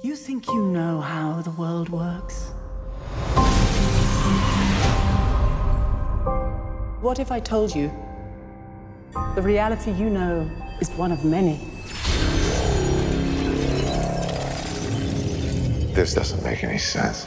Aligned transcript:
You 0.00 0.14
think 0.14 0.46
you 0.46 0.64
know 0.64 1.00
how 1.00 1.42
the 1.42 1.50
world 1.50 1.88
works? 1.88 2.50
What 7.00 7.18
if 7.18 7.32
I 7.32 7.40
told 7.40 7.74
you 7.74 7.90
the 9.34 9.42
reality 9.42 9.90
you 9.90 10.08
know 10.08 10.48
is 10.80 10.88
one 10.90 11.10
of 11.10 11.24
many? 11.24 11.56
This 15.94 16.14
doesn't 16.14 16.44
make 16.44 16.62
any 16.62 16.78
sense. 16.78 17.26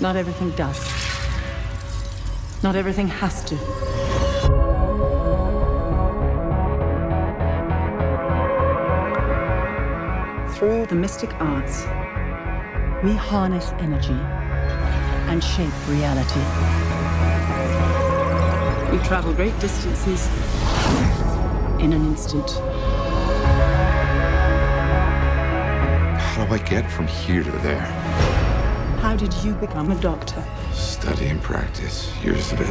Not 0.00 0.16
everything 0.16 0.50
does. 0.56 0.80
Not 2.64 2.74
everything 2.74 3.06
has 3.06 3.44
to. 3.44 3.56
Through 10.58 10.86
the 10.86 10.96
mystic 10.96 11.32
arts, 11.40 11.86
we 13.02 13.14
harness 13.14 13.70
energy 13.78 14.12
and 15.30 15.42
shape 15.42 15.72
reality. 15.88 16.40
We 18.92 19.02
travel 19.06 19.32
great 19.32 19.58
distances 19.58 20.26
in 21.80 21.94
an 21.94 22.04
instant. 22.04 22.50
How 26.20 26.44
do 26.44 26.52
I 26.52 26.58
get 26.58 26.90
from 26.90 27.06
here 27.06 27.42
to 27.42 27.50
there? 27.50 27.86
How 29.00 29.16
did 29.16 29.32
you 29.42 29.54
become 29.54 29.90
a 29.90 30.00
doctor? 30.02 30.44
Study 30.74 31.28
and 31.28 31.40
practice. 31.40 32.12
Years 32.22 32.52
of 32.52 32.60
it. 32.60 32.68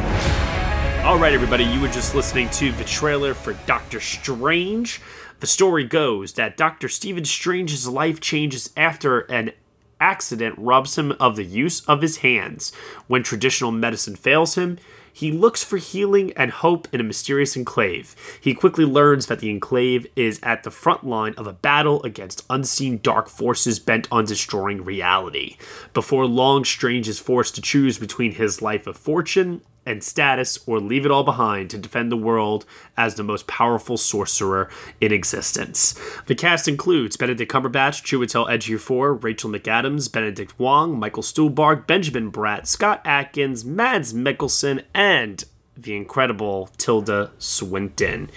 All 1.04 1.18
right, 1.18 1.32
everybody, 1.32 1.64
you 1.64 1.80
were 1.80 1.88
just 1.88 2.14
listening 2.14 2.48
to 2.50 2.70
the 2.70 2.84
trailer 2.84 3.34
for 3.34 3.54
Doctor 3.66 3.98
Strange. 3.98 5.00
The 5.40 5.46
story 5.48 5.84
goes 5.84 6.34
that 6.34 6.56
Dr. 6.56 6.88
Stephen 6.88 7.24
Strange's 7.24 7.88
life 7.88 8.20
changes 8.20 8.70
after 8.76 9.20
an 9.20 9.52
accident 10.00 10.54
robs 10.58 10.96
him 10.98 11.12
of 11.20 11.36
the 11.36 11.44
use 11.44 11.80
of 11.86 12.02
his 12.02 12.18
hands. 12.18 12.72
When 13.06 13.22
traditional 13.22 13.70
medicine 13.70 14.16
fails 14.16 14.56
him, 14.56 14.78
he 15.12 15.32
looks 15.32 15.62
for 15.62 15.76
healing 15.76 16.32
and 16.36 16.50
hope 16.50 16.88
in 16.92 17.00
a 17.00 17.04
mysterious 17.04 17.56
enclave. 17.56 18.14
He 18.40 18.54
quickly 18.54 18.84
learns 18.84 19.26
that 19.26 19.40
the 19.40 19.50
enclave 19.50 20.06
is 20.16 20.40
at 20.42 20.62
the 20.62 20.70
front 20.70 21.04
line 21.04 21.34
of 21.36 21.46
a 21.46 21.52
battle 21.52 22.02
against 22.04 22.44
unseen 22.48 23.00
dark 23.02 23.28
forces 23.28 23.78
bent 23.78 24.08
on 24.10 24.24
destroying 24.24 24.84
reality. 24.84 25.56
Before 25.92 26.26
long, 26.26 26.64
Strange 26.64 27.08
is 27.08 27.18
forced 27.18 27.54
to 27.56 27.62
choose 27.62 27.98
between 27.98 28.32
his 28.32 28.62
life 28.62 28.86
of 28.86 28.96
fortune 28.96 29.62
and 29.86 30.02
status 30.04 30.58
or 30.66 30.78
leave 30.80 31.04
it 31.04 31.10
all 31.10 31.24
behind 31.24 31.70
to 31.70 31.78
defend 31.78 32.12
the 32.12 32.16
world 32.16 32.64
as 32.96 33.14
the 33.14 33.22
most 33.22 33.46
powerful 33.46 33.96
sorcerer 33.96 34.68
in 35.00 35.12
existence. 35.12 35.98
The 36.26 36.34
cast 36.34 36.68
includes 36.68 37.16
Benedict 37.16 37.50
Cumberbatch, 37.50 38.02
Chiwetel 38.02 38.48
Ejiofor, 38.48 39.22
Rachel 39.22 39.50
McAdams, 39.50 40.12
Benedict 40.12 40.58
Wong, 40.58 40.98
Michael 40.98 41.22
Stuhlbarg, 41.22 41.86
Benjamin 41.86 42.30
Bratt, 42.30 42.66
Scott 42.66 43.00
Adkins, 43.04 43.64
Mads 43.64 44.12
Mikkelsen, 44.12 44.84
and 44.94 45.44
the 45.76 45.96
incredible 45.96 46.70
Tilda 46.76 47.30
Swinton. 47.38 48.30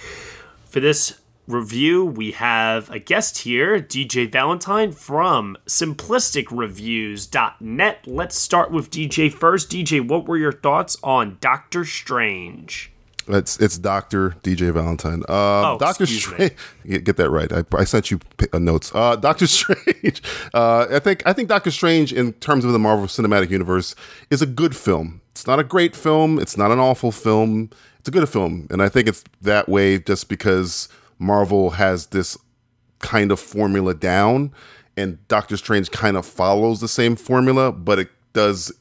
For 0.66 0.80
this 0.80 1.20
review, 1.48 2.06
we 2.06 2.32
have 2.32 2.90
a 2.90 3.00
guest 3.00 3.40
here, 3.40 3.80
DJ 3.80 4.32
Valentine 4.32 4.92
from 4.92 5.58
simplisticreviews.net. 5.66 8.00
Let's 8.08 8.38
start 8.38 8.72
with 8.72 8.90
DJ 8.90 9.32
first. 9.32 9.70
DJ, 9.70 10.06
what 10.08 10.28
were 10.28 10.38
your 10.38 10.52
thoughts 10.52 10.98
on 11.04 11.38
Doctor 11.42 11.86
Strange? 11.86 12.90
It's 13.26 13.58
it's 13.62 13.78
Doctor 13.78 14.32
DJ 14.44 14.74
Valentine. 14.74 15.20
Um, 15.30 15.30
Oh, 15.30 15.78
Doctor. 15.80 16.06
Strange. 16.06 16.52
Get, 16.86 17.06
get 17.06 17.16
that 17.16 17.30
right. 17.30 17.50
I, 17.54 17.64
I 17.78 17.86
sent 17.86 18.12
you 18.12 18.20
p- 18.38 18.48
uh, 18.52 18.60
notes. 18.60 18.92
Uh, 18.94 19.16
Doctor 19.16 19.48
Strange. 19.60 20.22
Uh, 20.54 20.88
I 20.92 21.00
think 21.00 21.24
I 21.26 21.32
think 21.32 21.48
Doctor 21.48 21.72
Strange, 21.72 22.12
in 22.12 22.34
terms 22.34 22.66
of 22.66 22.74
the 22.74 22.80
Marvel 22.80 23.06
Cinematic 23.08 23.50
Universe, 23.50 23.96
is 24.30 24.42
a 24.42 24.46
good 24.46 24.76
film. 24.76 25.22
It's 25.32 25.48
not 25.48 25.58
a 25.58 25.64
great 25.64 25.96
film. 25.96 26.38
It's 26.38 26.58
not 26.58 26.72
an 26.72 26.80
awful 26.80 27.14
film. 27.14 27.70
It's 28.00 28.10
a 28.10 28.12
good 28.12 28.28
film, 28.28 28.68
and 28.70 28.84
I 28.84 28.90
think 28.90 29.08
it's 29.08 29.24
that 29.42 29.70
way 29.70 30.00
just 30.00 30.28
because 30.28 30.90
Marvel 31.24 31.72
has 31.72 32.08
this 32.08 32.38
kind 33.00 33.32
of 33.32 33.40
formula 33.40 33.94
down, 33.94 34.52
and 34.96 35.26
Doctor 35.28 35.58
Strange 35.58 35.90
kind 35.92 36.18
of 36.18 36.26
follows 36.26 36.82
the 36.82 36.88
same 36.88 37.16
formula, 37.16 37.72
but 37.72 37.98
it 38.00 38.10
does 38.34 38.72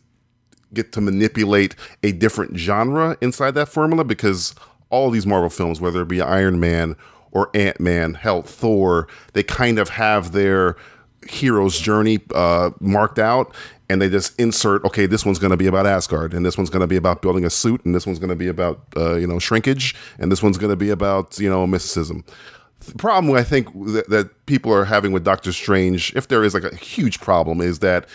get 0.74 0.92
to 0.92 1.00
manipulate 1.00 1.74
a 2.02 2.12
different 2.12 2.56
genre 2.56 3.16
inside 3.20 3.52
that 3.52 3.68
formula 3.68 4.04
because 4.04 4.54
all 4.90 5.10
these 5.10 5.26
Marvel 5.26 5.50
films, 5.50 5.80
whether 5.80 6.02
it 6.02 6.08
be 6.08 6.20
Iron 6.20 6.60
Man 6.60 6.96
or 7.30 7.50
Ant 7.54 7.80
Man, 7.80 8.14
hell, 8.14 8.42
Thor, 8.42 9.08
they 9.32 9.42
kind 9.42 9.78
of 9.78 9.90
have 9.90 10.32
their 10.32 10.76
hero's 11.28 11.78
journey 11.78 12.20
uh, 12.34 12.70
marked 12.80 13.18
out. 13.18 13.54
And 13.92 14.00
they 14.00 14.08
just 14.08 14.38
insert, 14.40 14.82
okay, 14.86 15.04
this 15.04 15.26
one's 15.26 15.38
going 15.38 15.50
to 15.50 15.56
be 15.56 15.66
about 15.66 15.86
Asgard, 15.86 16.32
and 16.32 16.46
this 16.46 16.56
one's 16.56 16.70
going 16.70 16.80
to 16.80 16.86
be 16.86 16.96
about 16.96 17.20
building 17.20 17.44
a 17.44 17.50
suit, 17.50 17.84
and 17.84 17.94
this 17.94 18.06
one's 18.06 18.18
going 18.18 18.30
to 18.30 18.36
be 18.36 18.48
about, 18.48 18.80
uh, 18.96 19.16
you 19.16 19.26
know, 19.26 19.38
shrinkage, 19.38 19.94
and 20.18 20.32
this 20.32 20.42
one's 20.42 20.56
going 20.56 20.70
to 20.70 20.76
be 20.76 20.88
about, 20.88 21.38
you 21.38 21.50
know, 21.50 21.66
mysticism. 21.66 22.24
The 22.80 22.94
problem 22.96 23.36
I 23.36 23.44
think 23.44 23.68
that, 23.92 24.08
that 24.08 24.46
people 24.46 24.72
are 24.72 24.86
having 24.86 25.12
with 25.12 25.24
Doctor 25.24 25.52
Strange, 25.52 26.14
if 26.16 26.28
there 26.28 26.42
is 26.42 26.54
like 26.54 26.64
a 26.64 26.74
huge 26.74 27.20
problem, 27.20 27.60
is 27.60 27.80
that 27.80 28.08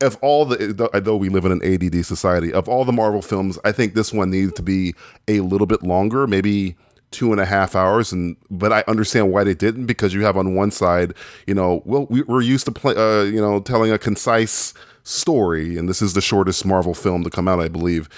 of 0.00 0.18
all 0.20 0.44
the 0.44 1.00
though 1.02 1.16
we 1.16 1.28
live 1.28 1.44
in 1.44 1.52
an 1.52 1.62
ADD 1.62 2.04
society, 2.04 2.52
of 2.52 2.68
all 2.68 2.84
the 2.84 2.92
Marvel 2.92 3.22
films, 3.22 3.56
I 3.64 3.70
think 3.70 3.94
this 3.94 4.12
one 4.12 4.30
needs 4.30 4.52
to 4.54 4.62
be 4.62 4.94
a 5.28 5.40
little 5.40 5.66
bit 5.66 5.82
longer, 5.82 6.26
maybe 6.26 6.76
two 7.10 7.32
and 7.32 7.40
a 7.40 7.46
half 7.46 7.74
hours. 7.74 8.12
And 8.12 8.36
but 8.50 8.72
I 8.72 8.84
understand 8.88 9.32
why 9.32 9.44
they 9.44 9.54
didn't 9.54 9.86
because 9.86 10.14
you 10.14 10.24
have 10.24 10.36
on 10.36 10.54
one 10.54 10.70
side, 10.70 11.14
you 11.46 11.54
know, 11.54 11.82
well 11.84 12.06
we, 12.10 12.22
we're 12.22 12.42
used 12.42 12.66
to 12.66 12.72
play, 12.72 12.94
uh, 12.94 13.22
you 13.22 13.40
know, 13.40 13.60
telling 13.60 13.92
a 13.92 13.98
concise 13.98 14.74
story, 15.04 15.78
and 15.78 15.88
this 15.88 16.02
is 16.02 16.12
the 16.12 16.20
shortest 16.20 16.66
Marvel 16.66 16.94
film 16.94 17.24
to 17.24 17.30
come 17.30 17.48
out, 17.48 17.60
I 17.60 17.68
believe. 17.68 18.08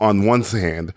On 0.00 0.24
one 0.24 0.42
hand, 0.42 0.94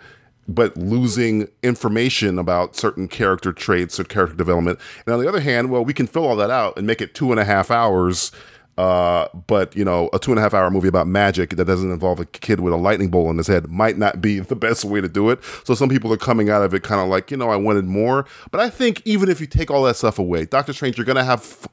but 0.48 0.76
losing 0.78 1.48
information 1.62 2.38
about 2.38 2.76
certain 2.76 3.08
character 3.08 3.54
traits 3.54 4.00
or 4.00 4.04
character 4.04 4.36
development. 4.36 4.80
And 5.06 5.14
on 5.14 5.22
the 5.22 5.28
other 5.28 5.40
hand, 5.40 5.70
well, 5.70 5.86
we 5.86 5.94
can 5.94 6.08
fill 6.08 6.26
all 6.26 6.36
that 6.36 6.52
out 6.52 6.78
and 6.78 6.86
make 6.86 7.02
it 7.02 7.16
two 7.16 7.32
and 7.32 7.40
a 7.40 7.46
half 7.46 7.72
hours. 7.72 8.32
Uh, 8.78 9.28
but 9.48 9.76
you 9.76 9.86
know, 9.86 10.10
a 10.14 10.20
two 10.20 10.32
and 10.32 10.40
a 10.40 10.42
half 10.42 10.54
hour 10.54 10.70
movie 10.72 10.88
about 10.88 11.06
magic 11.06 11.52
that 11.52 11.66
doesn't 11.66 11.92
involve 11.92 12.20
a 12.20 12.26
kid 12.26 12.60
with 12.60 12.74
a 12.74 12.78
lightning 12.78 13.10
bolt 13.10 13.28
on 13.30 13.38
his 13.38 13.46
head 13.48 13.70
might 13.70 13.98
not 13.98 14.20
be 14.20 14.40
the 14.40 14.56
best 14.56 14.84
way 14.84 15.00
to 15.00 15.08
do 15.08 15.30
it. 15.30 15.40
So 15.64 15.76
some 15.76 15.90
people 15.90 16.12
are 16.12 16.18
coming 16.18 16.50
out 16.50 16.64
of 16.64 16.74
it 16.74 16.82
kind 16.82 17.00
of 17.00 17.08
like, 17.08 17.30
you 17.30 17.38
know, 17.38 17.50
I 17.50 17.56
wanted 17.56 17.86
more. 17.86 18.26
But 18.50 18.62
I 18.62 18.70
think 18.70 19.02
even 19.06 19.30
if 19.30 19.40
you 19.40 19.46
take 19.48 19.70
all 19.70 19.84
that 19.84 19.96
stuff 19.96 20.18
away, 20.18 20.46
Doctor 20.46 20.74
Strange, 20.74 20.98
you're 20.98 21.06
gonna 21.06 21.24
have 21.24 21.42
f- 21.42 21.68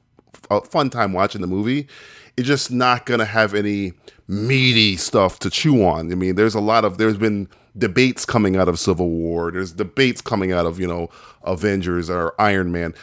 a 0.51 0.61
fun 0.61 0.91
time 0.91 1.13
watching 1.15 1.41
the 1.41 1.47
movie. 1.47 1.89
It's 2.37 2.47
just 2.47 2.71
not 2.71 3.07
gonna 3.07 3.25
have 3.25 3.55
any 3.55 3.95
meaty 4.29 4.97
stuff 4.97 5.39
to 5.41 5.51
chew 5.51 5.85
on. 5.85 6.13
I 6.13 6.15
mean, 6.15 6.35
there's 6.35 6.55
a 6.55 6.61
lot 6.61 6.85
of 6.85 6.99
there's 6.99 7.17
been 7.19 7.49
debates 7.79 8.25
coming 8.27 8.57
out 8.57 8.69
of 8.69 8.79
Civil 8.79 9.09
War. 9.09 9.51
There's 9.51 9.73
debates 9.73 10.21
coming 10.21 10.53
out 10.53 10.67
of 10.67 10.79
you 10.79 10.87
know 10.87 11.09
Avengers 11.45 12.11
or 12.11 12.35
Iron 12.39 12.73
Man. 12.73 12.95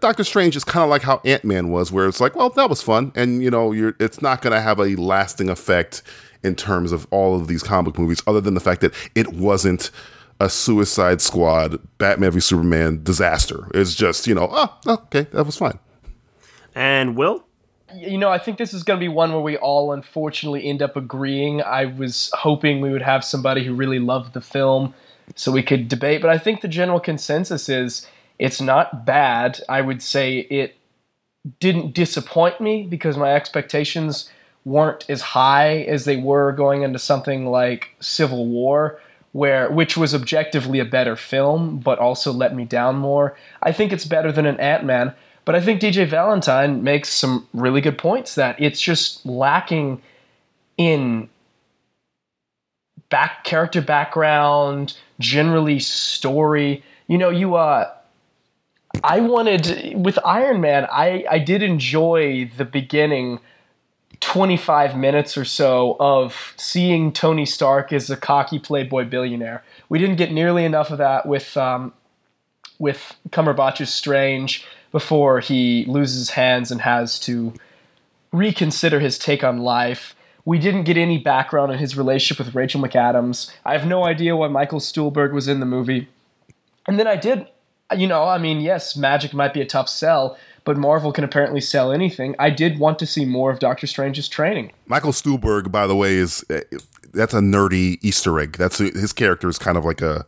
Doctor 0.00 0.24
Strange 0.24 0.56
is 0.56 0.64
kind 0.64 0.84
of 0.84 0.90
like 0.90 1.02
how 1.02 1.20
Ant 1.24 1.44
Man 1.44 1.70
was, 1.70 1.92
where 1.92 2.06
it's 2.06 2.20
like, 2.20 2.34
well, 2.34 2.50
that 2.50 2.68
was 2.68 2.82
fun, 2.82 3.12
and 3.14 3.42
you 3.42 3.50
know, 3.50 3.72
you're 3.72 3.94
it's 3.98 4.22
not 4.22 4.42
going 4.42 4.52
to 4.52 4.60
have 4.60 4.78
a 4.78 4.96
lasting 4.96 5.48
effect 5.48 6.02
in 6.42 6.54
terms 6.54 6.92
of 6.92 7.06
all 7.10 7.34
of 7.34 7.48
these 7.48 7.62
comic 7.62 7.98
movies, 7.98 8.22
other 8.26 8.40
than 8.40 8.54
the 8.54 8.60
fact 8.60 8.80
that 8.80 8.94
it 9.14 9.28
wasn't 9.34 9.90
a 10.40 10.48
Suicide 10.48 11.20
Squad, 11.20 11.78
Batman 11.98 12.30
v 12.30 12.40
Superman 12.40 13.02
disaster. 13.02 13.68
It's 13.74 13.94
just 13.94 14.26
you 14.26 14.34
know, 14.34 14.48
oh, 14.50 14.78
okay, 14.86 15.26
that 15.32 15.44
was 15.44 15.56
fine. 15.56 15.78
And 16.74 17.16
Will? 17.16 17.44
you 17.94 18.18
know, 18.18 18.30
I 18.30 18.38
think 18.38 18.58
this 18.58 18.72
is 18.72 18.82
going 18.82 18.98
to 18.98 19.04
be 19.04 19.08
one 19.08 19.32
where 19.32 19.40
we 19.40 19.56
all 19.56 19.92
unfortunately 19.92 20.64
end 20.66 20.82
up 20.82 20.96
agreeing. 20.96 21.62
I 21.62 21.86
was 21.86 22.30
hoping 22.34 22.80
we 22.80 22.90
would 22.90 23.02
have 23.02 23.24
somebody 23.24 23.64
who 23.64 23.74
really 23.74 23.98
loved 23.98 24.32
the 24.32 24.40
film 24.40 24.94
so 25.34 25.52
we 25.52 25.62
could 25.62 25.88
debate, 25.88 26.20
but 26.20 26.30
I 26.30 26.38
think 26.38 26.60
the 26.60 26.68
general 26.68 27.00
consensus 27.00 27.68
is 27.68 28.06
it's 28.40 28.60
not 28.60 29.04
bad. 29.04 29.60
I 29.68 29.82
would 29.82 30.02
say 30.02 30.38
it 30.38 30.74
didn't 31.60 31.92
disappoint 31.92 32.58
me 32.58 32.84
because 32.84 33.18
my 33.18 33.34
expectations 33.34 34.30
weren't 34.64 35.04
as 35.10 35.20
high 35.20 35.82
as 35.82 36.06
they 36.06 36.16
were 36.16 36.52
going 36.52 36.82
into 36.82 36.98
something 36.98 37.46
like 37.46 37.94
Civil 38.00 38.46
War, 38.46 38.98
where 39.32 39.70
which 39.70 39.94
was 39.94 40.14
objectively 40.14 40.80
a 40.80 40.86
better 40.86 41.16
film, 41.16 41.80
but 41.80 41.98
also 41.98 42.32
let 42.32 42.56
me 42.56 42.64
down 42.64 42.96
more. 42.96 43.36
I 43.62 43.72
think 43.72 43.92
it's 43.92 44.06
better 44.06 44.32
than 44.32 44.46
an 44.46 44.58
Ant 44.58 44.84
Man, 44.84 45.12
but 45.44 45.54
I 45.54 45.60
think 45.60 45.78
DJ 45.78 46.08
Valentine 46.08 46.82
makes 46.82 47.10
some 47.10 47.46
really 47.52 47.82
good 47.82 47.98
points 47.98 48.34
that 48.36 48.58
it's 48.58 48.80
just 48.80 49.24
lacking 49.26 50.00
in 50.78 51.28
back 53.10 53.44
character 53.44 53.82
background, 53.82 54.96
generally 55.18 55.78
story. 55.78 56.82
You 57.06 57.18
know, 57.18 57.28
you 57.28 57.56
uh 57.56 57.90
I 59.04 59.20
wanted 59.20 59.94
with 59.94 60.18
Iron 60.24 60.60
Man, 60.60 60.86
I 60.90 61.24
I 61.30 61.38
did 61.38 61.62
enjoy 61.62 62.50
the 62.56 62.64
beginning 62.64 63.40
25 64.20 64.96
minutes 64.96 65.36
or 65.38 65.44
so 65.44 65.96
of 65.98 66.52
seeing 66.56 67.12
Tony 67.12 67.46
Stark 67.46 67.92
as 67.92 68.10
a 68.10 68.16
cocky 68.16 68.58
playboy 68.58 69.04
billionaire. 69.04 69.64
We 69.88 69.98
didn't 69.98 70.16
get 70.16 70.32
nearly 70.32 70.64
enough 70.64 70.90
of 70.90 70.98
that 70.98 71.26
with 71.26 71.56
um, 71.56 71.92
with 72.78 73.16
Cumberbatch's 73.30 73.92
Strange 73.92 74.66
before 74.92 75.40
he 75.40 75.84
loses 75.86 76.30
hands 76.30 76.70
and 76.70 76.80
has 76.80 77.18
to 77.20 77.54
reconsider 78.32 79.00
his 79.00 79.18
take 79.18 79.44
on 79.44 79.58
life. 79.58 80.14
We 80.44 80.58
didn't 80.58 80.84
get 80.84 80.96
any 80.96 81.18
background 81.18 81.70
on 81.70 81.78
his 81.78 81.96
relationship 81.96 82.44
with 82.44 82.54
Rachel 82.54 82.80
McAdams. 82.80 83.52
I 83.64 83.72
have 83.76 83.86
no 83.86 84.04
idea 84.04 84.36
why 84.36 84.48
Michael 84.48 84.80
Stuhlbarg 84.80 85.32
was 85.32 85.48
in 85.48 85.60
the 85.60 85.66
movie. 85.66 86.08
And 86.86 86.98
then 86.98 87.06
I 87.06 87.16
did, 87.16 87.46
you 87.96 88.06
know, 88.06 88.24
I 88.24 88.38
mean, 88.38 88.60
yes, 88.60 88.96
magic 88.96 89.32
might 89.32 89.54
be 89.54 89.60
a 89.60 89.66
tough 89.66 89.88
sell, 89.88 90.36
but 90.64 90.76
Marvel 90.76 91.12
can 91.12 91.24
apparently 91.24 91.60
sell 91.60 91.92
anything. 91.92 92.34
I 92.38 92.50
did 92.50 92.78
want 92.78 92.98
to 93.00 93.06
see 93.06 93.24
more 93.24 93.50
of 93.50 93.58
Doctor 93.58 93.86
Strange's 93.86 94.28
training. 94.28 94.72
Michael 94.86 95.12
Stuhlbarg, 95.12 95.70
by 95.70 95.86
the 95.86 95.96
way, 95.96 96.14
is 96.14 96.44
uh, 96.50 96.60
that's 97.12 97.34
a 97.34 97.40
nerdy 97.40 97.98
Easter 98.02 98.38
egg. 98.38 98.56
That's 98.56 98.78
his 98.78 99.12
character 99.12 99.48
is 99.48 99.58
kind 99.58 99.76
of 99.76 99.84
like 99.84 100.02
a 100.02 100.24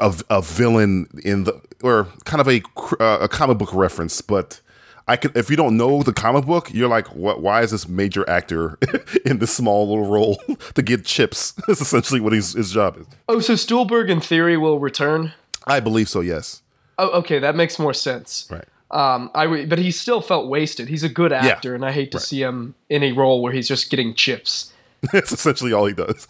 a, 0.00 0.14
a 0.30 0.42
villain 0.42 1.08
in 1.24 1.44
the 1.44 1.60
or 1.82 2.08
kind 2.24 2.40
of 2.40 2.48
a 2.48 2.62
uh, 3.00 3.18
a 3.22 3.28
comic 3.28 3.58
book 3.58 3.72
reference, 3.72 4.20
but. 4.20 4.60
I 5.08 5.14
could, 5.14 5.36
if 5.36 5.50
you 5.50 5.54
don't 5.54 5.76
know 5.76 6.02
the 6.02 6.12
comic 6.12 6.46
book, 6.46 6.74
you're 6.74 6.88
like, 6.88 7.06
what? 7.14 7.40
Why 7.40 7.62
is 7.62 7.70
this 7.70 7.86
major 7.86 8.28
actor 8.28 8.76
in 9.24 9.38
this 9.38 9.54
small 9.54 9.88
little 9.88 10.10
role 10.10 10.34
to 10.74 10.82
get 10.82 11.04
chips? 11.04 11.52
That's 11.68 11.80
essentially 11.80 12.18
what 12.18 12.32
his 12.32 12.54
his 12.54 12.72
job 12.72 12.96
is. 12.96 13.06
Oh, 13.28 13.38
so 13.38 13.52
Stuhlbarg 13.52 14.10
in 14.10 14.20
theory 14.20 14.56
will 14.56 14.80
return. 14.80 15.32
I 15.66 15.80
believe 15.80 16.08
so. 16.08 16.20
Yes. 16.20 16.62
Oh, 16.98 17.10
okay, 17.18 17.38
that 17.38 17.56
makes 17.56 17.78
more 17.78 17.92
sense. 17.94 18.48
Right. 18.50 18.64
Um, 18.90 19.30
I 19.34 19.44
w- 19.44 19.66
but 19.66 19.78
he 19.78 19.90
still 19.90 20.20
felt 20.20 20.48
wasted. 20.48 20.88
He's 20.88 21.02
a 21.02 21.08
good 21.08 21.32
actor, 21.32 21.74
and 21.74 21.84
I 21.84 21.92
hate 21.92 22.12
to 22.12 22.18
right. 22.18 22.24
see 22.24 22.40
him 22.42 22.74
in 22.88 23.02
a 23.02 23.12
role 23.12 23.42
where 23.42 23.52
he's 23.52 23.68
just 23.68 23.90
getting 23.90 24.14
chips. 24.14 24.72
That's 25.12 25.32
essentially 25.32 25.72
all 25.72 25.86
he 25.86 25.92
does. 25.92 26.28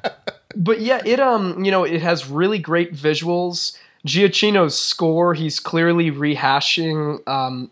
but 0.56 0.80
yeah, 0.80 1.00
it 1.04 1.18
um, 1.18 1.64
you 1.64 1.70
know, 1.70 1.84
it 1.84 2.02
has 2.02 2.28
really 2.28 2.58
great 2.58 2.94
visuals. 2.94 3.76
Giacchino's 4.06 4.78
score, 4.78 5.32
he's 5.32 5.58
clearly 5.58 6.10
rehashing 6.10 7.26
um, 7.26 7.70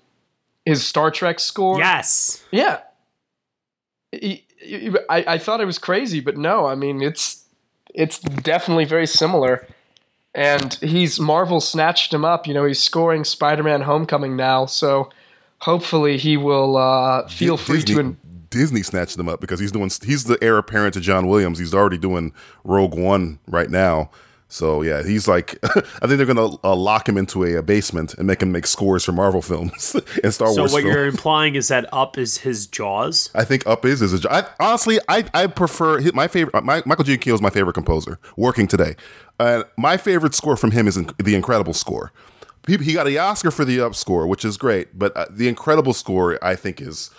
his 0.65 0.85
Star 0.87 1.11
Trek 1.11 1.39
score. 1.39 1.79
Yes. 1.79 2.43
Yeah. 2.51 2.81
He- 4.11 4.47
he- 4.59 4.97
I, 5.11 5.35
I 5.35 5.39
thought 5.39 5.61
it 5.61 5.67
was 5.67 5.79
crazy, 5.79 6.21
but 6.21 6.37
no, 6.37 6.67
I 6.67 6.75
mean 6.75 7.03
it's 7.03 7.45
it's 7.95 8.19
definitely 8.19 8.85
very 8.87 9.07
similar. 9.07 9.67
And 10.35 10.75
he's 10.75 11.21
Marvel 11.21 11.61
snatched 11.61 12.13
him 12.13 12.25
up. 12.25 12.47
You 12.47 12.55
know, 12.55 12.65
he's 12.65 12.83
scoring 12.83 13.25
Spider-Man: 13.25 13.83
Homecoming 13.83 14.37
now, 14.37 14.67
so 14.67 15.11
hopefully 15.59 16.17
he 16.17 16.37
will 16.37 16.77
uh, 16.77 17.29
feel 17.29 17.57
free 17.57 17.81
Disney, 17.81 17.95
to. 17.95 18.01
En- 18.01 18.17
Disney 18.51 18.83
snatched 18.83 19.19
him 19.19 19.29
up 19.29 19.41
because 19.41 19.61
he's 19.61 19.73
doing 19.73 19.91
he's 20.05 20.25
the 20.25 20.39
heir 20.43 20.59
apparent 20.59 20.95
to 20.95 21.01
John 21.01 21.27
Williams. 21.27 21.59
He's 21.59 21.75
already 21.75 21.99
doing 21.99 22.33
Rogue 22.65 22.95
One 22.95 23.41
right 23.47 23.71
now. 23.71 24.11
So 24.49 24.83
yeah, 24.83 25.03
he's 25.03 25.27
like 25.27 25.59
I 25.65 26.07
think 26.07 26.19
they're 26.19 26.27
gonna 26.27 26.57
uh, 26.63 26.77
lock 26.77 27.09
him 27.09 27.17
into 27.17 27.43
a, 27.43 27.55
a 27.57 27.63
basement 27.63 28.13
and 28.15 28.27
make 28.27 28.43
him 28.43 28.53
make 28.53 28.67
scores 28.67 29.03
for 29.03 29.13
Marvel 29.13 29.41
films 29.41 29.97
and 30.23 30.33
Star 30.35 30.49
So 30.49 30.61
Wars. 30.61 30.71
So 30.71 30.77
what 30.77 30.83
films. 30.83 30.85
you're 30.85 31.07
implying 31.07 31.55
is 31.55 31.69
that 31.69 31.89
Up 31.91 32.19
is 32.19 32.37
his 32.37 32.67
Jaws. 32.67 33.31
I 33.35 33.45
think 33.45 33.67
Up 33.67 33.87
is 33.87 34.03
is 34.03 34.23
a. 34.23 34.31
I, 34.31 34.45
honestly, 34.61 34.99
I 35.09 35.25
I 35.33 35.47
prefer 35.47 36.03
my 36.13 36.29
favorite. 36.29 36.63
My, 36.63 36.83
Michael 36.85 37.05
Giacchino 37.05 37.33
is 37.33 37.41
my 37.41 37.49
favorite 37.49 37.73
composer 37.73 38.19
working 38.37 38.67
today. 38.67 38.95
My 39.77 39.97
favorite 39.97 40.35
score 40.35 40.57
from 40.57 40.71
him 40.71 40.87
is 40.87 40.97
in, 40.97 41.11
the 41.19 41.35
Incredible 41.35 41.75
score. 41.75 42.13
He, 42.67 42.77
he 42.77 42.93
got 42.95 43.05
the 43.05 43.19
Oscar 43.19 43.51
for 43.51 43.65
the 43.65 43.81
Up 43.81 43.95
score, 43.95 44.27
which 44.27 44.45
is 44.45 44.57
great, 44.57 44.99
but 44.99 45.17
uh, 45.17 45.27
the 45.31 45.49
Incredible 45.49 45.93
score 45.93 46.39
I 46.45 46.55
think 46.55 46.81
is 46.81 47.11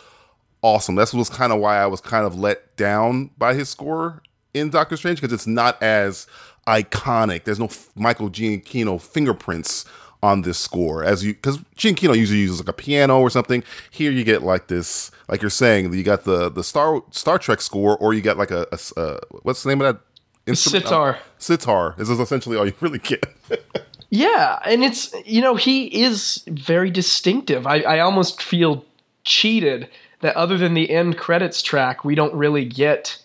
awesome. 0.62 0.96
That's 0.96 1.14
was 1.14 1.30
kind 1.30 1.52
of 1.52 1.60
why 1.60 1.78
I 1.78 1.86
was 1.86 2.02
kind 2.02 2.26
of 2.26 2.40
let 2.40 2.76
down 2.78 3.32
by 3.38 3.54
his 3.54 3.70
score 3.70 4.24
in 4.54 4.70
Doctor 4.70 4.98
Strange 4.98 5.22
because 5.22 5.34
it's 5.34 5.48
not 5.48 5.82
as 5.84 6.26
iconic. 6.68 7.44
There's 7.44 7.60
no 7.60 7.66
f- 7.66 7.90
Michael 7.96 8.30
Giacchino 8.30 9.00
fingerprints 9.00 9.86
on 10.24 10.44
this 10.44 10.58
score 10.58 11.04
as 11.04 11.26
you 11.26 11.34
because 11.34 11.58
Giacchino 11.76 12.16
usually 12.16 12.40
uses 12.40 12.60
like 12.60 12.70
a 12.70 12.74
piano 12.74 13.20
or 13.20 13.30
something. 13.30 13.64
Here 13.92 14.10
you 14.12 14.24
get 14.24 14.42
like 14.42 14.68
this, 14.68 15.12
like 15.28 15.42
you're 15.42 15.52
saying, 15.52 15.94
you 15.94 16.04
got 16.04 16.24
the 16.24 16.50
the 16.50 16.64
Star 16.64 17.04
Star 17.12 17.38
Trek 17.38 17.60
score, 17.62 17.98
or 17.98 18.14
you 18.14 18.22
got 18.22 18.38
like 18.38 18.52
a 18.52 18.68
uh, 18.98 19.20
what's 19.42 19.64
the 19.64 19.70
name 19.70 19.82
of 19.82 19.94
that 19.94 20.02
instrument? 20.46 20.86
Sitar. 20.86 21.20
sitar. 21.38 21.96
This 21.98 22.10
is 22.10 22.20
essentially 22.20 22.58
all 22.58 22.66
you 22.66 22.74
really 22.80 23.00
get. 23.00 23.26
Yeah, 24.16 24.60
and 24.64 24.84
it's 24.84 25.12
you 25.26 25.42
know 25.42 25.56
he 25.56 26.04
is 26.04 26.44
very 26.46 26.92
distinctive. 26.92 27.66
I, 27.66 27.80
I 27.80 28.00
almost 28.00 28.44
feel 28.44 28.86
cheated 29.24 29.90
that 30.20 30.36
other 30.36 30.56
than 30.56 30.76
the 30.76 30.92
end 30.92 31.18
credits 31.18 31.64
track, 31.64 32.06
we 32.06 32.14
don't 32.14 32.34
really 32.36 32.64
get 32.64 33.20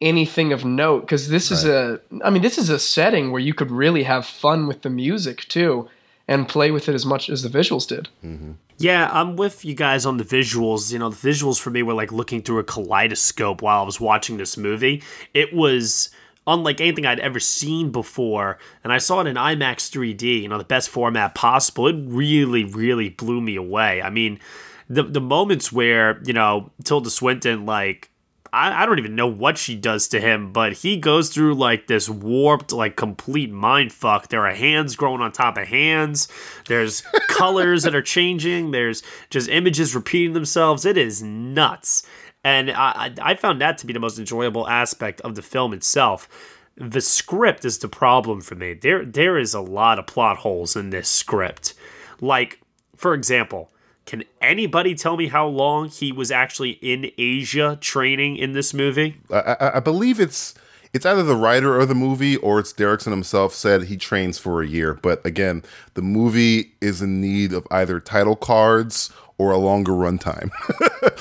anything 0.00 0.52
of 0.52 0.64
note 0.64 1.00
because 1.00 1.28
this 1.28 1.50
is 1.50 1.64
a 1.64 2.00
I 2.24 2.30
mean 2.30 2.42
this 2.42 2.56
is 2.56 2.68
a 2.68 2.78
setting 2.78 3.32
where 3.32 3.40
you 3.40 3.52
could 3.52 3.72
really 3.72 4.04
have 4.04 4.24
fun 4.24 4.68
with 4.68 4.82
the 4.82 4.90
music 4.90 5.40
too 5.48 5.88
and 6.28 6.48
play 6.48 6.70
with 6.70 6.88
it 6.88 6.94
as 6.94 7.04
much 7.04 7.28
as 7.28 7.42
the 7.42 7.48
visuals 7.48 7.88
did. 7.88 8.08
Mm-hmm. 8.24 8.52
Yeah, 8.78 9.10
I'm 9.12 9.34
with 9.34 9.64
you 9.64 9.74
guys 9.74 10.06
on 10.06 10.18
the 10.18 10.24
visuals. 10.24 10.92
You 10.92 11.00
know, 11.00 11.08
the 11.08 11.16
visuals 11.16 11.60
for 11.60 11.70
me 11.70 11.82
were 11.82 11.94
like 11.94 12.12
looking 12.12 12.42
through 12.42 12.60
a 12.60 12.64
kaleidoscope 12.64 13.60
while 13.60 13.82
I 13.82 13.84
was 13.84 14.00
watching 14.00 14.36
this 14.36 14.56
movie. 14.56 15.02
It 15.34 15.52
was 15.52 16.10
unlike 16.46 16.80
anything 16.80 17.06
I'd 17.06 17.20
ever 17.20 17.40
seen 17.40 17.90
before, 17.90 18.58
and 18.82 18.92
I 18.92 18.98
saw 18.98 19.20
it 19.20 19.26
in 19.26 19.36
IMAX 19.36 19.90
3D, 19.90 20.42
you 20.42 20.48
know, 20.48 20.58
the 20.58 20.64
best 20.64 20.88
format 20.90 21.34
possible. 21.34 21.86
It 21.88 21.96
really, 22.06 22.64
really 22.64 23.08
blew 23.08 23.40
me 23.40 23.56
away. 23.56 24.02
I 24.02 24.10
mean, 24.10 24.40
the 24.88 25.02
the 25.02 25.20
moments 25.20 25.72
where, 25.72 26.20
you 26.24 26.32
know, 26.32 26.70
Tilda 26.84 27.10
Swinton 27.10 27.66
like 27.66 28.10
I, 28.52 28.82
I 28.82 28.86
don't 28.86 28.98
even 28.98 29.14
know 29.14 29.26
what 29.26 29.56
she 29.56 29.74
does 29.74 30.08
to 30.08 30.20
him, 30.20 30.52
but 30.52 30.74
he 30.74 30.98
goes 30.98 31.30
through 31.30 31.54
like 31.54 31.86
this 31.86 32.08
warped, 32.08 32.72
like 32.72 32.96
complete 32.96 33.50
mind 33.50 33.92
fuck. 33.92 34.28
There 34.28 34.46
are 34.46 34.54
hands 34.54 34.94
growing 34.94 35.22
on 35.22 35.32
top 35.32 35.56
of 35.56 35.66
hands. 35.66 36.28
There's 36.68 37.00
colors 37.28 37.84
that 37.84 37.94
are 37.94 38.02
changing. 38.02 38.70
There's 38.70 39.02
just 39.30 39.48
images 39.48 39.94
repeating 39.94 40.34
themselves. 40.34 40.84
It 40.84 40.98
is 40.98 41.22
nuts. 41.22 42.06
And 42.44 42.70
I, 42.70 43.12
I 43.20 43.34
found 43.34 43.60
that 43.60 43.78
to 43.78 43.86
be 43.86 43.92
the 43.92 44.00
most 44.00 44.18
enjoyable 44.18 44.68
aspect 44.68 45.20
of 45.20 45.34
the 45.34 45.42
film 45.42 45.72
itself. 45.72 46.28
The 46.76 47.00
script 47.00 47.64
is 47.64 47.78
the 47.78 47.88
problem 47.88 48.40
for 48.40 48.54
me. 48.54 48.74
There 48.74 49.04
there 49.04 49.38
is 49.38 49.54
a 49.54 49.60
lot 49.60 49.98
of 49.98 50.06
plot 50.06 50.38
holes 50.38 50.74
in 50.74 50.90
this 50.90 51.08
script. 51.08 51.74
Like, 52.20 52.60
for 52.96 53.14
example, 53.14 53.70
can 54.06 54.24
anybody 54.40 54.94
tell 54.94 55.16
me 55.16 55.28
how 55.28 55.46
long 55.46 55.88
he 55.88 56.12
was 56.12 56.30
actually 56.30 56.70
in 56.80 57.10
Asia 57.18 57.78
training 57.80 58.36
in 58.36 58.52
this 58.52 58.74
movie? 58.74 59.16
I, 59.30 59.56
I, 59.60 59.76
I 59.76 59.80
believe 59.80 60.18
it's 60.18 60.54
it's 60.92 61.06
either 61.06 61.22
the 61.22 61.36
writer 61.36 61.78
of 61.78 61.88
the 61.88 61.94
movie 61.94 62.36
or 62.36 62.58
it's 62.58 62.72
Derrickson 62.72 63.10
himself 63.10 63.54
said 63.54 63.84
he 63.84 63.96
trains 63.96 64.38
for 64.38 64.62
a 64.62 64.66
year. 64.66 64.94
But 64.94 65.24
again, 65.24 65.62
the 65.94 66.02
movie 66.02 66.72
is 66.80 67.00
in 67.00 67.20
need 67.20 67.52
of 67.52 67.66
either 67.70 67.98
title 67.98 68.36
cards 68.36 69.10
or 69.42 69.50
a 69.50 69.58
longer 69.58 69.90
runtime 69.90 70.50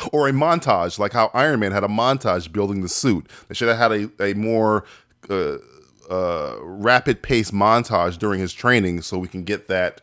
or 0.14 0.28
a 0.28 0.32
montage, 0.32 1.00
like 1.00 1.12
how 1.14 1.32
Iron 1.34 1.60
Man 1.60 1.72
had 1.72 1.84
a 1.84 1.88
montage 1.88 2.52
building 2.52 2.82
the 2.82 2.90
suit. 2.90 3.28
They 3.48 3.56
should 3.56 3.68
have 3.68 3.78
had 3.80 3.92
a, 3.92 4.32
a 4.32 4.36
more 4.36 4.86
uh, 5.28 5.58
uh, 6.08 6.56
rapid 6.62 7.24
pace 7.24 7.50
montage 7.50 8.20
during 8.20 8.40
his 8.40 8.54
training 8.54 9.02
so 9.02 9.18
we 9.18 9.28
can 9.28 9.44
get 9.44 9.68
that 9.70 10.02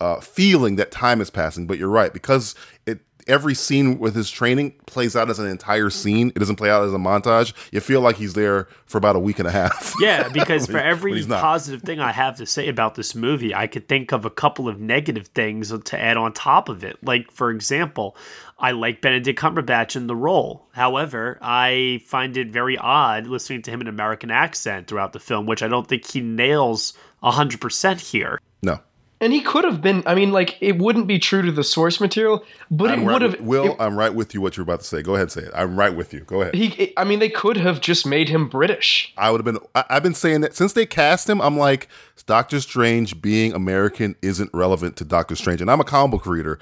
uh, 0.00 0.18
feeling 0.20 0.76
that 0.76 0.90
time 0.90 1.20
is 1.20 1.28
passing. 1.28 1.66
But 1.66 1.78
you're 1.78 1.90
right 1.90 2.12
because 2.12 2.54
it 2.86 3.00
every 3.28 3.54
scene 3.54 3.98
with 3.98 4.14
his 4.14 4.30
training 4.30 4.72
plays 4.86 5.14
out 5.14 5.30
as 5.30 5.38
an 5.38 5.46
entire 5.46 5.90
scene. 5.90 6.28
It 6.28 6.38
doesn't 6.38 6.56
play 6.56 6.70
out 6.70 6.84
as 6.84 6.92
a 6.92 6.98
montage. 6.98 7.52
You 7.72 7.80
feel 7.80 8.00
like 8.00 8.16
he's 8.16 8.34
there 8.34 8.66
for 8.86 8.98
about 8.98 9.16
a 9.16 9.18
week 9.20 9.38
and 9.38 9.46
a 9.46 9.50
half. 9.52 9.94
Yeah, 10.00 10.28
because 10.28 10.66
for 10.66 10.78
every 10.78 11.10
when 11.10 11.18
he's 11.18 11.26
not. 11.26 11.40
positive 11.42 11.82
thing 11.82 11.98
I 11.98 12.12
have 12.12 12.36
to 12.36 12.46
say 12.46 12.68
about 12.68 12.94
this 12.94 13.14
movie, 13.16 13.52
I 13.54 13.66
could 13.66 13.88
think 13.88 14.12
of 14.12 14.24
a 14.24 14.30
couple 14.30 14.68
of 14.68 14.80
negative 14.80 15.26
things 15.28 15.76
to 15.76 16.00
add 16.00 16.16
on 16.16 16.32
top 16.32 16.68
of 16.68 16.84
it. 16.84 17.02
Like, 17.02 17.30
for 17.32 17.50
example, 17.50 18.16
I 18.58 18.70
like 18.70 19.00
Benedict 19.00 19.38
Cumberbatch 19.38 19.96
in 19.96 20.06
the 20.06 20.14
role. 20.14 20.68
However, 20.72 21.38
I 21.42 22.00
find 22.06 22.36
it 22.36 22.48
very 22.48 22.78
odd 22.78 23.26
listening 23.26 23.62
to 23.62 23.70
him 23.72 23.80
in 23.80 23.88
American 23.88 24.30
accent 24.30 24.86
throughout 24.86 25.12
the 25.12 25.20
film, 25.20 25.46
which 25.46 25.62
I 25.62 25.68
don't 25.68 25.86
think 25.86 26.08
he 26.08 26.20
nails 26.20 26.94
100% 27.22 28.00
here. 28.00 28.38
No. 28.62 28.80
And 29.20 29.32
he 29.32 29.40
could 29.40 29.64
have 29.64 29.82
been. 29.82 30.04
I 30.06 30.14
mean, 30.14 30.30
like 30.30 30.56
it 30.60 30.78
wouldn't 30.78 31.08
be 31.08 31.18
true 31.18 31.42
to 31.42 31.50
the 31.50 31.64
source 31.64 32.00
material, 32.00 32.44
but 32.70 32.90
I'm 32.90 33.00
it 33.02 33.06
right 33.06 33.12
would 33.14 33.22
have. 33.22 33.40
Will, 33.40 33.72
it- 33.72 33.76
I'm 33.80 33.98
right 33.98 34.14
with 34.14 34.32
you. 34.32 34.40
What 34.40 34.56
you're 34.56 34.62
about 34.62 34.80
to 34.80 34.86
say. 34.86 35.02
Go 35.02 35.16
ahead, 35.16 35.32
say 35.32 35.42
it. 35.42 35.50
I'm 35.54 35.76
right 35.76 35.94
with 35.94 36.14
you. 36.14 36.20
Go 36.20 36.42
ahead. 36.42 36.54
he. 36.54 36.92
I 36.96 37.02
mean, 37.02 37.18
they 37.18 37.28
could 37.28 37.56
have 37.56 37.80
just 37.80 38.06
made 38.06 38.28
him 38.28 38.48
British. 38.48 39.12
I 39.18 39.30
would 39.32 39.38
have 39.38 39.44
been. 39.44 39.58
I, 39.74 39.84
I've 39.90 40.02
been 40.04 40.14
saying 40.14 40.42
that 40.42 40.54
since 40.54 40.72
they 40.72 40.86
cast 40.86 41.28
him. 41.28 41.40
I'm 41.40 41.56
like, 41.56 41.88
Doctor 42.26 42.60
Strange 42.60 43.20
being 43.20 43.52
American 43.54 44.14
isn't 44.22 44.50
relevant 44.54 44.96
to 44.98 45.04
Doctor 45.04 45.34
Strange, 45.34 45.60
and 45.60 45.70
I'm 45.70 45.80
a 45.80 45.84
comic 45.84 46.12
book 46.12 46.26
reader. 46.26 46.60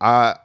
I 0.00 0.36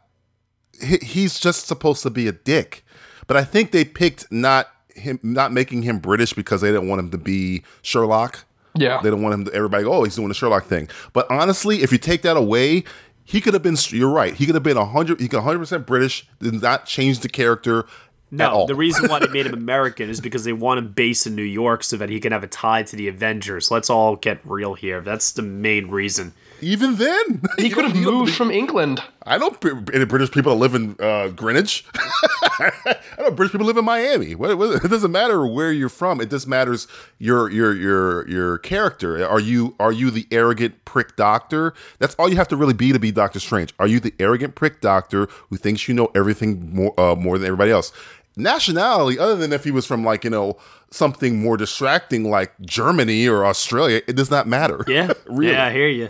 he, 0.82 0.98
he's 1.02 1.40
just 1.40 1.68
supposed 1.68 2.04
to 2.04 2.10
be 2.10 2.28
a 2.28 2.32
dick, 2.32 2.86
but 3.28 3.36
I 3.36 3.44
think 3.44 3.72
they 3.72 3.84
picked 3.84 4.32
not 4.32 4.68
him, 4.96 5.20
not 5.24 5.52
making 5.52 5.82
him 5.82 6.00
British 6.00 6.32
because 6.34 6.62
they 6.62 6.72
didn't 6.72 6.88
want 6.88 7.00
him 7.00 7.12
to 7.12 7.18
be 7.18 7.64
Sherlock. 7.82 8.46
Yeah. 8.76 9.02
They 9.02 9.10
don't 9.10 9.22
want 9.22 9.34
him 9.34 9.46
to 9.46 9.54
everybody 9.54 9.84
go, 9.84 9.94
oh, 9.94 10.04
he's 10.04 10.16
doing 10.16 10.28
the 10.28 10.34
Sherlock 10.34 10.66
thing. 10.66 10.90
But 11.14 11.30
honestly, 11.30 11.82
if 11.82 11.92
you 11.92 11.98
take 11.98 12.22
that 12.22 12.38
away, 12.38 12.84
he 13.24 13.42
could 13.42 13.54
have 13.54 13.64
been 13.64 13.78
you're 13.90 14.10
right. 14.10 14.34
He 14.34 14.46
could 14.46 14.56
have 14.56 14.64
been 14.64 14.78
100 14.78 15.20
he 15.20 15.28
could 15.28 15.40
100% 15.40 15.86
British, 15.86 16.28
did 16.40 16.62
not 16.62 16.86
change 16.86 17.20
the 17.20 17.30
character 17.30 17.86
No, 18.32 18.66
the 18.68 18.76
reason 18.76 19.10
why 19.10 19.20
they 19.20 19.28
made 19.28 19.46
him 19.46 19.54
American 19.70 20.10
is 20.10 20.22
because 20.22 20.44
they 20.44 20.54
want 20.54 20.78
him 20.78 20.92
based 20.92 21.28
in 21.28 21.36
New 21.36 21.42
York 21.44 21.84
so 21.84 21.98
that 21.98 22.10
he 22.10 22.20
can 22.20 22.32
have 22.32 22.44
a 22.44 22.48
tie 22.48 22.84
to 22.84 22.96
the 22.96 23.08
Avengers. 23.08 23.72
Let's 23.72 23.90
all 23.90 24.16
get 24.16 24.40
real 24.44 24.76
here. 24.76 25.02
That's 25.02 25.32
the 25.32 25.42
main 25.42 25.90
reason. 25.90 26.34
Even 26.62 26.96
then, 26.96 27.42
He 27.58 27.70
could 27.74 27.86
have 27.86 27.96
moved 27.96 28.34
from 28.34 28.52
England. 28.52 29.02
I 29.26 29.38
know 29.38 29.56
any 29.94 30.06
British 30.06 30.32
people 30.32 30.54
that 30.54 30.60
live 30.60 30.74
in 30.76 30.96
uh, 31.00 31.28
Greenwich. 31.30 31.86
I 31.96 32.98
know 33.20 33.32
British 33.32 33.52
people 33.52 33.68
live 33.68 33.78
in 33.78 33.86
Miami. 33.86 34.32
It 34.32 34.90
doesn't 34.90 35.12
matter 35.12 35.46
where 35.46 35.72
you're 35.72 35.90
from. 35.90 36.20
It 36.20 36.30
just 36.30 36.48
matters 36.48 36.88
your 37.20 37.50
your 37.50 37.74
your 37.76 38.28
your 38.28 38.58
character. 38.60 39.26
Are 39.28 39.40
you 39.40 39.76
are 39.80 39.92
you 39.92 40.10
the 40.12 40.28
arrogant 40.32 40.84
prick 40.86 41.16
doctor? 41.16 41.74
That's 42.00 42.16
all 42.16 42.30
you 42.30 42.38
have 42.38 42.48
to 42.50 42.58
really 42.58 42.74
be 42.74 42.92
to 42.92 43.00
be 43.00 43.12
Doctor 43.12 43.40
Strange. 43.40 43.74
Are 43.80 43.88
you 43.88 44.00
the 44.00 44.14
arrogant 44.20 44.56
prick 44.56 44.82
doctor 44.82 45.28
who 45.50 45.58
thinks 45.58 45.88
you 45.88 45.94
know 45.94 46.10
everything 46.16 46.74
more 46.74 47.00
uh, 47.00 47.16
more 47.16 47.38
than 47.38 47.46
everybody 47.48 47.72
else? 47.72 47.92
Nationality, 48.36 49.20
other 49.20 49.36
than 49.36 49.52
if 49.52 49.64
he 49.64 49.72
was 49.72 49.86
from 49.86 50.04
like 50.04 50.24
you 50.24 50.30
know 50.30 50.58
something 50.92 51.42
more 51.42 51.58
distracting 51.58 52.30
like 52.30 52.54
Germany 52.62 53.28
or 53.28 53.46
Australia, 53.46 54.02
it 54.08 54.16
does 54.16 54.32
not 54.32 54.48
matter. 54.48 54.84
Yeah, 54.88 55.14
really. 55.28 55.54
yeah, 55.54 55.66
I 55.66 55.72
hear 55.72 55.88
you. 55.88 56.10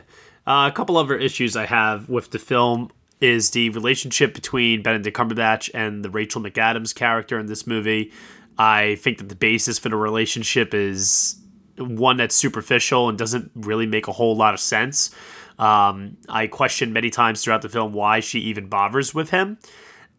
Uh, 0.49 0.67
a 0.67 0.71
couple 0.71 0.97
other 0.97 1.15
issues 1.15 1.55
I 1.55 1.67
have 1.67 2.09
with 2.09 2.31
the 2.31 2.39
film 2.39 2.89
is 3.21 3.51
the 3.51 3.69
relationship 3.69 4.33
between 4.33 4.81
Benedict 4.81 5.15
Cumberbatch 5.15 5.69
and 5.75 6.03
the 6.03 6.09
Rachel 6.09 6.41
McAdams 6.41 6.95
character 6.95 7.37
in 7.37 7.45
this 7.45 7.67
movie. 7.67 8.11
I 8.57 8.95
think 8.95 9.19
that 9.19 9.29
the 9.29 9.35
basis 9.35 9.77
for 9.77 9.89
the 9.89 9.95
relationship 9.95 10.73
is 10.73 11.39
one 11.77 12.17
that's 12.17 12.33
superficial 12.33 13.09
and 13.09 13.17
doesn't 13.17 13.51
really 13.53 13.85
make 13.85 14.07
a 14.07 14.11
whole 14.11 14.35
lot 14.35 14.55
of 14.55 14.59
sense. 14.59 15.13
Um, 15.59 16.17
I 16.27 16.47
question 16.47 16.93
many 16.93 17.11
times 17.11 17.43
throughout 17.43 17.61
the 17.61 17.69
film 17.69 17.93
why 17.93 18.19
she 18.19 18.39
even 18.39 18.69
bothers 18.69 19.13
with 19.13 19.29
him. 19.29 19.59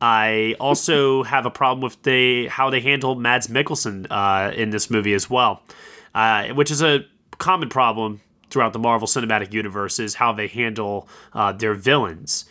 I 0.00 0.54
also 0.60 1.22
have 1.24 1.44
a 1.44 1.50
problem 1.50 1.82
with 1.82 2.00
the 2.04 2.46
how 2.46 2.70
they 2.70 2.80
handle 2.80 3.16
Mads 3.16 3.48
Mikkelsen 3.48 4.06
uh, 4.08 4.52
in 4.54 4.70
this 4.70 4.90
movie 4.90 5.14
as 5.14 5.28
well, 5.28 5.64
uh, 6.14 6.50
which 6.50 6.70
is 6.70 6.82
a 6.82 7.04
common 7.38 7.68
problem 7.68 8.20
throughout 8.50 8.72
the 8.72 8.78
Marvel 8.78 9.08
Cinematic 9.08 9.52
Universe 9.52 9.98
is 9.98 10.14
how 10.14 10.32
they 10.32 10.48
handle 10.48 11.08
uh, 11.32 11.52
their 11.52 11.74
villains. 11.74 12.44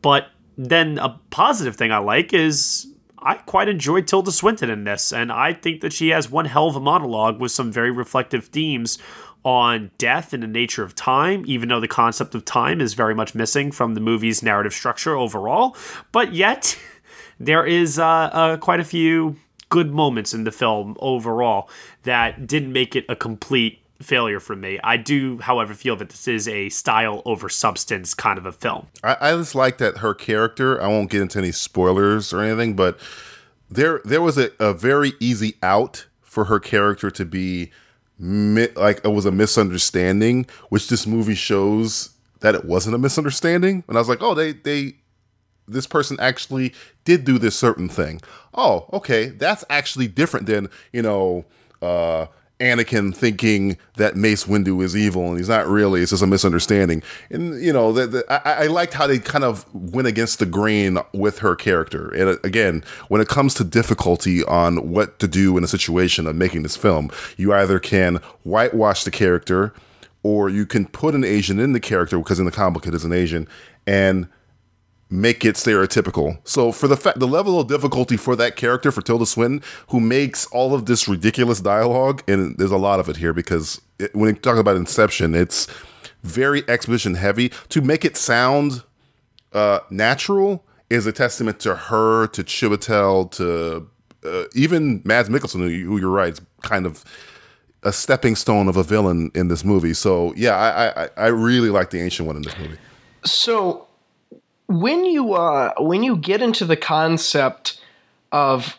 But 0.00 0.28
then 0.56 0.98
a 0.98 1.20
positive 1.30 1.76
thing 1.76 1.92
I 1.92 1.98
like 1.98 2.32
is 2.32 2.92
I 3.18 3.34
quite 3.34 3.68
enjoyed 3.68 4.08
Tilda 4.08 4.32
Swinton 4.32 4.68
in 4.68 4.84
this, 4.84 5.12
and 5.12 5.30
I 5.30 5.52
think 5.52 5.80
that 5.82 5.92
she 5.92 6.08
has 6.08 6.30
one 6.30 6.44
hell 6.44 6.66
of 6.68 6.76
a 6.76 6.80
monologue 6.80 7.40
with 7.40 7.52
some 7.52 7.70
very 7.70 7.90
reflective 7.90 8.46
themes 8.46 8.98
on 9.44 9.90
death 9.98 10.32
and 10.32 10.42
the 10.42 10.46
nature 10.46 10.82
of 10.84 10.94
time, 10.94 11.44
even 11.46 11.68
though 11.68 11.80
the 11.80 11.88
concept 11.88 12.34
of 12.34 12.44
time 12.44 12.80
is 12.80 12.94
very 12.94 13.14
much 13.14 13.34
missing 13.34 13.72
from 13.72 13.94
the 13.94 14.00
movie's 14.00 14.42
narrative 14.42 14.72
structure 14.72 15.16
overall. 15.16 15.76
But 16.12 16.32
yet, 16.32 16.78
there 17.40 17.64
is 17.64 17.98
uh, 17.98 18.04
uh, 18.04 18.56
quite 18.58 18.80
a 18.80 18.84
few 18.84 19.36
good 19.68 19.92
moments 19.92 20.34
in 20.34 20.44
the 20.44 20.52
film 20.52 20.96
overall 21.00 21.68
that 22.02 22.46
didn't 22.46 22.72
make 22.72 22.94
it 22.94 23.06
a 23.08 23.16
complete 23.16 23.81
failure 24.00 24.40
for 24.40 24.56
me. 24.56 24.78
I 24.82 24.96
do, 24.96 25.38
however, 25.38 25.74
feel 25.74 25.96
that 25.96 26.08
this 26.10 26.26
is 26.26 26.48
a 26.48 26.68
style 26.68 27.22
over 27.24 27.48
substance 27.48 28.14
kind 28.14 28.38
of 28.38 28.46
a 28.46 28.52
film. 28.52 28.88
I, 29.02 29.16
I 29.20 29.36
just 29.36 29.54
like 29.54 29.78
that 29.78 29.98
her 29.98 30.14
character. 30.14 30.80
I 30.82 30.88
won't 30.88 31.10
get 31.10 31.22
into 31.22 31.38
any 31.38 31.52
spoilers 31.52 32.32
or 32.32 32.40
anything, 32.40 32.74
but 32.74 32.98
there 33.70 34.00
there 34.04 34.22
was 34.22 34.38
a, 34.38 34.50
a 34.58 34.74
very 34.74 35.12
easy 35.20 35.54
out 35.62 36.06
for 36.20 36.44
her 36.46 36.58
character 36.60 37.10
to 37.10 37.24
be 37.24 37.70
mi- 38.18 38.68
like 38.76 39.00
it 39.04 39.08
was 39.08 39.24
a 39.26 39.32
misunderstanding, 39.32 40.46
which 40.68 40.88
this 40.88 41.06
movie 41.06 41.34
shows 41.34 42.10
that 42.40 42.54
it 42.54 42.64
wasn't 42.64 42.94
a 42.94 42.98
misunderstanding. 42.98 43.84
And 43.88 43.96
I 43.96 44.00
was 44.00 44.08
like, 44.08 44.22
oh, 44.22 44.34
they 44.34 44.52
they 44.52 44.96
this 45.68 45.86
person 45.86 46.18
actually 46.20 46.74
did 47.04 47.24
do 47.24 47.38
this 47.38 47.54
certain 47.54 47.88
thing. 47.88 48.20
Oh, 48.54 48.88
okay, 48.92 49.26
that's 49.26 49.64
actually 49.70 50.08
different 50.08 50.46
than 50.46 50.68
you 50.92 51.02
know. 51.02 51.44
uh 51.80 52.26
Anakin 52.62 53.14
thinking 53.14 53.76
that 53.96 54.16
Mace 54.16 54.44
Windu 54.44 54.82
is 54.82 54.96
evil 54.96 55.28
and 55.28 55.38
he's 55.38 55.48
not 55.48 55.66
really. 55.66 56.00
It's 56.00 56.10
just 56.10 56.22
a 56.22 56.26
misunderstanding. 56.26 57.02
And 57.30 57.60
you 57.62 57.72
know, 57.72 57.92
the, 57.92 58.06
the, 58.06 58.32
I, 58.32 58.64
I 58.64 58.66
liked 58.68 58.94
how 58.94 59.06
they 59.06 59.18
kind 59.18 59.44
of 59.44 59.66
went 59.74 60.08
against 60.08 60.38
the 60.38 60.46
grain 60.46 60.98
with 61.12 61.40
her 61.40 61.56
character. 61.56 62.08
And 62.14 62.30
uh, 62.30 62.36
again, 62.44 62.84
when 63.08 63.20
it 63.20 63.28
comes 63.28 63.54
to 63.54 63.64
difficulty 63.64 64.44
on 64.44 64.90
what 64.90 65.18
to 65.18 65.28
do 65.28 65.58
in 65.58 65.64
a 65.64 65.68
situation 65.68 66.26
of 66.26 66.36
making 66.36 66.62
this 66.62 66.76
film, 66.76 67.10
you 67.36 67.52
either 67.52 67.78
can 67.78 68.16
whitewash 68.44 69.04
the 69.04 69.10
character, 69.10 69.74
or 70.22 70.48
you 70.48 70.64
can 70.64 70.86
put 70.86 71.14
an 71.14 71.24
Asian 71.24 71.58
in 71.58 71.72
the 71.72 71.80
character 71.80 72.16
because 72.18 72.38
in 72.38 72.44
the 72.44 72.52
comic 72.52 72.86
it 72.86 72.94
is 72.94 73.04
an 73.04 73.12
Asian, 73.12 73.48
and 73.86 74.28
make 75.12 75.44
it 75.44 75.56
stereotypical. 75.56 76.38
So 76.44 76.72
for 76.72 76.88
the 76.88 76.96
fact 76.96 77.18
the 77.20 77.26
level 77.26 77.60
of 77.60 77.68
difficulty 77.68 78.16
for 78.16 78.34
that 78.36 78.56
character 78.56 78.90
for 78.90 79.02
Tilda 79.02 79.26
Swinton, 79.26 79.62
who 79.88 80.00
makes 80.00 80.46
all 80.46 80.74
of 80.74 80.86
this 80.86 81.06
ridiculous 81.06 81.60
dialogue, 81.60 82.22
and 82.26 82.56
there's 82.56 82.70
a 82.70 82.78
lot 82.78 82.98
of 82.98 83.08
it 83.08 83.18
here 83.18 83.34
because 83.34 83.80
it, 83.98 84.14
when 84.14 84.34
you 84.34 84.40
talk 84.40 84.56
about 84.56 84.76
Inception, 84.76 85.34
it's 85.34 85.66
very 86.22 86.66
exposition 86.68 87.14
heavy. 87.14 87.50
To 87.68 87.82
make 87.82 88.04
it 88.04 88.16
sound 88.16 88.82
uh, 89.52 89.80
natural 89.90 90.64
is 90.88 91.06
a 91.06 91.12
testament 91.12 91.60
to 91.60 91.74
her, 91.74 92.26
to 92.28 92.42
Chiwetel, 92.42 93.30
to 93.32 93.88
uh, 94.24 94.44
even 94.54 95.02
Mads 95.04 95.28
Mikkelsen, 95.28 95.60
who, 95.60 95.84
who 95.84 95.98
you're 95.98 96.10
right, 96.10 96.32
is 96.32 96.40
kind 96.62 96.86
of 96.86 97.04
a 97.82 97.92
stepping 97.92 98.34
stone 98.34 98.68
of 98.68 98.76
a 98.78 98.82
villain 98.82 99.30
in 99.34 99.48
this 99.48 99.62
movie. 99.62 99.92
So 99.92 100.32
yeah, 100.36 100.56
I 100.56 101.04
I, 101.04 101.08
I 101.18 101.26
really 101.26 101.68
like 101.68 101.90
the 101.90 102.00
ancient 102.00 102.26
one 102.26 102.36
in 102.36 102.42
this 102.42 102.56
movie. 102.56 102.78
So 103.24 103.88
when 104.80 105.04
you 105.04 105.34
uh, 105.34 105.74
when 105.78 106.02
you 106.02 106.16
get 106.16 106.42
into 106.42 106.64
the 106.64 106.76
concept 106.76 107.80
of 108.30 108.78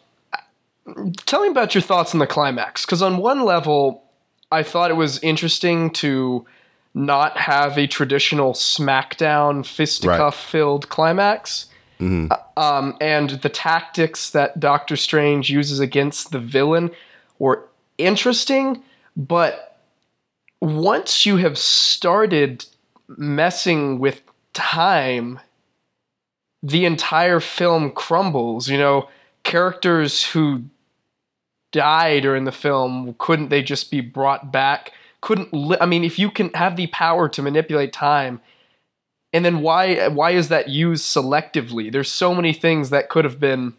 tell 1.26 1.42
me 1.42 1.50
about 1.50 1.74
your 1.76 1.82
thoughts 1.82 2.14
on 2.14 2.20
the 2.20 2.28
climax 2.28 2.86
because 2.86 3.02
on 3.02 3.18
one 3.18 3.44
level 3.46 4.04
I 4.52 4.64
thought 4.64 4.92
it 4.92 4.96
was 4.96 5.22
interesting 5.24 5.90
to 5.92 6.46
not 6.94 7.38
have 7.38 7.78
a 7.78 7.88
traditional 7.88 8.54
smackdown 8.54 9.66
fisticuff 9.66 10.36
filled 10.36 10.90
climax. 10.90 11.68
Uh, 12.00 12.38
Um, 12.58 12.98
and 13.02 13.30
the 13.42 13.50
tactics 13.50 14.30
that 14.32 14.60
Doctor 14.60 14.96
Strange 14.96 15.50
uses 15.50 15.80
against 15.80 16.32
the 16.32 16.40
villain 16.40 16.92
were 17.40 17.68
interesting, 17.98 18.84
but 19.16 19.80
once 20.60 21.26
you 21.26 21.38
have 21.38 21.58
started 21.58 22.66
messing 23.18 24.00
with 24.00 24.22
time, 24.54 25.40
the 26.64 26.86
entire 26.86 27.40
film 27.40 27.92
crumbles. 27.92 28.70
You 28.70 28.78
know, 28.78 29.10
characters 29.44 30.24
who 30.28 30.64
die 31.72 32.20
during 32.20 32.46
the 32.46 32.52
film 32.52 33.16
couldn't 33.18 33.50
they 33.50 33.62
just 33.62 33.92
be 33.92 34.02
brought 34.02 34.52
back? 34.52 34.92
Couldn't 35.22 35.54
li- 35.54 35.78
I 35.80 35.86
mean, 35.86 36.04
if 36.04 36.18
you 36.18 36.32
can 36.32 36.52
have 36.54 36.76
the 36.76 36.88
power 36.88 37.30
to 37.30 37.42
manipulate 37.42 37.94
time, 37.94 38.42
and 39.34 39.44
then 39.44 39.62
why 39.62 40.08
why 40.08 40.32
is 40.32 40.48
that 40.50 40.70
used 40.70 41.04
selectively? 41.04 41.92
There's 41.92 42.12
so 42.12 42.34
many 42.34 42.54
things 42.54 42.90
that 42.90 43.10
could 43.10 43.26
have 43.26 43.40
been 43.40 43.74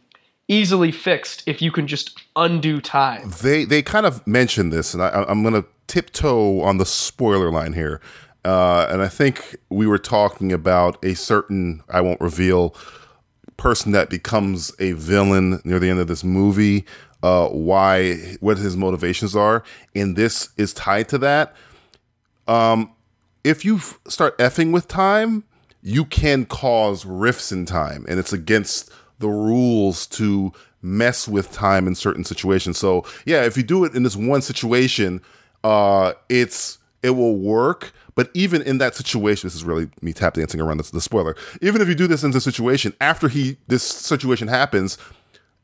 easily 0.48 0.92
fixed 0.92 1.42
if 1.46 1.62
you 1.62 1.72
can 1.72 1.86
just 1.86 2.20
undo 2.36 2.80
time. 2.80 3.32
they 3.42 3.64
they 3.64 3.82
kind 3.82 4.04
of 4.04 4.26
mentioned 4.26 4.72
this, 4.72 4.92
and 4.92 5.02
I, 5.02 5.24
I'm 5.28 5.42
going 5.42 5.54
to 5.54 5.66
tiptoe 5.86 6.60
on 6.60 6.78
the 6.78 6.86
spoiler 6.86 7.50
line 7.50 7.72
here. 7.72 8.00
Uh, 8.44 8.86
and 8.90 9.02
I 9.02 9.08
think 9.08 9.56
we 9.70 9.86
were 9.86 9.98
talking 9.98 10.52
about 10.52 11.02
a 11.04 11.14
certain 11.14 11.82
I 11.88 12.00
won't 12.00 12.20
reveal 12.20 12.74
person 13.56 13.92
that 13.92 14.10
becomes 14.10 14.72
a 14.78 14.92
villain 14.92 15.60
near 15.64 15.78
the 15.78 15.88
end 15.88 16.00
of 16.00 16.08
this 16.08 16.24
movie. 16.24 16.84
Uh, 17.22 17.48
why 17.48 18.16
what 18.40 18.58
his 18.58 18.76
motivations 18.76 19.34
are, 19.34 19.64
and 19.94 20.14
this 20.14 20.50
is 20.58 20.74
tied 20.74 21.08
to 21.08 21.16
that. 21.16 21.56
Um, 22.46 22.92
if 23.44 23.64
you 23.64 23.76
f- 23.76 23.98
start 24.06 24.36
effing 24.36 24.72
with 24.72 24.88
time, 24.88 25.44
you 25.80 26.04
can 26.04 26.44
cause 26.44 27.06
rifts 27.06 27.50
in 27.50 27.64
time, 27.64 28.04
and 28.08 28.18
it's 28.18 28.34
against 28.34 28.90
the 29.20 29.28
rules 29.28 30.06
to 30.08 30.52
mess 30.82 31.26
with 31.26 31.50
time 31.50 31.86
in 31.86 31.94
certain 31.94 32.24
situations. 32.24 32.76
So, 32.76 33.06
yeah, 33.24 33.44
if 33.44 33.56
you 33.56 33.62
do 33.62 33.84
it 33.84 33.94
in 33.94 34.02
this 34.02 34.16
one 34.16 34.42
situation, 34.42 35.22
uh, 35.62 36.12
it's 36.28 36.76
it 37.02 37.10
will 37.10 37.36
work. 37.36 37.92
But 38.14 38.30
even 38.34 38.62
in 38.62 38.78
that 38.78 38.94
situation, 38.94 39.46
this 39.46 39.54
is 39.54 39.64
really 39.64 39.88
me 40.00 40.12
tap 40.12 40.34
dancing 40.34 40.60
around 40.60 40.78
the, 40.78 40.90
the 40.92 41.00
spoiler. 41.00 41.36
Even 41.60 41.82
if 41.82 41.88
you 41.88 41.94
do 41.94 42.06
this 42.06 42.22
in 42.22 42.30
the 42.30 42.40
situation 42.40 42.94
after 43.00 43.28
he 43.28 43.56
this 43.66 43.82
situation 43.82 44.48
happens, 44.48 44.98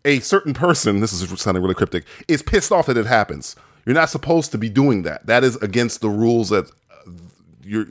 a 0.05 0.21
certain 0.21 0.55
person, 0.55 1.01
this 1.01 1.13
is 1.13 1.41
sounding 1.41 1.63
really 1.63 1.75
cryptic, 1.75 2.05
is 2.29 2.43
pissed 2.43 2.73
off 2.73 2.87
that 2.87 2.97
it 2.97 3.07
happens. 3.07 3.57
You're 3.87 3.95
not 3.95 4.11
supposed 4.11 4.53
to 4.53 4.59
be 4.59 4.69
doing 4.69 5.03
that. 5.03 5.27
That 5.27 5.45
is 5.45 5.57
against 5.57 6.01
the 6.01 6.11
rules 6.11 6.51
that 6.51 6.71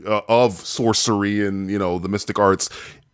uh, 0.05 0.21
of 0.27 0.53
sorcery 0.53 1.45
and 1.45 1.69
you 1.69 1.79
know 1.79 1.99
the 1.99 2.09
mystic 2.09 2.37
arts, 2.37 2.69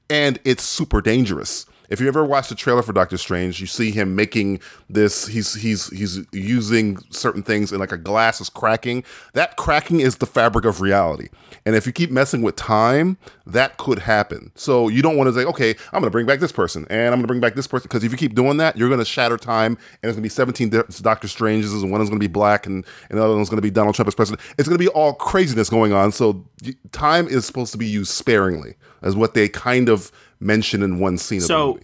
and 0.09 0.39
it's 0.45 0.63
super 0.63 1.01
dangerous. 1.01 1.65
If 1.89 1.99
you 1.99 2.07
ever 2.07 2.23
watched 2.25 2.49
the 2.49 2.55
trailer 2.55 2.81
for 2.81 2.93
Doctor 2.93 3.17
Strange, 3.17 3.59
you 3.59 3.67
see 3.67 3.91
him 3.91 4.15
making 4.15 4.59
this. 4.89 5.27
He's 5.27 5.53
he's 5.53 5.89
he's 5.89 6.19
using 6.31 6.97
certain 7.09 7.43
things, 7.43 7.71
and 7.71 7.79
like 7.79 7.91
a 7.91 7.97
glass 7.97 8.41
is 8.41 8.49
cracking. 8.49 9.03
That 9.33 9.57
cracking 9.57 9.99
is 9.99 10.17
the 10.17 10.25
fabric 10.25 10.65
of 10.65 10.81
reality. 10.81 11.29
And 11.65 11.75
if 11.75 11.87
you 11.87 11.93
keep 11.93 12.11
messing 12.11 12.43
with 12.43 12.55
time, 12.55 13.17
that 13.47 13.77
could 13.77 13.99
happen. 13.99 14.51
So 14.55 14.87
you 14.87 15.01
don't 15.01 15.17
want 15.17 15.33
to 15.33 15.33
say, 15.33 15.45
okay, 15.45 15.71
I'm 15.91 15.99
going 15.99 16.03
to 16.03 16.11
bring 16.11 16.27
back 16.27 16.39
this 16.39 16.51
person, 16.51 16.85
and 16.91 17.07
I'm 17.07 17.13
going 17.13 17.23
to 17.23 17.27
bring 17.27 17.39
back 17.39 17.55
this 17.55 17.65
person, 17.65 17.87
because 17.87 18.03
if 18.03 18.11
you 18.11 18.17
keep 18.17 18.35
doing 18.35 18.57
that, 18.57 18.77
you're 18.77 18.89
going 18.89 18.99
to 18.99 19.05
shatter 19.05 19.37
time, 19.37 19.73
and 19.73 20.09
it's 20.09 20.15
going 20.15 20.17
to 20.17 20.21
be 20.21 20.29
17 20.29 20.69
Doctor 21.01 21.27
Stranges, 21.27 21.73
and 21.73 21.91
one 21.91 22.01
is 22.01 22.09
going 22.09 22.19
to 22.19 22.27
be 22.27 22.31
black, 22.31 22.67
and, 22.67 22.85
and 23.09 23.17
the 23.17 23.23
other 23.23 23.35
one's 23.35 23.49
going 23.49 23.57
to 23.57 23.63
be 23.63 23.71
Donald 23.71 23.95
Trump 23.95 24.07
as 24.07 24.15
president. 24.15 24.41
It's 24.59 24.67
going 24.67 24.77
to 24.77 24.83
be 24.83 24.89
all 24.89 25.13
craziness 25.13 25.69
going 25.69 25.91
on. 25.91 26.11
So 26.11 26.45
time 26.91 27.27
is 27.27 27.45
supposed 27.45 27.71
to 27.71 27.79
be 27.79 27.87
used 27.87 28.11
sparingly, 28.11 28.75
as 29.01 29.15
what 29.15 29.33
they 29.33 29.49
kind 29.49 29.89
of 29.89 30.11
mention 30.39 30.83
in 30.83 30.99
one 30.99 31.17
scene 31.17 31.37
of 31.37 31.43
the 31.43 31.47
So. 31.47 31.79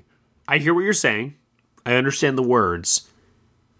I 0.47 0.57
hear 0.57 0.73
what 0.73 0.81
you're 0.81 0.93
saying. 0.93 1.35
I 1.85 1.95
understand 1.95 2.37
the 2.37 2.43
words. 2.43 3.07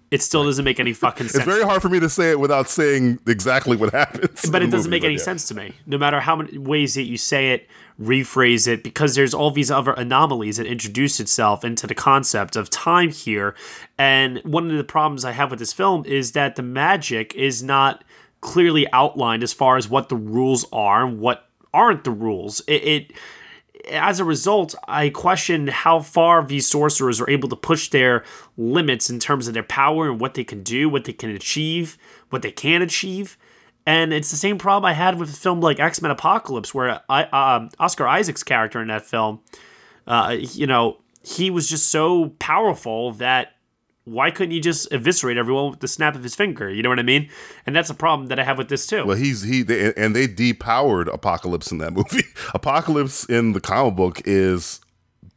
It 0.10 0.22
still 0.22 0.44
doesn't 0.44 0.66
make 0.66 0.80
any 0.80 0.94
fucking 0.94 1.28
sense. 1.28 1.46
It's 1.46 1.46
very 1.46 1.64
hard 1.64 1.82
for 1.82 1.90
me 1.90 2.00
to 2.00 2.10
say 2.10 2.32
it 2.32 2.40
without 2.40 2.68
saying 2.70 3.20
exactly 3.28 3.78
what 3.78 3.94
happens. 3.94 4.50
but 4.50 4.62
it 4.62 4.68
doesn't 4.68 4.90
movie, 4.90 5.02
make 5.02 5.04
any 5.04 5.14
yeah. 5.16 5.22
sense 5.22 5.48
to 5.50 5.56
me. 5.56 5.74
No 5.86 5.98
matter 5.98 6.20
how 6.20 6.36
many 6.36 6.58
ways 6.58 6.96
that 6.96 7.04
you 7.04 7.18
say 7.18 7.52
it, 7.52 7.70
rephrase 8.00 8.68
it, 8.68 8.84
because 8.84 9.16
there's 9.16 9.34
all 9.34 9.52
these 9.52 9.72
other 9.72 9.94
anomalies 9.94 10.58
that 10.58 10.66
introduce 10.66 11.20
itself 11.20 11.64
into 11.64 11.88
the 11.88 11.96
concept 11.96 12.56
of 12.56 12.70
time 12.70 13.12
here. 13.12 13.56
And 13.98 14.40
one 14.44 14.70
of 14.70 14.78
the 14.78 14.84
problems 14.84 15.24
I 15.24 15.32
have 15.32 15.50
with 15.50 15.60
this 15.60 15.72
film 15.74 16.06
is 16.06 16.34
that 16.34 16.56
the 16.56 16.64
magic 16.64 17.34
is 17.36 17.64
not 17.64 18.04
clearly 18.42 18.92
outlined 18.92 19.44
as 19.44 19.54
far 19.54 19.78
as 19.78 19.90
what 19.90 20.10
the 20.10 20.16
rules 20.16 20.66
are 20.74 21.06
and 21.06 21.20
what 21.20 21.50
aren't 21.74 22.04
the 22.04 22.12
rules. 22.12 22.62
It, 22.68 22.84
it 22.84 23.12
as 23.90 24.20
a 24.20 24.26
result, 24.26 24.76
I 24.88 25.10
question 25.10 25.68
how 25.68 26.00
far 26.00 26.46
these 26.46 26.68
sorcerers 26.68 27.20
are 27.22 27.30
able 27.30 27.50
to 27.50 27.56
push 27.56 27.90
their 27.90 28.24
limits 28.58 29.10
in 29.10 29.20
terms 29.20 29.48
of 29.48 29.54
their 29.54 29.64
power 29.64 30.10
and 30.10 30.20
what 30.20 30.34
they 30.34 30.44
can 30.44 30.64
do, 30.64 30.90
what 30.90 31.06
they 31.06 31.14
can 31.14 31.32
achieve, 31.32 31.98
what 32.30 32.42
they 32.42 32.52
can 32.52 32.82
achieve. 32.82 33.38
And 33.86 34.14
it's 34.14 34.30
the 34.30 34.38
same 34.38 34.58
problem 34.58 34.86
I 34.86 34.94
had 34.94 35.20
with 35.20 35.30
a 35.30 35.36
film 35.36 35.60
like 35.62 35.80
X 35.80 36.02
Men 36.02 36.12
Apocalypse, 36.12 36.74
where 36.74 37.02
I, 37.10 37.24
uh, 37.24 37.70
Oscar 37.80 38.08
Isaac's 38.08 38.44
character 38.44 38.82
in 38.82 38.90
that 38.90 39.06
film, 39.06 39.40
uh, 40.06 40.36
you 40.40 40.68
know, 40.68 40.98
he 41.24 41.50
was 41.50 41.70
just 41.70 41.90
so 41.90 42.30
powerful 42.40 43.14
that 43.14 43.56
why 44.06 44.32
couldn't 44.32 44.52
he 44.52 44.60
just 44.60 44.92
eviscerate 44.92 45.38
everyone 45.38 45.72
with 45.72 45.80
the 45.80 45.88
snap 45.88 46.16
of 46.16 46.24
his 46.24 46.36
finger? 46.36 46.70
You 46.70 46.82
know 46.82 46.90
what 46.90 47.00
I 47.00 47.04
mean? 47.04 47.30
And 47.66 47.76
that's 47.76 47.90
a 47.90 47.94
problem 47.94 48.30
that 48.30 48.40
I 48.40 48.44
have 48.44 48.58
with 48.58 48.68
this 48.70 48.88
too. 48.88 49.06
Well, 49.06 49.18
he's 49.18 49.44
he 49.44 49.62
they, 49.62 49.94
and 49.94 50.16
they 50.16 50.28
depowered 50.28 51.12
Apocalypse 51.14 51.72
in 51.72 51.78
that 51.80 51.94
movie. 51.94 52.24
Apocalypse 52.54 53.26
in 53.26 53.54
the 53.54 53.62
comic 53.62 53.96
book 53.96 54.22
is 54.26 54.82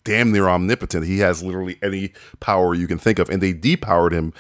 damn 0.05 0.33
near 0.33 0.49
omnipotent. 0.49 1.07
He 1.07 1.19
has 1.19 1.43
literally 1.43 1.79
any 1.83 2.13
power 2.41 2.75
you 2.75 2.87
can 2.87 2.99
think 2.99 3.19
of, 3.19 3.29
and 3.29 3.43
they 3.43 3.53
depowered 3.53 4.13
him. 4.13 4.33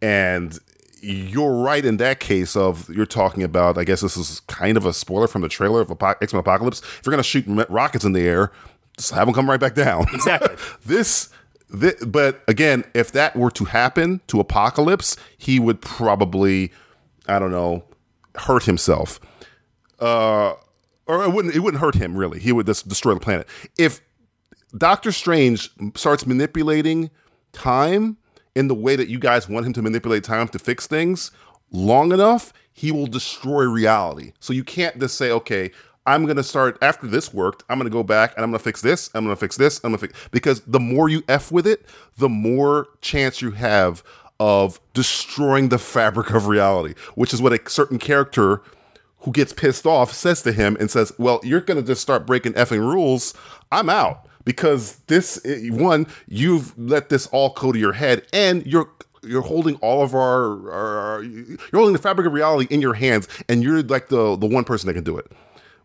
And 0.00 0.58
you're 1.00 1.54
right 1.54 1.84
in 1.84 1.96
that 1.98 2.20
case 2.20 2.56
of 2.56 2.88
you're 2.88 3.06
talking 3.06 3.42
about. 3.42 3.78
I 3.78 3.84
guess 3.84 4.00
this 4.00 4.16
is 4.16 4.40
kind 4.40 4.76
of 4.76 4.86
a 4.86 4.92
spoiler 4.92 5.26
from 5.26 5.42
the 5.42 5.48
trailer 5.48 5.80
of 5.80 5.90
Apo- 5.90 6.14
X 6.22 6.32
Men 6.32 6.40
Apocalypse. 6.40 6.80
If 6.80 7.02
you're 7.04 7.12
gonna 7.12 7.22
shoot 7.22 7.44
rockets 7.68 8.04
in 8.04 8.12
the 8.12 8.22
air, 8.22 8.52
just 8.96 9.12
have 9.12 9.26
them 9.26 9.34
come 9.34 9.50
right 9.50 9.60
back 9.60 9.74
down. 9.74 10.06
Exactly. 10.12 10.56
this. 10.86 11.30
Thi- 11.74 12.04
but 12.06 12.42
again, 12.48 12.84
if 12.94 13.12
that 13.12 13.36
were 13.36 13.50
to 13.52 13.64
happen 13.64 14.20
to 14.28 14.40
Apocalypse, 14.40 15.16
he 15.36 15.58
would 15.58 15.80
probably, 15.80 16.72
I 17.26 17.38
don't 17.38 17.50
know, 17.50 17.84
hurt 18.36 18.64
himself. 18.64 19.20
Uh, 19.98 20.54
or 21.06 21.24
it 21.24 21.30
wouldn't. 21.30 21.54
It 21.54 21.60
wouldn't 21.60 21.80
hurt 21.80 21.94
him 21.94 22.16
really. 22.16 22.38
He 22.40 22.52
would 22.52 22.66
just 22.66 22.88
destroy 22.88 23.14
the 23.14 23.20
planet. 23.20 23.46
If 23.78 24.00
Doctor 24.76 25.12
Strange 25.12 25.70
starts 25.94 26.26
manipulating 26.26 27.10
time 27.52 28.16
in 28.54 28.68
the 28.68 28.74
way 28.74 28.96
that 28.96 29.08
you 29.08 29.18
guys 29.18 29.48
want 29.48 29.66
him 29.66 29.72
to 29.74 29.82
manipulate 29.82 30.24
time 30.24 30.48
to 30.48 30.58
fix 30.58 30.86
things 30.86 31.30
long 31.70 32.12
enough, 32.12 32.52
he 32.72 32.92
will 32.92 33.06
destroy 33.06 33.64
reality. 33.64 34.32
So 34.40 34.52
you 34.52 34.64
can't 34.64 34.98
just 34.98 35.16
say, 35.16 35.30
okay, 35.30 35.70
I'm 36.06 36.24
going 36.24 36.36
to 36.36 36.44
start 36.44 36.78
after 36.82 37.06
this 37.06 37.34
worked, 37.34 37.64
I'm 37.68 37.78
going 37.78 37.90
to 37.90 37.92
go 37.92 38.02
back 38.02 38.34
and 38.36 38.44
I'm 38.44 38.50
going 38.50 38.58
to 38.58 38.64
fix 38.64 38.80
this, 38.80 39.10
I'm 39.14 39.24
going 39.24 39.34
to 39.34 39.40
fix 39.40 39.56
this, 39.56 39.80
I'm 39.82 39.90
going 39.90 40.00
to 40.00 40.06
fix 40.06 40.28
because 40.30 40.60
the 40.62 40.80
more 40.80 41.08
you 41.08 41.22
F 41.28 41.50
with 41.50 41.66
it, 41.66 41.86
the 42.16 42.28
more 42.28 42.88
chance 43.00 43.42
you 43.42 43.52
have 43.52 44.02
of 44.38 44.80
destroying 44.94 45.68
the 45.68 45.78
fabric 45.78 46.30
of 46.30 46.46
reality, 46.46 46.94
which 47.14 47.32
is 47.32 47.40
what 47.40 47.52
a 47.52 47.70
certain 47.70 47.98
character 47.98 48.62
who 49.20 49.32
gets 49.32 49.52
pissed 49.52 49.86
off 49.86 50.12
says 50.12 50.42
to 50.42 50.52
him 50.52 50.76
and 50.78 50.90
says, 50.90 51.12
"Well, 51.18 51.40
you're 51.42 51.60
going 51.60 51.80
to 51.80 51.86
just 51.86 52.00
start 52.00 52.26
breaking 52.26 52.52
effing 52.52 52.80
rules. 52.80 53.34
I'm 53.72 53.88
out 53.90 54.28
because 54.44 54.96
this 55.06 55.40
eh, 55.44 55.68
one 55.70 56.06
you've 56.28 56.78
let 56.78 57.08
this 57.08 57.26
all 57.28 57.50
go 57.50 57.72
to 57.72 57.78
your 57.78 57.92
head 57.92 58.26
and 58.32 58.64
you're 58.66 58.88
you're 59.22 59.42
holding 59.42 59.74
all 59.76 60.02
of 60.02 60.14
our, 60.14 60.70
our, 60.70 60.98
our 60.98 61.22
you're 61.22 61.58
holding 61.72 61.94
the 61.94 61.98
fabric 61.98 62.26
of 62.26 62.32
reality 62.32 62.72
in 62.72 62.80
your 62.80 62.94
hands 62.94 63.26
and 63.48 63.62
you're 63.64 63.82
like 63.82 64.08
the 64.08 64.36
the 64.36 64.46
one 64.46 64.64
person 64.64 64.86
that 64.86 64.94
can 64.94 65.04
do 65.04 65.18
it." 65.18 65.30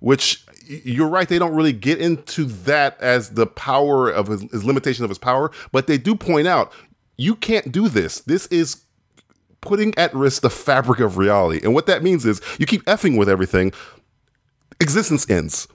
Which 0.01 0.45
you're 0.67 1.07
right, 1.07 1.27
they 1.27 1.39
don't 1.39 1.55
really 1.55 1.73
get 1.73 1.99
into 1.99 2.43
that 2.43 2.99
as 2.99 3.31
the 3.31 3.47
power 3.47 4.09
of 4.09 4.27
his, 4.27 4.41
his 4.51 4.63
limitation 4.63 5.03
of 5.03 5.09
his 5.09 5.17
power, 5.17 5.51
but 5.71 5.87
they 5.87 5.97
do 5.97 6.15
point 6.15 6.47
out 6.47 6.73
you 7.17 7.35
can't 7.35 7.71
do 7.71 7.87
this. 7.87 8.19
This 8.21 8.47
is 8.47 8.83
putting 9.61 9.95
at 9.97 10.13
risk 10.13 10.41
the 10.41 10.49
fabric 10.49 10.99
of 10.99 11.17
reality. 11.17 11.61
And 11.63 11.73
what 11.73 11.85
that 11.85 12.03
means 12.03 12.25
is 12.25 12.41
you 12.57 12.65
keep 12.65 12.83
effing 12.85 13.17
with 13.17 13.29
everything, 13.29 13.71
existence 14.79 15.29
ends. 15.29 15.67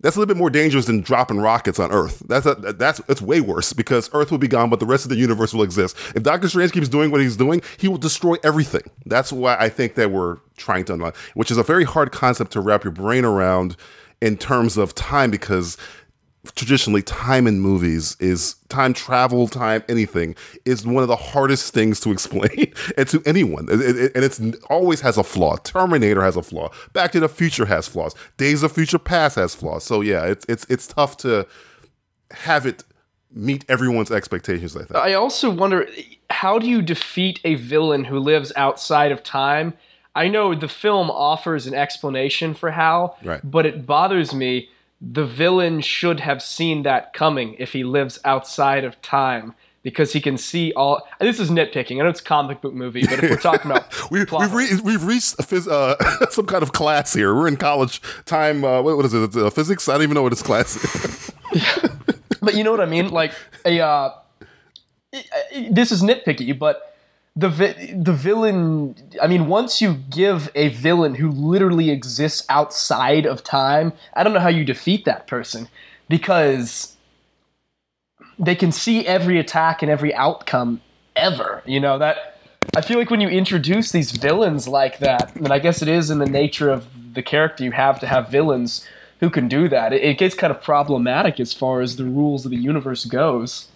That's 0.00 0.14
a 0.14 0.20
little 0.20 0.32
bit 0.32 0.38
more 0.38 0.50
dangerous 0.50 0.86
than 0.86 1.00
dropping 1.00 1.38
rockets 1.38 1.80
on 1.80 1.90
Earth. 1.90 2.22
That's 2.28 2.46
a, 2.46 2.54
that's 2.54 3.00
it's 3.08 3.20
way 3.20 3.40
worse 3.40 3.72
because 3.72 4.08
Earth 4.12 4.30
will 4.30 4.38
be 4.38 4.46
gone, 4.46 4.70
but 4.70 4.78
the 4.78 4.86
rest 4.86 5.04
of 5.04 5.08
the 5.08 5.16
universe 5.16 5.52
will 5.52 5.64
exist. 5.64 5.96
If 6.14 6.22
Doctor 6.22 6.48
Strange 6.48 6.70
keeps 6.70 6.88
doing 6.88 7.10
what 7.10 7.20
he's 7.20 7.36
doing, 7.36 7.62
he 7.78 7.88
will 7.88 7.98
destroy 7.98 8.36
everything. 8.44 8.82
That's 9.06 9.32
why 9.32 9.56
I 9.58 9.68
think 9.68 9.96
that 9.96 10.12
we're 10.12 10.36
trying 10.56 10.84
to 10.84 10.92
unlock, 10.92 11.16
which 11.34 11.50
is 11.50 11.58
a 11.58 11.64
very 11.64 11.84
hard 11.84 12.12
concept 12.12 12.52
to 12.52 12.60
wrap 12.60 12.84
your 12.84 12.92
brain 12.92 13.24
around 13.24 13.76
in 14.20 14.36
terms 14.36 14.76
of 14.76 14.94
time 14.94 15.30
because 15.30 15.76
traditionally 16.54 17.02
time 17.02 17.46
in 17.46 17.60
movies 17.60 18.16
is 18.20 18.54
time 18.68 18.92
travel 18.92 19.46
time 19.48 19.82
anything 19.88 20.34
is 20.64 20.86
one 20.86 21.02
of 21.02 21.08
the 21.08 21.16
hardest 21.16 21.72
things 21.72 22.00
to 22.00 22.10
explain 22.10 22.72
and 22.96 23.08
to 23.08 23.22
anyone 23.26 23.68
and 23.70 23.80
it's 24.24 24.40
always 24.70 25.00
has 25.00 25.16
a 25.16 25.22
flaw 25.24 25.56
terminator 25.58 26.22
has 26.22 26.36
a 26.36 26.42
flaw 26.42 26.70
back 26.92 27.12
to 27.12 27.20
the 27.20 27.28
future 27.28 27.66
has 27.66 27.86
flaws 27.88 28.14
days 28.36 28.62
of 28.62 28.72
future 28.72 28.98
past 28.98 29.36
has 29.36 29.54
flaws 29.54 29.84
so 29.84 30.00
yeah 30.00 30.24
it's 30.24 30.44
it's 30.48 30.64
it's 30.68 30.86
tough 30.86 31.16
to 31.16 31.46
have 32.32 32.66
it 32.66 32.84
meet 33.32 33.64
everyone's 33.68 34.10
expectations 34.10 34.76
i 34.76 34.80
think 34.80 34.94
I 34.96 35.14
also 35.14 35.50
wonder 35.50 35.86
how 36.30 36.58
do 36.58 36.66
you 36.68 36.82
defeat 36.82 37.40
a 37.44 37.54
villain 37.56 38.04
who 38.04 38.18
lives 38.18 38.52
outside 38.56 39.12
of 39.12 39.22
time? 39.22 39.74
I 40.14 40.28
know 40.28 40.54
the 40.54 40.68
film 40.68 41.10
offers 41.10 41.66
an 41.66 41.74
explanation 41.74 42.52
for 42.54 42.70
how, 42.70 43.16
Right. 43.22 43.40
but 43.44 43.64
it 43.66 43.86
bothers 43.86 44.34
me. 44.34 44.68
The 45.00 45.24
villain 45.24 45.80
should 45.80 46.20
have 46.20 46.42
seen 46.42 46.82
that 46.82 47.12
coming 47.12 47.54
if 47.58 47.72
he 47.72 47.84
lives 47.84 48.18
outside 48.24 48.84
of 48.84 49.00
time 49.00 49.54
because 49.84 50.12
he 50.12 50.20
can 50.20 50.36
see 50.36 50.72
all. 50.74 51.06
This 51.20 51.38
is 51.38 51.50
nitpicking. 51.50 52.00
I 52.00 52.02
know 52.02 52.08
it's 52.08 52.20
a 52.20 52.24
comic 52.24 52.60
book 52.60 52.74
movie, 52.74 53.02
but 53.06 53.22
if 53.22 53.30
we're 53.30 53.36
talking 53.36 53.70
about 53.70 53.86
we, 54.10 54.24
we've, 54.24 54.52
re- 54.52 54.80
we've 54.82 55.04
reached 55.04 55.34
a 55.38 55.42
phys- 55.42 55.68
uh, 55.70 56.26
some 56.30 56.46
kind 56.46 56.64
of 56.64 56.72
class 56.72 57.14
here. 57.14 57.32
We're 57.34 57.46
in 57.46 57.56
college 57.56 58.02
time. 58.24 58.64
Uh, 58.64 58.82
what, 58.82 58.96
what 58.96 59.06
is 59.06 59.14
it? 59.14 59.22
It's, 59.22 59.36
uh, 59.36 59.50
physics? 59.50 59.88
I 59.88 59.92
don't 59.92 60.02
even 60.02 60.14
know 60.14 60.22
what 60.22 60.30
this 60.30 60.42
class 60.42 60.76
is. 60.76 61.32
but 62.42 62.54
you 62.56 62.64
know 62.64 62.72
what 62.72 62.80
I 62.80 62.86
mean? 62.86 63.10
Like 63.10 63.32
a 63.64 63.80
uh, 63.80 64.14
i- 65.14 65.24
i- 65.54 65.68
this 65.70 65.92
is 65.92 66.02
nitpicky, 66.02 66.58
but 66.58 66.96
the 67.38 67.48
vi- 67.48 67.94
the 67.96 68.12
villain. 68.12 68.96
I 69.22 69.28
mean, 69.28 69.46
once 69.46 69.80
you 69.80 69.94
give 70.10 70.50
a 70.54 70.68
villain 70.68 71.14
who 71.14 71.30
literally 71.30 71.90
exists 71.90 72.44
outside 72.48 73.26
of 73.26 73.44
time, 73.44 73.92
I 74.14 74.24
don't 74.24 74.32
know 74.32 74.40
how 74.40 74.48
you 74.48 74.64
defeat 74.64 75.04
that 75.04 75.26
person 75.26 75.68
because 76.08 76.96
they 78.38 78.56
can 78.56 78.72
see 78.72 79.06
every 79.06 79.38
attack 79.38 79.82
and 79.82 79.90
every 79.90 80.12
outcome 80.14 80.80
ever. 81.14 81.62
You 81.64 81.80
know 81.80 81.98
that. 81.98 82.40
I 82.76 82.80
feel 82.80 82.98
like 82.98 83.10
when 83.10 83.20
you 83.20 83.28
introduce 83.28 83.92
these 83.92 84.10
villains 84.10 84.66
like 84.66 84.98
that, 84.98 85.34
and 85.36 85.52
I 85.52 85.58
guess 85.58 85.80
it 85.80 85.88
is 85.88 86.10
in 86.10 86.18
the 86.18 86.26
nature 86.26 86.70
of 86.70 86.86
the 87.14 87.22
character 87.22 87.64
you 87.64 87.70
have 87.72 88.00
to 88.00 88.06
have 88.06 88.30
villains 88.30 88.86
who 89.20 89.30
can 89.30 89.48
do 89.48 89.68
that. 89.68 89.92
It, 89.92 90.02
it 90.02 90.18
gets 90.18 90.34
kind 90.34 90.50
of 90.50 90.60
problematic 90.62 91.38
as 91.38 91.52
far 91.52 91.80
as 91.80 91.96
the 91.96 92.04
rules 92.04 92.44
of 92.44 92.50
the 92.50 92.56
universe 92.56 93.04
goes. 93.04 93.68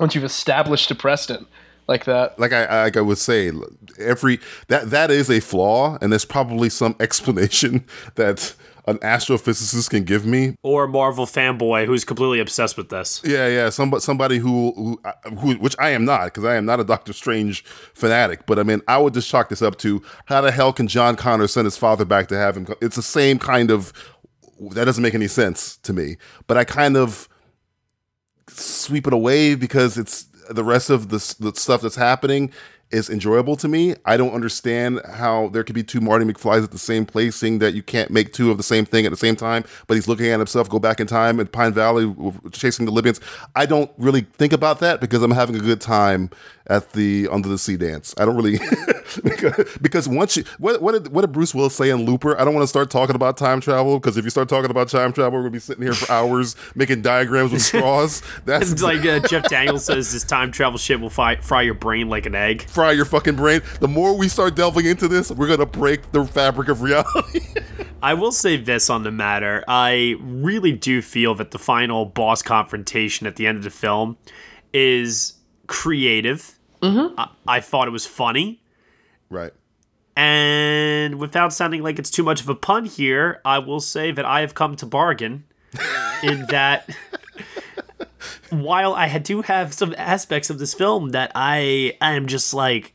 Once 0.00 0.14
you've 0.14 0.24
established 0.24 0.90
a 0.90 0.94
precedent, 0.94 1.48
like 1.88 2.04
that. 2.04 2.38
like 2.38 2.52
I 2.52 2.84
like 2.84 2.96
I 2.96 3.00
would 3.00 3.18
say, 3.18 3.50
every 3.98 4.40
that 4.68 4.90
that 4.90 5.10
is 5.10 5.30
a 5.30 5.40
flaw, 5.40 5.98
and 6.00 6.12
there's 6.12 6.24
probably 6.24 6.68
some 6.68 6.94
explanation 7.00 7.84
that 8.14 8.54
an 8.86 8.98
astrophysicist 8.98 9.90
can 9.90 10.04
give 10.04 10.24
me. 10.24 10.56
Or 10.62 10.84
a 10.84 10.88
Marvel 10.88 11.26
fanboy 11.26 11.86
who's 11.86 12.04
completely 12.04 12.40
obsessed 12.40 12.76
with 12.76 12.88
this. 12.88 13.20
Yeah, 13.24 13.46
yeah, 13.46 13.70
somebody 13.70 14.00
somebody 14.00 14.38
who 14.38 14.72
who, 14.76 15.00
uh, 15.04 15.30
who 15.36 15.54
which 15.56 15.76
I 15.78 15.90
am 15.90 16.04
not 16.04 16.26
because 16.26 16.44
I 16.44 16.56
am 16.56 16.64
not 16.64 16.80
a 16.80 16.84
Doctor 16.84 17.12
Strange 17.12 17.64
fanatic. 17.64 18.46
But 18.46 18.58
I 18.58 18.62
mean, 18.62 18.82
I 18.86 18.98
would 18.98 19.14
just 19.14 19.28
chalk 19.28 19.48
this 19.48 19.62
up 19.62 19.76
to 19.78 20.02
how 20.26 20.40
the 20.40 20.50
hell 20.50 20.72
can 20.72 20.88
John 20.88 21.16
Connor 21.16 21.48
send 21.48 21.64
his 21.66 21.76
father 21.76 22.04
back 22.04 22.28
to 22.28 22.36
have 22.36 22.56
him? 22.56 22.66
It's 22.80 22.96
the 22.96 23.02
same 23.02 23.38
kind 23.38 23.70
of 23.70 23.92
that 24.72 24.84
doesn't 24.84 25.02
make 25.02 25.14
any 25.14 25.28
sense 25.28 25.76
to 25.78 25.92
me. 25.92 26.16
But 26.46 26.56
I 26.56 26.64
kind 26.64 26.96
of 26.96 27.28
sweep 28.48 29.06
it 29.06 29.12
away 29.12 29.54
because 29.54 29.98
it's 29.98 30.27
the 30.48 30.64
rest 30.64 30.90
of 30.90 31.08
the, 31.08 31.34
the 31.40 31.52
stuff 31.54 31.80
that's 31.82 31.96
happening 31.96 32.52
is 32.90 33.10
enjoyable 33.10 33.56
to 33.56 33.68
me. 33.68 33.94
I 34.04 34.16
don't 34.16 34.32
understand 34.32 35.00
how 35.06 35.48
there 35.48 35.62
could 35.64 35.74
be 35.74 35.82
two 35.82 36.00
Marty 36.00 36.24
McFlys 36.24 36.64
at 36.64 36.70
the 36.70 36.78
same 36.78 37.04
place, 37.04 37.36
saying 37.36 37.58
that 37.58 37.74
you 37.74 37.82
can't 37.82 38.10
make 38.10 38.32
two 38.32 38.50
of 38.50 38.56
the 38.56 38.62
same 38.62 38.84
thing 38.84 39.04
at 39.04 39.10
the 39.10 39.16
same 39.16 39.36
time, 39.36 39.64
but 39.86 39.94
he's 39.94 40.08
looking 40.08 40.26
at 40.26 40.38
himself 40.38 40.68
go 40.68 40.78
back 40.78 41.00
in 41.00 41.06
time 41.06 41.40
in 41.40 41.46
Pine 41.46 41.72
Valley 41.72 42.14
chasing 42.52 42.86
the 42.86 42.92
Libyans. 42.92 43.20
I 43.54 43.66
don't 43.66 43.90
really 43.98 44.22
think 44.22 44.52
about 44.52 44.80
that 44.80 45.00
because 45.00 45.22
I'm 45.22 45.30
having 45.30 45.56
a 45.56 45.60
good 45.60 45.80
time 45.80 46.30
at 46.68 46.92
the 46.92 47.28
Under 47.30 47.48
the 47.48 47.58
Sea 47.58 47.76
dance. 47.76 48.14
I 48.18 48.24
don't 48.24 48.36
really 48.36 48.58
because, 49.24 49.78
because 49.80 50.08
once 50.08 50.36
you 50.36 50.44
what 50.58 50.82
what 50.82 50.92
did, 50.92 51.12
what 51.12 51.22
did 51.22 51.32
Bruce 51.32 51.54
Willis 51.54 51.74
say 51.74 51.90
in 51.90 52.04
Looper? 52.04 52.38
I 52.38 52.44
don't 52.44 52.54
want 52.54 52.64
to 52.64 52.68
start 52.68 52.90
talking 52.90 53.16
about 53.16 53.36
time 53.36 53.60
travel 53.60 53.98
because 53.98 54.16
if 54.16 54.24
you 54.24 54.30
start 54.30 54.48
talking 54.48 54.70
about 54.70 54.88
time 54.88 55.12
travel, 55.12 55.38
we're 55.38 55.44
gonna 55.44 55.50
be 55.50 55.58
sitting 55.58 55.82
here 55.82 55.94
for 55.94 56.10
hours 56.12 56.56
making 56.74 57.02
diagrams 57.02 57.52
with 57.52 57.62
straws. 57.62 58.22
That's 58.44 58.70
It's 58.72 58.82
like 58.82 59.04
uh, 59.04 59.20
Jeff 59.20 59.48
Daniels 59.48 59.84
says 59.84 60.12
this 60.12 60.24
time 60.24 60.52
travel 60.52 60.78
shit 60.78 61.00
will 61.00 61.10
fry, 61.10 61.36
fry 61.36 61.62
your 61.62 61.74
brain 61.74 62.08
like 62.08 62.26
an 62.26 62.34
egg. 62.34 62.62
Fry 62.78 62.92
your 62.92 63.04
fucking 63.04 63.34
brain. 63.34 63.60
The 63.80 63.88
more 63.88 64.16
we 64.16 64.28
start 64.28 64.54
delving 64.54 64.86
into 64.86 65.08
this, 65.08 65.32
we're 65.32 65.48
gonna 65.48 65.66
break 65.66 66.12
the 66.12 66.24
fabric 66.24 66.68
of 66.68 66.80
reality. 66.80 67.40
I 68.04 68.14
will 68.14 68.30
say 68.30 68.56
this 68.56 68.88
on 68.88 69.02
the 69.02 69.10
matter. 69.10 69.64
I 69.66 70.14
really 70.20 70.70
do 70.70 71.02
feel 71.02 71.34
that 71.34 71.50
the 71.50 71.58
final 71.58 72.04
boss 72.04 72.40
confrontation 72.40 73.26
at 73.26 73.34
the 73.34 73.48
end 73.48 73.58
of 73.58 73.64
the 73.64 73.70
film 73.70 74.16
is 74.72 75.32
creative. 75.66 76.56
Mm-hmm. 76.80 77.18
I, 77.18 77.30
I 77.48 77.60
thought 77.60 77.88
it 77.88 77.90
was 77.90 78.06
funny. 78.06 78.62
right. 79.28 79.52
And 80.14 81.18
without 81.18 81.52
sounding 81.52 81.82
like 81.82 81.98
it's 81.98 82.10
too 82.10 82.22
much 82.22 82.40
of 82.42 82.48
a 82.48 82.54
pun 82.54 82.84
here, 82.84 83.40
I 83.44 83.58
will 83.58 83.80
say 83.80 84.12
that 84.12 84.24
I 84.24 84.42
have 84.42 84.54
come 84.54 84.76
to 84.76 84.86
bargain 84.86 85.46
in 86.22 86.46
that 86.50 86.88
while 88.50 88.94
I 88.94 89.06
had- 89.06 89.22
do 89.22 89.42
have 89.42 89.72
some 89.74 89.94
aspects 89.98 90.50
of 90.50 90.58
this 90.58 90.74
film 90.74 91.10
that 91.10 91.32
I 91.34 91.96
I 92.00 92.12
am 92.14 92.26
just 92.26 92.54
like 92.54 92.94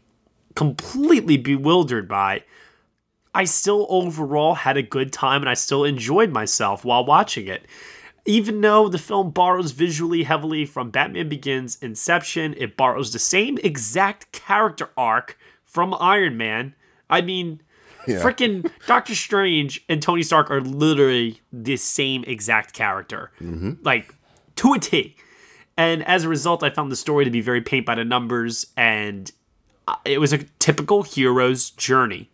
completely 0.55 1.37
bewildered 1.37 2.07
by, 2.07 2.43
I 3.33 3.45
still 3.45 3.87
overall 3.89 4.53
had 4.55 4.77
a 4.77 4.83
good 4.83 5.11
time 5.11 5.41
and 5.41 5.49
I 5.49 5.55
still 5.55 5.83
enjoyed 5.83 6.31
myself 6.31 6.85
while 6.85 7.05
watching 7.05 7.47
it. 7.47 7.65
Even 8.25 8.61
though 8.61 8.87
the 8.87 8.97
film 8.99 9.31
borrows 9.31 9.71
visually 9.71 10.23
heavily 10.23 10.65
from 10.65 10.91
Batman 10.91 11.27
Begins, 11.27 11.77
Inception, 11.81 12.53
it 12.57 12.77
borrows 12.77 13.11
the 13.11 13.19
same 13.19 13.57
exact 13.63 14.31
character 14.31 14.89
arc 14.95 15.37
from 15.65 15.93
Iron 15.99 16.37
Man. 16.37 16.73
I 17.09 17.19
mean, 17.21 17.61
freaking 18.21 18.69
Doctor 18.87 19.13
Strange 19.15 19.83
and 19.89 20.01
Tony 20.01 20.23
Stark 20.23 20.49
are 20.51 20.61
literally 20.61 21.41
the 21.51 21.75
same 21.75 22.23
exact 22.25 22.73
character. 22.73 23.31
Mm-hmm. 23.41 23.83
Like, 23.83 24.13
to 24.57 24.73
a 24.73 24.79
T. 24.79 25.15
And 25.77 26.03
as 26.07 26.23
a 26.23 26.29
result, 26.29 26.63
I 26.63 26.69
found 26.69 26.91
the 26.91 26.95
story 26.95 27.25
to 27.25 27.31
be 27.31 27.41
very 27.41 27.61
paint 27.61 27.85
by 27.85 27.95
the 27.95 28.05
numbers, 28.05 28.67
and 28.77 29.31
uh, 29.87 29.95
it 30.05 30.19
was 30.19 30.31
a 30.31 30.39
typical 30.59 31.03
hero's 31.03 31.71
journey. 31.71 32.29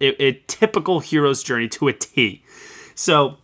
A, 0.00 0.22
a 0.22 0.32
typical 0.46 1.00
hero's 1.00 1.42
journey 1.42 1.68
to 1.68 1.88
a 1.88 1.92
T. 1.92 2.42
So, 2.94 3.38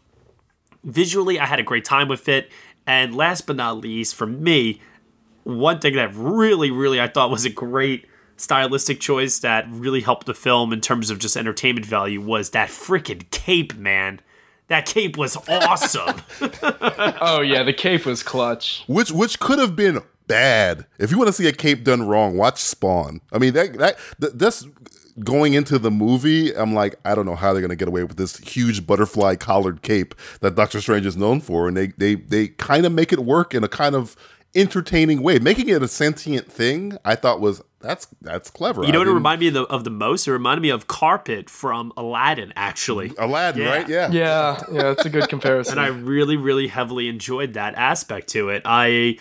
visually, 0.84 1.40
I 1.40 1.46
had 1.46 1.58
a 1.58 1.64
great 1.64 1.84
time 1.84 2.08
with 2.08 2.28
it. 2.28 2.50
And 2.86 3.14
last 3.14 3.46
but 3.46 3.56
not 3.56 3.78
least, 3.78 4.14
for 4.14 4.26
me, 4.26 4.80
one 5.44 5.80
thing 5.80 5.94
that 5.96 6.14
really, 6.14 6.70
really 6.70 7.00
I 7.00 7.08
thought 7.08 7.30
was 7.30 7.44
a 7.44 7.50
great 7.50 8.06
stylistic 8.36 9.00
choice 9.00 9.40
that 9.40 9.66
really 9.68 10.00
helped 10.00 10.26
the 10.26 10.34
film 10.34 10.72
in 10.72 10.80
terms 10.80 11.10
of 11.10 11.18
just 11.18 11.36
entertainment 11.36 11.86
value 11.86 12.20
was 12.20 12.50
that 12.50 12.68
freaking 12.68 13.28
cape, 13.30 13.74
man. 13.76 14.20
That 14.70 14.86
cape 14.86 15.18
was 15.18 15.36
awesome. 15.48 16.22
Oh 17.22 17.42
yeah, 17.42 17.62
the 17.62 17.72
cape 17.72 18.06
was 18.06 18.22
clutch. 18.22 18.84
Which 18.86 19.10
which 19.12 19.38
could 19.40 19.58
have 19.58 19.76
been 19.76 20.00
bad. 20.26 20.86
If 20.98 21.10
you 21.10 21.18
want 21.18 21.28
to 21.28 21.32
see 21.32 21.46
a 21.48 21.52
cape 21.52 21.84
done 21.84 22.06
wrong, 22.06 22.36
watch 22.36 22.58
Spawn. 22.62 23.20
I 23.32 23.38
mean 23.38 23.52
that 23.54 23.76
that 23.78 23.98
th- 24.20 24.32
this 24.34 24.66
going 25.24 25.54
into 25.54 25.78
the 25.78 25.90
movie, 25.90 26.54
I'm 26.56 26.72
like, 26.72 26.94
I 27.04 27.14
don't 27.14 27.26
know 27.26 27.34
how 27.34 27.52
they're 27.52 27.60
gonna 27.60 27.76
get 27.76 27.88
away 27.88 28.04
with 28.04 28.16
this 28.16 28.38
huge 28.38 28.86
butterfly 28.86 29.36
collared 29.36 29.82
cape 29.82 30.14
that 30.40 30.54
Doctor 30.54 30.80
Strange 30.80 31.04
is 31.04 31.16
known 31.16 31.40
for, 31.40 31.68
and 31.68 31.76
they 31.76 31.88
they 31.98 32.14
they 32.14 32.48
kind 32.48 32.86
of 32.86 32.92
make 32.92 33.12
it 33.12 33.20
work 33.20 33.54
in 33.54 33.64
a 33.64 33.68
kind 33.68 33.94
of 33.94 34.16
entertaining 34.54 35.22
way, 35.22 35.38
making 35.38 35.68
it 35.68 35.82
a 35.82 35.88
sentient 35.88 36.50
thing. 36.50 36.96
I 37.04 37.16
thought 37.16 37.40
was 37.40 37.60
that's 37.80 38.06
that's 38.20 38.50
clever. 38.50 38.84
You 38.84 38.92
know 38.92 38.98
I 38.98 39.02
what 39.02 39.08
it 39.08 39.12
reminded 39.14 39.40
me 39.40 39.48
of 39.48 39.54
the, 39.54 39.62
of 39.74 39.84
the 39.84 39.90
most? 39.90 40.28
It 40.28 40.32
reminded 40.32 40.60
me 40.62 40.68
of 40.70 40.86
Carpet 40.86 41.48
from 41.50 41.92
Aladdin, 41.96 42.52
actually. 42.56 43.12
Aladdin, 43.18 43.62
Yeah. 43.62 43.70
right? 43.70 43.88
Yeah. 43.88 44.10
Yeah, 44.10 44.62
yeah, 44.72 44.82
that's 44.82 45.04
a 45.06 45.10
good 45.10 45.28
comparison. 45.28 45.78
and 45.78 45.80
I 45.80 45.88
really, 45.88 46.36
really 46.36 46.68
heavily 46.68 47.08
enjoyed 47.08 47.54
that 47.54 47.74
aspect 47.76 48.28
to 48.28 48.50
it. 48.50 48.62
I 48.64 49.18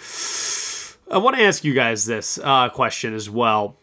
I 1.12 1.18
want 1.18 1.38
to 1.38 1.44
ask 1.44 1.64
you 1.64 1.74
guys 1.74 2.06
this 2.06 2.40
uh, 2.44 2.70
question 2.70 3.14
as 3.14 3.30
well. 3.30 3.78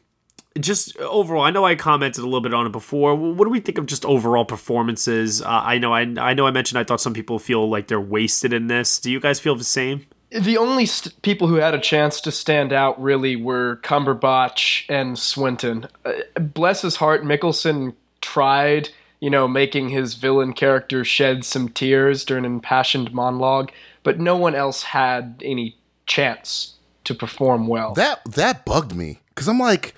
Just 0.59 0.97
overall, 0.99 1.43
I 1.43 1.51
know 1.51 1.65
I 1.67 1.75
commented 1.75 2.23
a 2.23 2.25
little 2.27 2.41
bit 2.41 2.55
on 2.55 2.65
it 2.67 2.73
before. 2.73 3.15
What 3.15 3.45
do 3.45 3.51
we 3.51 3.61
think 3.61 3.77
of 3.77 3.85
just 3.85 4.07
overall 4.07 4.47
performances? 4.47 5.43
Uh, 5.43 5.49
I 5.49 5.77
know 5.77 5.93
I, 5.93 6.03
I 6.19 6.33
know 6.33 6.47
I 6.47 6.51
mentioned 6.51 6.79
I 6.79 6.85
thought 6.85 7.01
some 7.01 7.13
people 7.13 7.39
feel 7.39 7.69
like 7.69 7.89
they're 7.89 8.01
wasted 8.01 8.55
in 8.55 8.67
this. 8.69 8.99
Do 8.99 9.11
you 9.11 9.21
guys 9.21 9.39
feel 9.39 9.55
the 9.55 9.65
same? 9.65 10.07
The 10.31 10.59
only 10.59 10.87
st- 10.87 11.21
people 11.23 11.49
who 11.49 11.57
had 11.57 11.75
a 11.75 11.81
chance 11.81 12.21
to 12.23 12.33
stand 12.33 12.73
out 12.73 13.01
really 13.01 13.37
were 13.37 13.81
Cumberbatch 13.83 14.85
and 14.89 15.19
Swinton. 15.19 15.89
Uh, 16.05 16.13
bless 16.41 16.83
his 16.83 16.97
heart, 16.97 17.23
Mikkelsen 17.23 17.95
tried, 18.21 18.89
you 19.21 19.31
know, 19.31 19.47
making 19.47 19.91
his 19.91 20.15
villain 20.15 20.53
character 20.53 21.05
shed 21.05 21.45
some 21.45 21.69
tears 21.69 22.25
during 22.25 22.45
an 22.45 22.53
impassioned 22.53 23.13
monologue, 23.13 23.71
but 24.03 24.19
no 24.19 24.37
one 24.37 24.55
else 24.55 24.83
had 24.83 25.41
any 25.45 25.77
chance 26.07 26.75
to 27.05 27.15
perform 27.15 27.69
well. 27.69 27.95
That 27.95 28.21
that 28.25 28.65
bugged 28.65 28.95
me 28.95 29.21
because 29.29 29.49
I'm 29.49 29.61
like, 29.61 29.95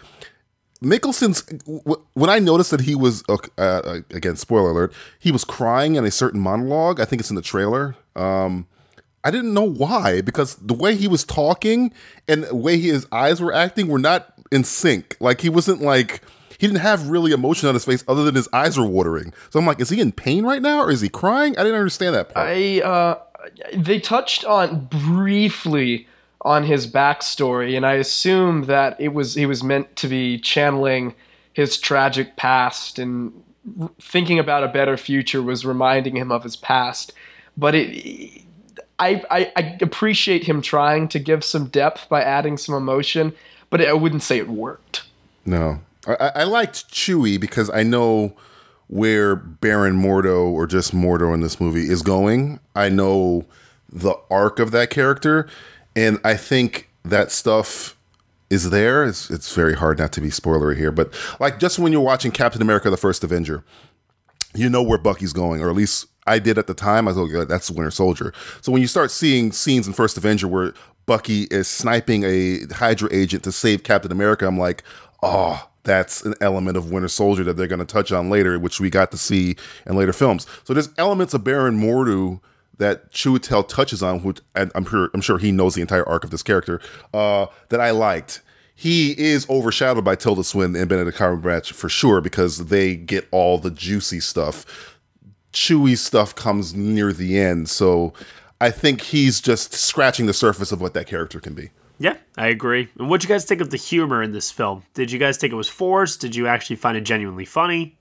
Mikkelsen's. 0.82 1.42
When 2.12 2.30
I 2.30 2.38
noticed 2.38 2.70
that 2.70 2.82
he 2.82 2.94
was 2.94 3.24
uh, 3.28 4.00
again, 4.10 4.36
spoiler 4.36 4.70
alert, 4.70 4.92
he 5.18 5.32
was 5.32 5.44
crying 5.44 5.96
in 5.96 6.04
a 6.04 6.10
certain 6.10 6.40
monologue. 6.40 7.00
I 7.00 7.04
think 7.04 7.20
it's 7.20 7.30
in 7.30 7.36
the 7.36 7.42
trailer. 7.42 7.96
Um, 8.14 8.66
I 9.24 9.30
didn't 9.30 9.52
know 9.52 9.68
why 9.68 10.20
because 10.20 10.56
the 10.56 10.74
way 10.74 10.94
he 10.94 11.08
was 11.08 11.24
talking 11.24 11.92
and 12.26 12.44
the 12.44 12.54
way 12.54 12.78
his 12.78 13.06
eyes 13.12 13.40
were 13.40 13.52
acting 13.52 13.88
were 13.88 13.98
not 13.98 14.32
in 14.50 14.64
sync. 14.64 15.16
Like 15.20 15.40
he 15.40 15.48
wasn't 15.48 15.82
like 15.82 16.22
he 16.58 16.66
didn't 16.66 16.80
have 16.80 17.08
really 17.08 17.32
emotion 17.32 17.68
on 17.68 17.74
his 17.74 17.84
face 17.84 18.04
other 18.08 18.24
than 18.24 18.34
his 18.34 18.48
eyes 18.52 18.78
were 18.78 18.86
watering. 18.86 19.32
So 19.50 19.58
I'm 19.58 19.66
like, 19.66 19.80
is 19.80 19.90
he 19.90 20.00
in 20.00 20.12
pain 20.12 20.44
right 20.44 20.62
now 20.62 20.80
or 20.80 20.90
is 20.90 21.00
he 21.00 21.08
crying? 21.08 21.56
I 21.58 21.62
didn't 21.62 21.78
understand 21.78 22.14
that 22.14 22.30
part. 22.30 22.48
I 22.48 22.80
uh, 22.80 23.18
they 23.74 24.00
touched 24.00 24.44
on 24.44 24.86
briefly 24.86 26.06
on 26.42 26.64
his 26.64 26.86
backstory, 26.86 27.76
and 27.76 27.84
I 27.84 27.94
assume 27.94 28.64
that 28.64 29.00
it 29.00 29.08
was 29.08 29.34
he 29.34 29.46
was 29.46 29.62
meant 29.62 29.96
to 29.96 30.08
be 30.08 30.38
channeling 30.38 31.14
his 31.52 31.78
tragic 31.78 32.36
past 32.36 32.98
and 32.98 33.32
thinking 34.00 34.38
about 34.38 34.64
a 34.64 34.68
better 34.68 34.96
future 34.96 35.42
was 35.42 35.66
reminding 35.66 36.16
him 36.16 36.30
of 36.30 36.44
his 36.44 36.56
past. 36.56 37.12
But 37.56 37.74
it, 37.74 38.44
I, 38.98 39.22
I 39.30 39.52
I 39.56 39.78
appreciate 39.80 40.44
him 40.44 40.60
trying 40.62 41.08
to 41.08 41.18
give 41.18 41.44
some 41.44 41.66
depth 41.66 42.08
by 42.08 42.22
adding 42.22 42.56
some 42.58 42.74
emotion, 42.74 43.32
but 43.70 43.80
I 43.80 43.92
wouldn't 43.92 44.22
say 44.22 44.38
it 44.38 44.48
worked. 44.48 45.04
No, 45.46 45.80
I, 46.06 46.32
I- 46.34 46.44
liked 46.44 46.90
Chewie 46.92 47.40
because 47.40 47.70
I 47.70 47.82
know 47.82 48.34
where 48.88 49.36
Baron 49.36 50.00
Mordo 50.00 50.46
or 50.50 50.66
just 50.66 50.94
Mordo 50.94 51.32
in 51.34 51.40
this 51.40 51.60
movie 51.60 51.88
is 51.90 52.02
going. 52.02 52.58
I 52.74 52.88
know 52.88 53.44
the 53.90 54.14
arc 54.30 54.58
of 54.58 54.70
that 54.72 54.90
character, 54.90 55.48
and 55.94 56.18
I 56.24 56.36
think 56.36 56.88
that 57.04 57.30
stuff 57.30 57.96
is 58.50 58.70
there. 58.70 59.04
It's, 59.04 59.30
it's 59.30 59.54
very 59.54 59.74
hard 59.74 59.98
not 59.98 60.12
to 60.12 60.20
be 60.20 60.28
spoilery 60.28 60.76
here, 60.76 60.90
but 60.90 61.12
like 61.38 61.58
just 61.60 61.78
when 61.78 61.92
you're 61.92 62.00
watching 62.00 62.30
Captain 62.32 62.62
America: 62.62 62.90
The 62.90 62.96
First 62.96 63.22
Avenger, 63.24 63.62
you 64.54 64.68
know 64.68 64.82
where 64.82 64.98
Bucky's 64.98 65.32
going, 65.32 65.62
or 65.62 65.68
at 65.70 65.76
least 65.76 66.06
I 66.28 66.38
did 66.38 66.58
at 66.58 66.66
the 66.66 66.74
time. 66.74 67.08
I 67.08 67.12
was 67.12 67.16
like, 67.16 67.30
"Yeah, 67.32 67.44
that's 67.44 67.70
Winter 67.70 67.90
Soldier. 67.90 68.32
So 68.60 68.70
when 68.72 68.80
you 68.80 68.88
start 68.88 69.10
seeing 69.10 69.50
scenes 69.52 69.86
in 69.86 69.92
First 69.92 70.16
Avenger 70.16 70.46
where 70.46 70.72
Bucky 71.06 71.44
is 71.50 71.66
sniping 71.68 72.22
a 72.24 72.66
Hydra 72.72 73.08
agent 73.12 73.42
to 73.44 73.52
save 73.52 73.82
Captain 73.82 74.12
America, 74.12 74.46
I'm 74.46 74.58
like, 74.58 74.82
oh, 75.22 75.68
that's 75.84 76.22
an 76.24 76.34
element 76.40 76.76
of 76.76 76.90
Winter 76.90 77.08
Soldier 77.08 77.44
that 77.44 77.56
they're 77.56 77.66
going 77.66 77.78
to 77.78 77.86
touch 77.86 78.12
on 78.12 78.28
later, 78.28 78.58
which 78.58 78.78
we 78.78 78.90
got 78.90 79.10
to 79.12 79.16
see 79.16 79.56
in 79.86 79.96
later 79.96 80.12
films. 80.12 80.46
So 80.64 80.74
there's 80.74 80.90
elements 80.98 81.32
of 81.32 81.42
Baron 81.44 81.78
Mordo 81.80 82.40
that 82.76 83.10
Chiwetel 83.10 83.66
touches 83.68 84.02
on, 84.02 84.22
which 84.22 84.40
I'm 84.54 84.84
sure 84.84 85.10
I'm 85.14 85.20
sure 85.22 85.38
he 85.38 85.50
knows 85.50 85.74
the 85.74 85.80
entire 85.80 86.06
arc 86.06 86.24
of 86.24 86.30
this 86.30 86.42
character 86.42 86.80
uh, 87.14 87.46
that 87.70 87.80
I 87.80 87.90
liked. 87.90 88.42
he 88.74 89.10
is 89.18 89.48
overshadowed 89.50 90.04
by 90.04 90.14
Tilda 90.14 90.44
Swinton 90.44 90.80
and 90.80 90.88
Benedict 90.88 91.18
Cumberbatch 91.18 91.72
for 91.72 91.88
sure 91.88 92.20
because 92.20 92.66
they 92.66 92.94
get 92.94 93.26
all 93.32 93.58
the 93.58 93.72
juicy 93.72 94.20
stuff. 94.20 94.97
Chewy 95.52 95.96
stuff 95.96 96.34
comes 96.34 96.74
near 96.74 97.12
the 97.12 97.38
end, 97.38 97.68
so 97.68 98.12
I 98.60 98.70
think 98.70 99.00
he's 99.00 99.40
just 99.40 99.72
scratching 99.72 100.26
the 100.26 100.32
surface 100.32 100.72
of 100.72 100.80
what 100.80 100.94
that 100.94 101.06
character 101.06 101.40
can 101.40 101.54
be. 101.54 101.70
Yeah, 101.98 102.16
I 102.36 102.48
agree. 102.48 102.88
And 102.98 103.08
what'd 103.08 103.28
you 103.28 103.34
guys 103.34 103.44
think 103.44 103.60
of 103.60 103.70
the 103.70 103.76
humor 103.76 104.22
in 104.22 104.32
this 104.32 104.50
film? 104.50 104.84
Did 104.94 105.10
you 105.10 105.18
guys 105.18 105.36
think 105.36 105.52
it 105.52 105.56
was 105.56 105.68
forced? 105.68 106.20
Did 106.20 106.36
you 106.36 106.46
actually 106.46 106.76
find 106.76 106.96
it 106.96 107.02
genuinely 107.02 107.44
funny? 107.44 107.98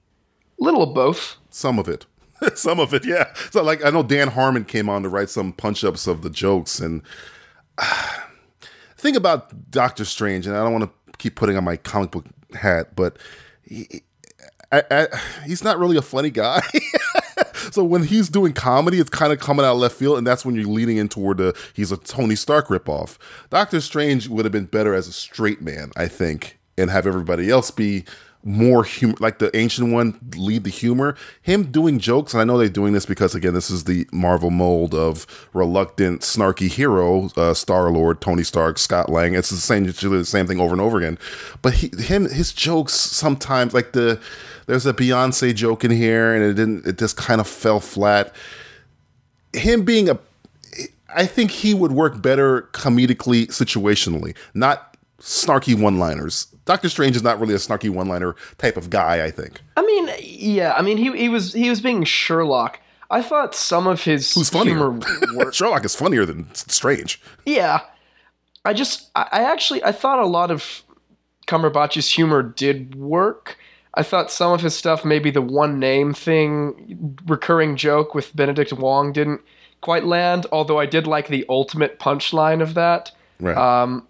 Little 0.60 0.84
of 0.84 0.94
both. 0.94 1.38
Some 1.50 1.80
of 1.80 1.88
it. 1.88 2.06
some 2.56 2.80
of 2.80 2.94
it, 2.94 3.06
yeah. 3.06 3.34
So 3.52 3.64
like 3.64 3.84
I 3.84 3.90
know 3.90 4.04
Dan 4.04 4.28
Harmon 4.30 4.66
came 4.66 4.90
on 4.90 5.04
to 5.04 5.10
write 5.10 5.30
some 5.30 5.54
punch 5.54 5.84
ups 5.84 6.06
of 6.06 6.22
the 6.22 6.30
jokes 6.30 6.80
and 6.80 7.02
uh, 7.78 8.20
thing 8.98 9.16
about 9.16 9.72
Doctor 9.72 10.06
Strange, 10.06 10.46
and 10.46 10.56
I 10.56 10.64
don't 10.64 10.74
want 10.74 10.86
to 10.86 11.18
keep 11.18 11.36
putting 11.36 11.58
on 11.58 11.64
my 11.64 11.78
comic 11.78 12.12
book 12.12 12.26
hat, 12.54 12.96
but 12.96 13.18
he, 13.64 14.04
I, 14.72 14.84
I, 14.92 15.08
he's 15.46 15.64
not 15.64 15.80
really 15.80 15.98
a 15.98 16.02
funny 16.02 16.30
guy. 16.30 16.62
so 17.72 17.84
when 17.84 18.04
he's 18.04 18.30
doing 18.30 18.54
comedy, 18.54 19.00
it's 19.00 19.10
kind 19.10 19.34
of 19.34 19.40
coming 19.40 19.66
out 19.66 19.78
left 19.78 19.96
field, 19.96 20.18
and 20.18 20.26
that's 20.26 20.46
when 20.46 20.56
you're 20.56 20.66
leaning 20.66 20.98
in 20.98 21.10
toward 21.10 21.38
the 21.38 21.58
he's 21.74 21.92
a 21.92 21.98
Tony 21.98 22.36
Stark 22.36 22.68
ripoff. 22.68 23.18
Doctor 23.50 23.82
Strange 23.82 24.28
would 24.28 24.46
have 24.46 24.52
been 24.52 24.66
better 24.66 24.94
as 24.94 25.08
a 25.08 25.14
straight 25.14 25.62
man, 25.62 25.92
I 25.96 26.08
think, 26.08 26.58
and 26.78 26.90
have 26.90 27.08
everybody 27.08 27.50
else 27.50 27.72
be 27.72 28.06
more 28.44 28.84
humor, 28.84 29.16
like 29.20 29.40
the 29.40 29.56
ancient 29.58 29.92
one, 29.92 30.18
lead 30.38 30.64
the 30.64 30.70
humor. 30.70 31.16
Him 31.42 31.66
doing 31.72 32.00
jokes, 32.00 32.34
and 32.34 32.40
I 32.40 32.46
know 32.46 32.58
they're 32.58 32.70
doing 32.70 32.94
this 32.94 33.06
because 33.06 33.36
again, 33.36 33.54
this 33.54 33.70
is 33.70 33.84
the 33.84 34.08
Marvel 34.14 34.52
mold 34.52 34.96
of 34.96 35.28
reluctant, 35.54 36.22
snarky 36.22 36.70
hero, 36.70 37.30
uh, 37.36 37.54
Star 37.54 37.92
Lord, 37.92 38.22
Tony 38.22 38.44
Stark, 38.44 38.78
Scott 38.78 39.10
Lang. 39.10 39.36
It's 39.36 39.50
the 39.50 39.58
same, 39.58 39.84
the 39.84 40.24
same 40.26 40.48
thing 40.48 40.62
over 40.62 40.74
and 40.74 40.82
over 40.82 40.98
again. 40.98 41.20
But 41.62 41.74
he, 41.74 41.92
him, 42.00 42.30
his 42.30 42.54
jokes 42.54 42.94
sometimes, 42.94 43.74
like 43.74 43.92
the 43.92 44.22
there's 44.68 44.86
a 44.86 44.94
Beyonce 44.94 45.56
joke 45.56 45.84
in 45.84 45.92
here, 45.92 46.34
and 46.36 46.44
it 46.44 46.54
didn't, 46.54 46.86
it 46.86 46.98
just 46.98 47.18
kind 47.18 47.42
of 47.42 47.48
fell 47.48 47.80
flat. 47.80 48.34
Him 49.54 49.84
being 49.84 50.10
a 50.10 50.20
I 51.16 51.26
think 51.26 51.52
he 51.52 51.74
would 51.74 51.94
work 51.94 52.22
better 52.22 52.64
comedically, 52.74 53.48
situationally, 53.48 54.36
not 54.54 54.96
snarky 55.20 55.74
one 55.80 55.98
liners. 55.98 56.48
Doctor 56.66 56.90
Strange 56.90 57.16
is 57.16 57.24
not 57.24 57.40
really 57.40 57.54
a 57.54 57.58
snarky 57.58 57.90
one 57.90 58.08
liner 58.08 58.36
type 58.58 58.76
of 58.78 58.90
guy, 58.90 59.24
I 59.24 59.32
think. 59.32 59.62
I 59.78 59.82
mean, 59.86 60.10
yeah, 60.20 60.74
I 60.74 60.82
mean 60.82 60.98
he 60.98 61.16
he 61.18 61.30
was 61.30 61.54
he 61.54 61.70
was 61.70 61.82
being 61.82 62.04
Sherlock. 62.04 62.80
I 63.10 63.22
thought 63.22 63.56
some 63.56 63.88
of 63.88 64.04
his 64.04 64.34
Who's 64.34 64.50
funnier? 64.50 64.76
humor. 64.76 65.52
Sherlock 65.54 65.86
is 65.86 65.96
funnier 65.96 66.26
than 66.26 66.54
Strange. 66.54 67.22
yeah. 67.46 67.80
I 68.66 68.74
just 68.74 69.10
I, 69.16 69.30
I 69.32 69.44
actually 69.44 69.82
I 69.86 69.94
thought 69.94 70.20
a 70.20 70.26
lot 70.26 70.52
of 70.52 70.84
Cumberbatch's 71.48 72.10
humor 72.10 72.44
did 72.44 72.96
work. 72.96 73.58
I 73.98 74.04
thought 74.04 74.32
some 74.32 74.54
of 74.54 74.62
his 74.62 74.76
stuff, 74.76 75.04
maybe 75.04 75.32
the 75.32 75.42
one 75.42 75.80
name 75.80 76.14
thing, 76.14 77.18
recurring 77.26 77.76
joke 77.76 78.14
with 78.14 78.36
Benedict 78.36 78.72
Wong 78.72 79.12
didn't 79.12 79.42
quite 79.82 80.06
land. 80.06 80.46
Although 80.52 80.78
I 80.78 80.86
did 80.86 81.08
like 81.08 81.30
the 81.30 81.44
ultimate 81.50 82.00
punchline 82.00 82.62
of 82.62 82.76
that. 82.76 83.12
Right. 83.40 83.58
Um, 83.58 84.08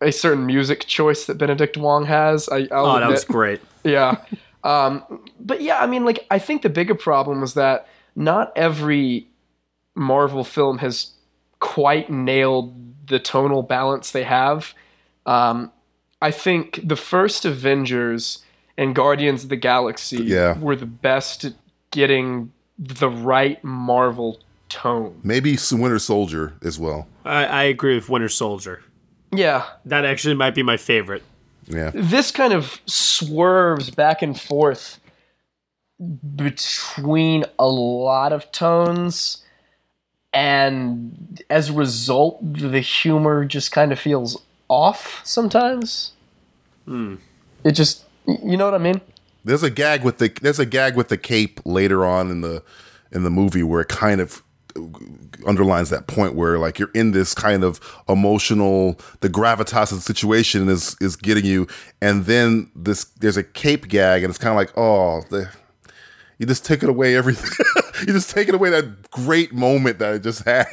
a 0.00 0.12
certain 0.12 0.46
music 0.46 0.86
choice 0.86 1.26
that 1.26 1.36
Benedict 1.36 1.76
Wong 1.76 2.06
has. 2.06 2.48
I, 2.48 2.68
I'll 2.70 2.86
Oh, 2.86 3.00
that 3.00 3.10
was 3.10 3.24
great. 3.24 3.60
yeah. 3.84 4.18
Um, 4.62 5.02
but 5.40 5.62
yeah, 5.62 5.80
I 5.80 5.88
mean, 5.88 6.04
like, 6.04 6.24
I 6.30 6.38
think 6.38 6.62
the 6.62 6.68
bigger 6.68 6.94
problem 6.94 7.40
was 7.40 7.54
that 7.54 7.88
not 8.14 8.52
every 8.54 9.26
Marvel 9.96 10.44
film 10.44 10.78
has 10.78 11.14
quite 11.58 12.08
nailed 12.08 13.08
the 13.08 13.18
tonal 13.18 13.64
balance 13.64 14.12
they 14.12 14.22
have. 14.22 14.74
Um, 15.26 15.72
I 16.22 16.30
think 16.30 16.78
the 16.84 16.96
first 16.96 17.44
Avengers 17.44 18.44
and 18.78 18.94
Guardians 18.94 19.42
of 19.42 19.50
the 19.50 19.56
Galaxy 19.56 20.22
Yeah. 20.24 20.56
were 20.58 20.76
the 20.76 20.86
best 20.86 21.44
at 21.44 21.52
getting 21.90 22.52
the 22.78 23.10
right 23.10 23.62
Marvel 23.62 24.38
tone. 24.70 25.20
Maybe 25.22 25.58
Winter 25.72 25.98
Soldier 25.98 26.54
as 26.62 26.78
well. 26.78 27.06
I, 27.24 27.44
I 27.44 27.62
agree 27.64 27.94
with 27.96 28.08
Winter 28.08 28.28
Soldier. 28.30 28.82
Yeah, 29.32 29.66
That 29.84 30.04
actually 30.06 30.34
might 30.36 30.54
be 30.54 30.62
my 30.62 30.76
favorite. 30.78 31.22
Yeah. 31.70 31.90
this 31.92 32.30
kind 32.30 32.54
of 32.54 32.80
swerves 32.86 33.90
back 33.90 34.22
and 34.22 34.40
forth 34.40 34.98
between 36.36 37.44
a 37.58 37.66
lot 37.66 38.32
of 38.32 38.50
tones 38.52 39.44
and 40.32 41.42
as 41.50 41.68
a 41.68 41.72
result 41.72 42.38
the 42.54 42.80
humor 42.80 43.44
just 43.44 43.72
kind 43.72 43.92
of 43.92 43.98
feels 43.98 44.40
off 44.68 45.20
sometimes 45.24 46.12
Hmm. 46.86 47.16
it 47.64 47.72
just 47.72 48.04
you 48.28 48.56
know 48.56 48.66
what 48.66 48.74
i 48.74 48.78
mean? 48.78 49.00
There's 49.44 49.62
a 49.62 49.70
gag 49.70 50.04
with 50.04 50.18
the 50.18 50.28
there's 50.42 50.58
a 50.58 50.66
gag 50.66 50.96
with 50.96 51.08
the 51.08 51.16
cape 51.16 51.60
later 51.64 52.04
on 52.04 52.30
in 52.30 52.42
the 52.42 52.62
in 53.12 53.22
the 53.22 53.30
movie 53.30 53.62
where 53.62 53.80
it 53.80 53.88
kind 53.88 54.20
of 54.20 54.42
underlines 55.46 55.90
that 55.90 56.06
point 56.06 56.34
where 56.34 56.58
like 56.58 56.78
you're 56.78 56.90
in 56.94 57.12
this 57.12 57.34
kind 57.34 57.64
of 57.64 57.80
emotional 58.08 58.98
the 59.20 59.28
gravitas 59.28 59.90
of 59.90 59.98
the 59.98 60.02
situation 60.02 60.68
is 60.68 60.96
is 61.00 61.16
getting 61.16 61.44
you. 61.44 61.66
And 62.02 62.26
then 62.26 62.70
this 62.74 63.04
there's 63.04 63.36
a 63.36 63.42
cape 63.42 63.88
gag 63.88 64.22
and 64.22 64.30
it's 64.30 64.38
kind 64.38 64.50
of 64.50 64.56
like 64.56 64.76
oh 64.76 65.22
the, 65.30 65.50
you 66.38 66.46
just 66.46 66.64
take 66.64 66.82
it 66.82 66.88
away 66.88 67.16
everything 67.16 67.50
you 68.00 68.12
just 68.12 68.30
taking 68.30 68.54
away 68.54 68.70
that 68.70 69.10
great 69.10 69.52
moment 69.52 69.98
that 70.00 70.12
I 70.14 70.18
just 70.18 70.44
had. 70.46 70.66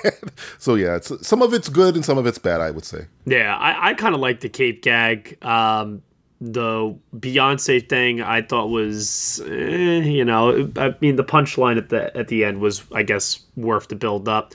So 0.58 0.76
yeah 0.76 0.96
it's 0.96 1.26
some 1.26 1.42
of 1.42 1.54
it's 1.54 1.70
good 1.70 1.96
and 1.96 2.04
some 2.04 2.18
of 2.18 2.26
it's 2.26 2.40
bad 2.40 2.62
I 2.62 2.72
would 2.72 2.86
say. 2.86 3.06
Yeah, 3.26 3.56
I, 3.56 3.92
I 3.92 3.94
kind 3.94 4.16
of 4.16 4.22
like 4.22 4.42
the 4.42 4.50
Cape 4.50 4.82
gag. 4.82 5.38
Um, 5.44 6.02
the 6.54 6.98
Beyonce 7.16 7.88
thing 7.88 8.22
I 8.22 8.42
thought 8.42 8.70
was, 8.70 9.42
eh, 9.48 10.00
you 10.00 10.26
know, 10.26 10.72
I 10.78 10.96
mean 11.02 11.16
the 11.16 11.24
punchline 11.24 11.78
at 11.78 11.90
the 11.90 12.16
at 12.16 12.28
the 12.28 12.46
end 12.46 12.60
was, 12.60 12.84
I 12.94 13.04
guess, 13.04 13.40
worth 13.56 13.88
the 13.88 13.96
build 13.96 14.28
up. 14.28 14.54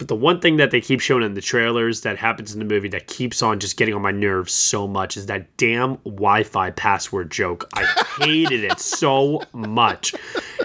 But 0.00 0.08
the 0.08 0.16
one 0.16 0.40
thing 0.40 0.56
that 0.56 0.70
they 0.70 0.80
keep 0.80 1.00
showing 1.00 1.22
in 1.22 1.34
the 1.34 1.42
trailers 1.42 2.00
that 2.00 2.16
happens 2.16 2.54
in 2.54 2.58
the 2.58 2.64
movie 2.64 2.88
that 2.88 3.06
keeps 3.06 3.42
on 3.42 3.60
just 3.60 3.76
getting 3.76 3.92
on 3.92 4.00
my 4.00 4.10
nerves 4.10 4.50
so 4.50 4.88
much 4.88 5.18
is 5.18 5.26
that 5.26 5.54
damn 5.58 5.96
Wi-Fi 6.04 6.70
password 6.70 7.30
joke. 7.30 7.68
I 7.74 7.84
hated 8.18 8.64
it 8.64 8.80
so 8.80 9.42
much. 9.52 10.14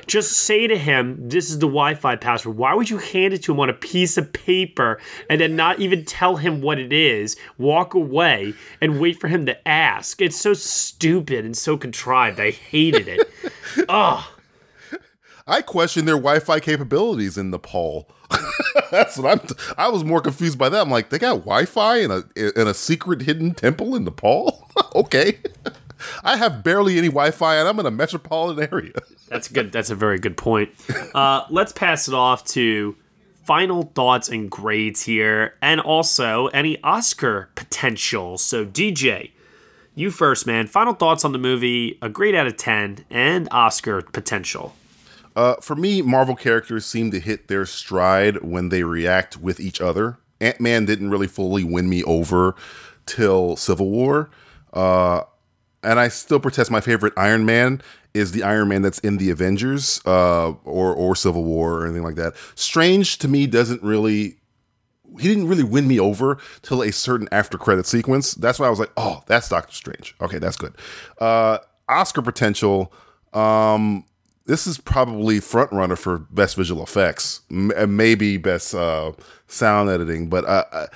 Just 0.08 0.32
say 0.32 0.68
to 0.68 0.78
him, 0.78 1.18
"This 1.28 1.50
is 1.50 1.60
the 1.60 1.68
Wi-Fi 1.68 2.16
password." 2.16 2.56
Why 2.56 2.74
would 2.76 2.90
you 2.90 2.98
hand 2.98 3.34
it 3.34 3.44
to 3.44 3.52
him 3.52 3.60
on 3.60 3.70
a 3.70 3.74
piece 3.74 4.18
of 4.18 4.32
paper 4.32 5.02
and 5.30 5.42
then 5.42 5.58
not 5.58 5.82
even 5.82 6.06
tell 6.06 6.38
him 6.38 6.62
what 6.62 6.80
it 6.80 6.94
is? 6.94 7.36
Walk 7.58 7.94
away 7.94 8.54
and 8.80 9.02
wait 9.02 9.20
for 9.20 9.28
him 9.28 9.46
to 9.48 9.68
ask. 9.68 10.22
It's 10.22 10.40
so 10.40 10.54
stupid 10.54 11.44
and 11.44 11.58
so 11.58 11.76
contrived. 11.76 12.40
I 12.40 12.52
hated 12.52 13.10
it. 13.10 13.30
Ugh. 13.90 14.24
I 15.48 15.62
question 15.62 16.06
their 16.06 16.16
Wi-Fi 16.16 16.60
capabilities 16.60 17.38
in 17.38 17.52
Nepal. 17.52 18.10
That's 18.92 19.18
what 19.18 19.32
I'm. 19.32 19.40
T- 19.40 19.56
I 19.78 19.90
was 19.90 20.04
more 20.04 20.20
confused 20.20 20.58
by 20.58 20.70
that. 20.70 20.82
I'm 20.82 20.90
like, 20.90 21.10
they 21.10 21.20
got 21.20 21.46
Wi-Fi 21.46 21.98
in 21.98 22.12
a 22.12 22.24
in 22.36 22.68
a 22.68 22.74
secret 22.74 23.22
hidden 23.22 23.54
temple 23.54 23.96
in 23.96 24.06
Nepal. 24.06 24.68
okay, 24.96 25.38
I 26.24 26.38
have 26.38 26.64
barely 26.64 26.98
any 26.98 27.10
Wi-Fi, 27.10 27.58
and 27.58 27.68
I'm 27.68 27.80
in 27.80 27.86
a 27.86 27.92
metropolitan 27.92 28.68
area. 28.72 28.94
That's 29.28 29.48
good. 29.48 29.72
That's 29.72 29.92
a 29.92 29.96
very 29.96 30.18
good 30.18 30.36
point. 30.36 30.72
Uh, 31.14 31.46
let's 31.52 31.72
pass 31.72 32.08
it 32.08 32.16
off 32.16 32.44
to 32.46 32.96
final 33.44 33.84
thoughts 33.94 34.30
and 34.30 34.50
grades 34.50 35.04
here, 35.04 35.54
and 35.62 35.80
also 35.80 36.48
any 36.48 36.82
Oscar 36.82 37.50
potential. 37.54 38.40
So, 38.40 38.66
DJ, 38.66 39.30
you 39.94 40.10
first, 40.10 40.48
man. 40.48 40.66
Final 40.66 40.94
thoughts 40.94 41.24
on 41.24 41.34
the 41.34 41.38
movie, 41.38 42.00
a 42.02 42.10
grade 42.10 42.34
out 42.34 42.48
of 42.48 42.58
10, 42.58 43.06
and 43.12 43.48
Oscar 43.52 44.02
potential. 44.02 44.76
Uh, 45.36 45.56
for 45.56 45.76
me, 45.76 46.02
Marvel 46.02 46.36
characters 46.36 46.86
seem 46.86 47.12
to 47.12 47.20
hit 47.20 47.48
their 47.48 47.66
stride 47.66 48.42
when 48.42 48.70
they 48.70 48.84
react 48.84 49.38
with 49.38 49.60
each 49.60 49.82
other. 49.82 50.18
Ant 50.40 50.60
Man 50.62 50.86
didn't 50.86 51.10
really 51.10 51.28
fully 51.28 51.64
win 51.64 51.90
me 51.90 52.04
over 52.04 52.56
till 53.06 53.56
Civil 53.56 53.90
War. 53.90 54.30
Uh, 54.74 55.22
and 55.84 56.00
I 56.00 56.08
still 56.08 56.40
protest 56.40 56.72
my 56.72 56.82
favorite 56.82 57.14
Iron 57.16 57.46
Man 57.46 57.82
is 58.14 58.32
the 58.32 58.44
Iron 58.44 58.70
Man 58.70 58.82
that's 58.82 59.00
in 59.00 59.18
the 59.18 59.30
Avengers 59.30 60.02
uh, 60.06 60.52
or 60.64 60.94
or 60.94 61.16
Civil 61.16 61.44
War 61.44 61.82
or 61.82 61.86
anything 61.86 62.04
like 62.04 62.16
that. 62.16 62.34
Strange 62.56 63.18
to 63.20 63.28
me 63.28 63.46
doesn't 63.46 63.84
really 63.84 64.38
he 65.20 65.28
didn't 65.28 65.48
really 65.48 65.64
win 65.64 65.88
me 65.88 66.00
over 66.00 66.38
till 66.62 66.82
a 66.82 66.92
certain 66.92 67.30
after 67.32 67.58
credit 67.58 67.86
sequence. 67.86 68.34
That's 68.34 68.60
why 68.60 68.68
I 68.68 68.70
was 68.70 68.80
like, 68.80 68.92
oh, 68.98 69.24
that's 69.28 69.48
Doctor 69.50 69.74
Strange. 69.74 70.16
Okay, 70.20 70.40
that's 70.40 70.58
good. 70.58 70.76
Uh, 71.20 71.60
Oscar 71.88 72.22
potential. 72.22 72.92
Um, 73.34 74.06
this 74.46 74.68
is 74.68 74.78
probably 74.78 75.40
front 75.40 75.72
runner 75.72 75.96
for 75.96 76.20
best 76.20 76.56
visual 76.56 76.84
effects, 76.84 77.42
M- 77.50 77.72
maybe 77.96 78.38
best 78.38 78.76
uh, 78.76 79.12
sound 79.48 79.90
editing, 79.90 80.30
but 80.30 80.46
uh, 80.46 80.64
uh, 80.72 80.88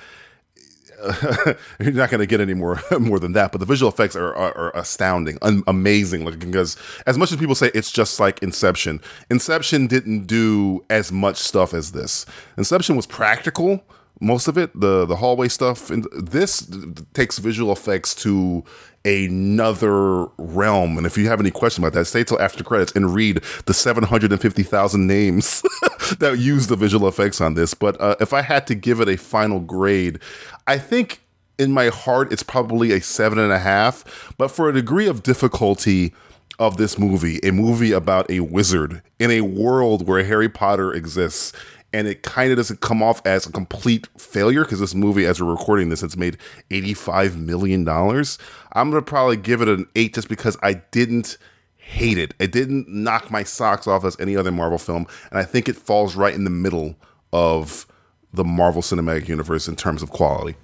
you're 1.80 1.92
not 1.92 2.10
going 2.10 2.20
to 2.20 2.26
get 2.26 2.40
any 2.40 2.54
more 2.54 2.80
more 3.00 3.18
than 3.18 3.32
that. 3.32 3.52
But 3.52 3.58
the 3.58 3.66
visual 3.66 3.90
effects 3.90 4.14
are, 4.16 4.34
are, 4.34 4.56
are 4.56 4.76
astounding, 4.76 5.38
un- 5.42 5.62
amazing. 5.66 6.24
Like 6.24 6.38
because 6.38 6.76
as 7.06 7.18
much 7.18 7.32
as 7.32 7.38
people 7.38 7.54
say 7.54 7.70
it's 7.74 7.90
just 7.90 8.20
like 8.20 8.42
Inception, 8.42 9.00
Inception 9.30 9.86
didn't 9.86 10.26
do 10.26 10.84
as 10.90 11.10
much 11.10 11.36
stuff 11.36 11.74
as 11.74 11.92
this. 11.92 12.26
Inception 12.56 12.96
was 12.96 13.06
practical, 13.06 13.82
most 14.20 14.48
of 14.48 14.58
it, 14.58 14.78
the 14.78 15.06
the 15.06 15.16
hallway 15.16 15.48
stuff. 15.48 15.90
And 15.90 16.06
this 16.12 16.70
takes 17.14 17.38
visual 17.38 17.72
effects 17.72 18.14
to 18.16 18.64
another 19.04 20.26
realm. 20.36 20.98
And 20.98 21.06
if 21.06 21.16
you 21.16 21.26
have 21.28 21.40
any 21.40 21.50
question 21.50 21.82
about 21.82 21.94
that, 21.94 22.04
stay 22.04 22.22
till 22.22 22.40
after 22.40 22.62
credits 22.62 22.92
and 22.92 23.14
read 23.14 23.42
the 23.64 23.72
750,000 23.72 25.06
names 25.06 25.62
that 26.18 26.36
use 26.38 26.66
the 26.66 26.76
visual 26.76 27.08
effects 27.08 27.40
on 27.40 27.54
this. 27.54 27.72
But 27.72 27.98
uh, 28.00 28.16
if 28.20 28.34
I 28.34 28.42
had 28.42 28.66
to 28.66 28.74
give 28.74 29.00
it 29.00 29.08
a 29.08 29.16
final 29.16 29.58
grade, 29.60 30.18
I 30.66 30.76
think 30.76 31.22
in 31.58 31.72
my 31.72 31.88
heart 31.88 32.32
it's 32.32 32.42
probably 32.42 32.92
a 32.92 33.00
seven 33.00 33.38
and 33.38 33.52
a 33.52 33.58
half. 33.58 34.34
But 34.36 34.48
for 34.48 34.68
a 34.68 34.72
degree 34.72 35.06
of 35.06 35.22
difficulty 35.22 36.12
of 36.58 36.76
this 36.76 36.98
movie, 36.98 37.40
a 37.42 37.52
movie 37.52 37.92
about 37.92 38.30
a 38.30 38.40
wizard 38.40 39.00
in 39.18 39.30
a 39.30 39.40
world 39.40 40.06
where 40.06 40.22
Harry 40.24 40.48
Potter 40.48 40.92
exists 40.92 41.54
and 41.92 42.06
it 42.06 42.22
kind 42.22 42.50
of 42.50 42.56
doesn't 42.56 42.80
come 42.80 43.02
off 43.02 43.20
as 43.26 43.46
a 43.46 43.52
complete 43.52 44.08
failure 44.16 44.64
because 44.64 44.80
this 44.80 44.94
movie, 44.94 45.26
as 45.26 45.40
we're 45.40 45.50
recording 45.50 45.88
this, 45.88 46.02
it's 46.02 46.16
made 46.16 46.38
$85 46.70 47.36
million. 47.36 47.88
I'm 47.88 48.90
going 48.90 48.92
to 48.92 49.02
probably 49.02 49.36
give 49.36 49.60
it 49.60 49.68
an 49.68 49.86
eight 49.96 50.14
just 50.14 50.28
because 50.28 50.56
I 50.62 50.74
didn't 50.74 51.36
hate 51.76 52.18
it. 52.18 52.34
It 52.38 52.52
didn't 52.52 52.88
knock 52.88 53.30
my 53.30 53.42
socks 53.42 53.86
off 53.86 54.04
as 54.04 54.18
any 54.20 54.36
other 54.36 54.52
Marvel 54.52 54.78
film. 54.78 55.06
And 55.30 55.38
I 55.38 55.44
think 55.44 55.68
it 55.68 55.76
falls 55.76 56.14
right 56.14 56.34
in 56.34 56.44
the 56.44 56.50
middle 56.50 56.96
of 57.32 57.86
the 58.32 58.44
Marvel 58.44 58.82
Cinematic 58.82 59.28
Universe 59.28 59.66
in 59.66 59.74
terms 59.74 60.02
of 60.02 60.10
quality. 60.10 60.56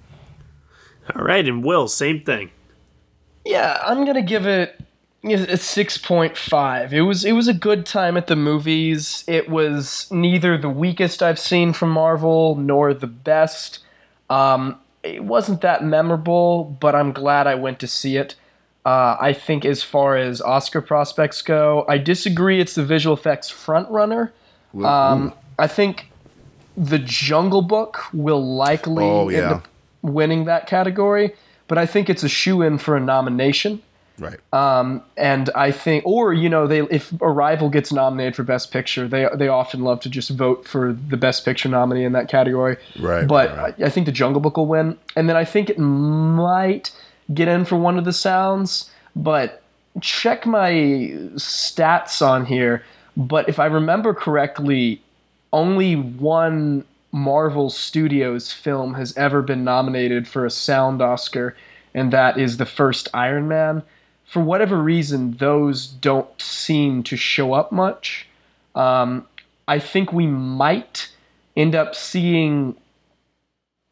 All 1.15 1.23
right, 1.23 1.45
and 1.47 1.63
Will, 1.63 1.87
same 1.87 2.21
thing. 2.21 2.51
Yeah, 3.45 3.81
I'm 3.85 4.05
gonna 4.05 4.21
give 4.21 4.45
it 4.45 4.81
a 5.33 5.57
six 5.57 5.97
point 5.97 6.37
five. 6.37 6.93
It 6.93 7.01
was 7.01 7.23
it 7.25 7.33
was 7.33 7.47
a 7.47 7.53
good 7.53 7.85
time 7.85 8.17
at 8.17 8.27
the 8.27 8.35
movies. 8.35 9.23
It 9.27 9.49
was 9.49 10.07
neither 10.11 10.57
the 10.57 10.69
weakest 10.69 11.21
I've 11.23 11.39
seen 11.39 11.73
from 11.73 11.89
Marvel 11.89 12.55
nor 12.55 12.93
the 12.93 13.07
best. 13.07 13.79
Um, 14.29 14.79
it 15.03 15.23
wasn't 15.23 15.61
that 15.61 15.83
memorable, 15.83 16.63
but 16.79 16.93
I'm 16.95 17.11
glad 17.13 17.47
I 17.47 17.55
went 17.55 17.79
to 17.79 17.87
see 17.87 18.17
it. 18.17 18.35
Uh, 18.85 19.17
I 19.19 19.33
think 19.33 19.65
as 19.65 19.83
far 19.83 20.15
as 20.17 20.41
Oscar 20.41 20.81
prospects 20.81 21.41
go, 21.41 21.85
I 21.89 21.97
disagree. 21.97 22.59
It's 22.61 22.75
the 22.75 22.85
visual 22.85 23.15
effects 23.15 23.49
front 23.49 23.89
runner. 23.89 24.31
Um, 24.83 25.33
I 25.59 25.67
think 25.67 26.11
the 26.77 26.99
Jungle 26.99 27.61
Book 27.61 28.03
will 28.13 28.43
likely 28.55 29.03
Oh, 29.05 29.29
yeah. 29.29 29.37
end 29.37 29.53
up 29.55 29.67
winning 30.01 30.45
that 30.45 30.67
category, 30.67 31.33
but 31.67 31.77
I 31.77 31.85
think 31.85 32.09
it's 32.09 32.23
a 32.23 32.29
shoe 32.29 32.61
in 32.61 32.77
for 32.77 32.95
a 32.95 32.99
nomination. 32.99 33.81
Right. 34.19 34.39
Um, 34.51 35.03
and 35.15 35.49
I 35.55 35.71
think, 35.71 36.05
or 36.05 36.33
you 36.33 36.49
know, 36.49 36.65
they 36.65 36.81
if 36.81 37.13
Arrival 37.21 37.69
gets 37.69 37.93
nominated 37.93 38.35
for 38.35 38.43
Best 38.43 38.71
Picture, 38.71 39.07
they 39.07 39.27
they 39.35 39.47
often 39.47 39.81
love 39.81 39.99
to 40.01 40.09
just 40.09 40.31
vote 40.31 40.67
for 40.67 40.93
the 40.93 41.17
Best 41.17 41.45
Picture 41.45 41.69
nominee 41.69 42.03
in 42.03 42.13
that 42.13 42.27
category. 42.27 42.77
Right, 42.99 43.27
But 43.27 43.49
right, 43.49 43.57
right. 43.57 43.75
I, 43.79 43.85
I 43.85 43.89
think 43.89 44.05
the 44.05 44.11
Jungle 44.11 44.41
Book 44.41 44.57
will 44.57 44.65
win, 44.65 44.97
and 45.15 45.29
then 45.29 45.35
I 45.35 45.45
think 45.45 45.69
it 45.69 45.77
might 45.77 46.91
get 47.33 47.47
in 47.47 47.65
for 47.65 47.75
one 47.75 47.97
of 47.97 48.05
the 48.05 48.13
sounds. 48.13 48.89
But 49.15 49.61
check 50.01 50.45
my 50.45 50.71
stats 51.35 52.25
on 52.25 52.45
here. 52.45 52.83
But 53.15 53.49
if 53.49 53.59
I 53.59 53.65
remember 53.65 54.13
correctly, 54.13 55.01
only 55.51 55.95
one 55.95 56.85
Marvel 57.11 57.69
Studios 57.69 58.51
film 58.51 58.93
has 58.95 59.15
ever 59.17 59.41
been 59.41 59.63
nominated 59.63 60.27
for 60.27 60.45
a 60.45 60.51
sound 60.51 61.01
Oscar, 61.01 61.55
and 61.93 62.11
that 62.13 62.37
is 62.37 62.57
the 62.57 62.65
first 62.65 63.07
Iron 63.13 63.47
Man. 63.47 63.83
For 64.27 64.41
whatever 64.41 64.77
reason, 64.77 65.37
those 65.37 65.87
don't 65.87 66.39
seem 66.41 67.01
to 67.03 67.15
show 67.15 67.53
up 67.53 67.71
much. 67.71 68.27
Um, 68.75 69.25
I 69.67 69.79
think 69.79 70.11
we 70.11 70.27
might 70.27 71.09
end 71.55 71.75
up 71.75 71.95
seeing 71.95 72.75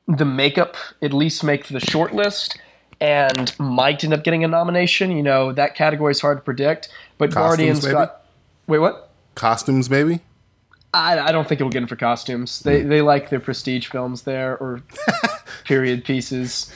the 0.08 0.26
makeup 0.26 0.76
at 1.02 1.14
least 1.14 1.44
make 1.44 1.68
the 1.68 1.80
short 1.80 2.14
list 2.14 2.60
and 3.02 3.58
might 3.60 4.04
end 4.04 4.14
up 4.14 4.24
getting 4.24 4.44
a 4.44 4.48
nomination. 4.48 5.12
You 5.12 5.24
know, 5.24 5.52
that 5.54 5.74
category 5.74 6.12
is 6.12 6.22
hard 6.22 6.40
to 6.40 6.42
predict. 6.44 6.90
But 7.18 7.32
Costumes, 7.32 7.58
Guardians 7.58 7.84
maybe? 7.84 7.94
got. 7.94 8.22
Wait, 8.68 8.80
what? 8.80 9.10
Costumes, 9.36 9.90
maybe? 9.90 10.20
I, 10.94 11.20
I 11.20 11.32
don't 11.32 11.48
think 11.48 11.60
it 11.60 11.64
will 11.64 11.72
get 11.72 11.82
in 11.82 11.88
for 11.88 11.98
costumes. 11.98 12.60
They 12.60 12.82
they 12.82 13.02
like 13.02 13.30
their 13.30 13.42
prestige 13.42 13.88
films 13.88 14.22
there 14.24 14.58
or 14.58 14.82
period 15.66 16.06
pieces. 16.06 16.72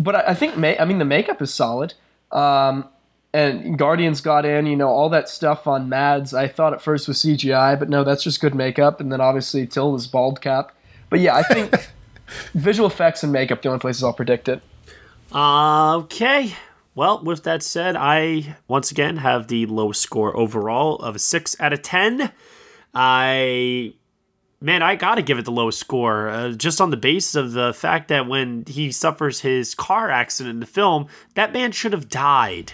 but 0.00 0.14
I, 0.14 0.20
I 0.28 0.34
think 0.34 0.56
ma- 0.56 0.74
I 0.78 0.84
mean 0.84 0.98
the 0.98 1.04
makeup 1.04 1.42
is 1.42 1.52
solid. 1.52 1.94
Um, 2.32 2.88
and 3.32 3.78
Guardians 3.78 4.20
got 4.20 4.46
in, 4.46 4.66
you 4.66 4.76
know, 4.76 4.88
all 4.88 5.10
that 5.10 5.28
stuff 5.28 5.66
on 5.66 5.88
Mads. 5.88 6.32
I 6.32 6.48
thought 6.48 6.72
at 6.72 6.80
first 6.80 7.06
was 7.06 7.18
CGI, 7.18 7.78
but 7.78 7.88
no, 7.90 8.02
that's 8.02 8.22
just 8.22 8.40
good 8.40 8.54
makeup. 8.54 9.00
And 9.00 9.12
then 9.12 9.20
obviously 9.20 9.66
Tilda's 9.66 10.06
bald 10.06 10.40
cap. 10.40 10.72
But 11.10 11.20
yeah, 11.20 11.36
I 11.36 11.42
think 11.42 11.90
visual 12.54 12.88
effects 12.88 13.22
and 13.22 13.32
makeup 13.32 13.60
the 13.62 13.68
only 13.68 13.80
places 13.80 14.02
I'll 14.02 14.14
predict 14.14 14.48
it. 14.48 14.62
Okay. 15.34 16.54
Well, 16.94 17.22
with 17.22 17.42
that 17.42 17.62
said, 17.62 17.94
I 17.94 18.56
once 18.68 18.90
again 18.90 19.18
have 19.18 19.48
the 19.48 19.66
lowest 19.66 20.00
score 20.00 20.34
overall 20.34 20.96
of 20.96 21.16
a 21.16 21.18
6 21.18 21.56
out 21.60 21.72
of 21.74 21.82
10. 21.82 22.32
I. 22.94 23.92
Man, 24.60 24.82
I 24.82 24.96
gotta 24.96 25.20
give 25.20 25.38
it 25.38 25.44
the 25.44 25.52
lowest 25.52 25.78
score, 25.78 26.28
uh, 26.28 26.52
just 26.52 26.80
on 26.80 26.90
the 26.90 26.96
basis 26.96 27.34
of 27.34 27.52
the 27.52 27.74
fact 27.74 28.08
that 28.08 28.26
when 28.26 28.64
he 28.66 28.90
suffers 28.90 29.40
his 29.40 29.74
car 29.74 30.10
accident 30.10 30.54
in 30.54 30.60
the 30.60 30.66
film, 30.66 31.08
that 31.34 31.52
man 31.52 31.72
should 31.72 31.92
have 31.92 32.08
died. 32.08 32.72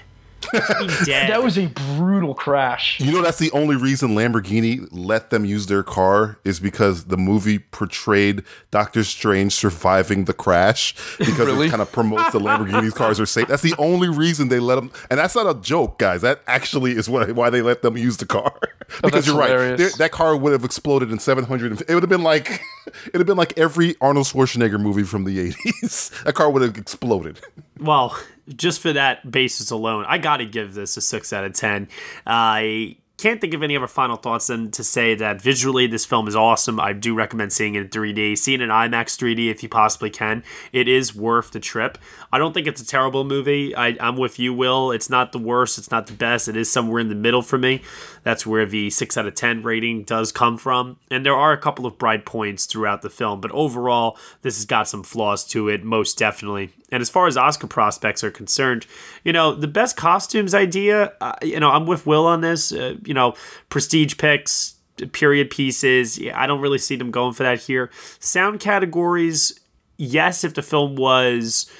He 0.50 0.60
should 0.60 0.78
be 0.88 1.04
dead. 1.04 1.30
That 1.30 1.42
was 1.42 1.56
a 1.58 1.66
brutal 1.96 2.34
crash. 2.34 2.98
You 3.00 3.12
know, 3.12 3.22
that's 3.22 3.38
the 3.38 3.50
only 3.52 3.76
reason 3.76 4.10
Lamborghini 4.16 4.86
let 4.90 5.30
them 5.30 5.44
use 5.44 5.66
their 5.66 5.82
car 5.82 6.38
is 6.44 6.58
because 6.60 7.04
the 7.04 7.16
movie 7.16 7.58
portrayed 7.60 8.42
Doctor 8.70 9.04
Strange 9.04 9.52
surviving 9.54 10.24
the 10.24 10.32
crash 10.34 10.94
because 11.18 11.38
Really? 11.38 11.66
it 11.68 11.70
kind 11.70 11.82
of 11.82 11.90
promotes 11.92 12.32
the 12.32 12.38
Lamborghini's 12.40 12.94
cars 12.94 13.20
are 13.20 13.26
safe. 13.26 13.48
That's 13.48 13.62
the 13.62 13.74
only 13.78 14.08
reason 14.08 14.48
they 14.48 14.58
let 14.60 14.74
them, 14.76 14.90
and 15.10 15.18
that's 15.18 15.34
not 15.34 15.48
a 15.54 15.60
joke, 15.60 15.98
guys. 15.98 16.22
That 16.22 16.40
actually 16.46 16.92
is 16.92 17.08
what, 17.08 17.32
why 17.32 17.50
they 17.50 17.62
let 17.62 17.82
them 17.82 17.96
use 17.96 18.16
the 18.18 18.26
car. 18.26 18.52
Oh, 18.96 19.08
because 19.08 19.26
Oh, 19.26 19.32
you're 19.32 19.40
right, 19.40 19.50
hilarious. 19.50 19.78
There- 19.80 19.90
that 20.06 20.12
car 20.12 20.36
would 20.36 20.52
have 20.52 20.64
exploded 20.64 21.10
in 21.10 21.18
700. 21.18 21.80
It 21.88 21.94
would 21.94 22.02
have 22.02 22.10
been 22.10 22.22
like, 22.22 22.50
it 23.06 23.12
would 23.14 23.20
have 23.20 23.26
been 23.26 23.38
like 23.38 23.56
every 23.58 23.96
Arnold 24.02 24.26
Schwarzenegger 24.26 24.78
movie 24.78 25.02
from 25.04 25.24
the 25.24 25.50
80s. 25.50 26.22
that 26.24 26.34
car 26.34 26.50
would 26.50 26.60
have 26.60 26.76
exploded. 26.76 27.40
well, 27.80 28.14
just 28.48 28.80
for 28.80 28.92
that 28.92 29.30
basis 29.30 29.70
alone, 29.70 30.04
I 30.06 30.18
got 30.18 30.38
to 30.38 30.46
give 30.46 30.74
this 30.74 30.96
a 30.96 31.00
6 31.00 31.32
out 31.32 31.44
of 31.44 31.52
10. 31.52 31.88
I 32.26 32.96
can't 33.22 33.40
think 33.40 33.54
of 33.54 33.62
any 33.62 33.76
other 33.76 33.86
final 33.86 34.16
thoughts 34.16 34.48
than 34.48 34.72
to 34.72 34.82
say 34.82 35.14
that 35.14 35.40
visually 35.40 35.86
this 35.86 36.04
film 36.04 36.26
is 36.26 36.34
awesome. 36.34 36.80
I 36.80 36.92
do 36.92 37.14
recommend 37.14 37.52
seeing 37.52 37.76
it 37.76 37.82
in 37.82 37.88
3D. 37.88 38.36
seeing 38.36 38.60
it 38.60 38.64
in 38.64 38.70
IMAX 38.70 39.16
3D 39.16 39.48
if 39.48 39.62
you 39.62 39.68
possibly 39.68 40.10
can. 40.10 40.42
It 40.72 40.88
is 40.88 41.14
worth 41.14 41.52
the 41.52 41.60
trip. 41.60 41.98
I 42.32 42.38
don't 42.38 42.52
think 42.52 42.66
it's 42.66 42.80
a 42.80 42.86
terrible 42.86 43.22
movie. 43.22 43.76
I, 43.76 43.96
I'm 44.00 44.16
with 44.16 44.40
you, 44.40 44.52
Will. 44.52 44.90
It's 44.90 45.08
not 45.08 45.30
the 45.30 45.38
worst. 45.38 45.78
It's 45.78 45.92
not 45.92 46.08
the 46.08 46.14
best. 46.14 46.48
It 46.48 46.56
is 46.56 46.68
somewhere 46.68 46.98
in 46.98 47.10
the 47.10 47.14
middle 47.14 47.42
for 47.42 47.58
me. 47.58 47.82
That's 48.22 48.46
where 48.46 48.66
the 48.66 48.90
6 48.90 49.16
out 49.16 49.26
of 49.26 49.34
10 49.34 49.62
rating 49.62 50.04
does 50.04 50.32
come 50.32 50.56
from. 50.56 50.98
And 51.10 51.26
there 51.26 51.34
are 51.34 51.52
a 51.52 51.58
couple 51.58 51.86
of 51.86 51.98
bright 51.98 52.24
points 52.24 52.66
throughout 52.66 53.02
the 53.02 53.10
film, 53.10 53.40
but 53.40 53.50
overall, 53.50 54.16
this 54.42 54.56
has 54.56 54.64
got 54.64 54.88
some 54.88 55.02
flaws 55.02 55.44
to 55.48 55.68
it, 55.68 55.84
most 55.84 56.18
definitely. 56.18 56.70
And 56.90 57.00
as 57.00 57.10
far 57.10 57.26
as 57.26 57.36
Oscar 57.36 57.66
prospects 57.66 58.22
are 58.22 58.30
concerned, 58.30 58.86
you 59.24 59.32
know, 59.32 59.54
the 59.54 59.68
best 59.68 59.96
costumes 59.96 60.54
idea, 60.54 61.12
uh, 61.20 61.34
you 61.42 61.58
know, 61.58 61.70
I'm 61.70 61.86
with 61.86 62.06
Will 62.06 62.26
on 62.26 62.42
this. 62.42 62.72
Uh, 62.72 62.96
you 63.04 63.14
know, 63.14 63.34
prestige 63.70 64.16
picks, 64.18 64.76
period 65.12 65.50
pieces. 65.50 66.18
Yeah, 66.18 66.40
I 66.40 66.46
don't 66.46 66.60
really 66.60 66.78
see 66.78 66.96
them 66.96 67.10
going 67.10 67.32
for 67.32 67.42
that 67.42 67.60
here. 67.60 67.90
Sound 68.20 68.60
categories, 68.60 69.58
yes, 69.96 70.44
if 70.44 70.54
the 70.54 70.62
film 70.62 70.96
was 70.96 71.70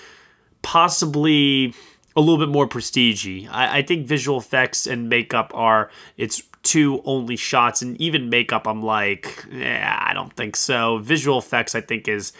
possibly 0.62 1.74
a 2.16 2.20
little 2.20 2.38
bit 2.38 2.48
more 2.48 2.68
prestigey. 2.68 3.48
I, 3.50 3.78
I 3.78 3.82
think 3.82 4.06
visual 4.06 4.38
effects 4.38 4.86
and 4.86 5.08
makeup 5.08 5.50
are 5.54 5.90
its 6.16 6.42
two 6.62 7.02
only 7.04 7.36
shots, 7.36 7.82
and 7.82 8.00
even 8.00 8.30
makeup, 8.30 8.66
I'm 8.66 8.82
like, 8.82 9.44
I 9.52 10.12
don't 10.14 10.32
think 10.34 10.56
so. 10.56 10.98
Visual 10.98 11.38
effects, 11.38 11.74
I 11.74 11.80
think, 11.80 12.08
is 12.08 12.32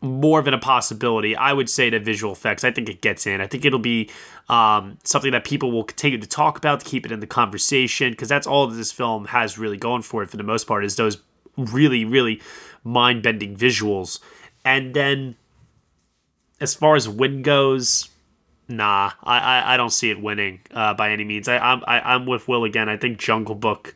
more 0.00 0.42
than 0.42 0.54
a 0.54 0.58
possibility. 0.58 1.34
I 1.34 1.52
would 1.52 1.68
say 1.68 1.90
to 1.90 1.98
visual 1.98 2.32
effects, 2.32 2.64
I 2.64 2.70
think 2.70 2.88
it 2.88 3.00
gets 3.00 3.26
in. 3.26 3.40
I 3.40 3.46
think 3.46 3.64
it'll 3.64 3.78
be 3.80 4.10
um, 4.48 4.98
something 5.04 5.32
that 5.32 5.44
people 5.44 5.72
will 5.72 5.84
continue 5.84 6.18
to 6.18 6.26
talk 6.26 6.56
about 6.56 6.80
to 6.80 6.86
keep 6.86 7.04
it 7.04 7.10
in 7.10 7.20
the 7.20 7.26
conversation 7.26 8.12
because 8.12 8.28
that's 8.28 8.46
all 8.46 8.68
that 8.68 8.76
this 8.76 8.92
film 8.92 9.24
has 9.26 9.58
really 9.58 9.76
going 9.76 10.02
for 10.02 10.22
it 10.22 10.30
for 10.30 10.36
the 10.36 10.44
most 10.44 10.66
part 10.68 10.84
is 10.84 10.96
those 10.96 11.18
really, 11.56 12.04
really 12.04 12.40
mind 12.84 13.22
bending 13.22 13.56
visuals. 13.56 14.20
And 14.64 14.94
then 14.94 15.34
as 16.60 16.74
far 16.74 16.94
as 16.94 17.08
win 17.08 17.42
goes, 17.42 18.08
nah, 18.68 19.12
I, 19.24 19.38
I, 19.38 19.74
I 19.74 19.76
don't 19.76 19.90
see 19.92 20.10
it 20.10 20.20
winning 20.20 20.60
uh, 20.72 20.94
by 20.94 21.10
any 21.10 21.24
means. 21.24 21.48
I, 21.48 21.58
I'm 21.58 21.82
I, 21.86 22.00
I'm 22.14 22.26
with 22.26 22.46
Will 22.48 22.64
again. 22.64 22.88
I 22.88 22.96
think 22.96 23.18
Jungle 23.18 23.54
Book, 23.54 23.94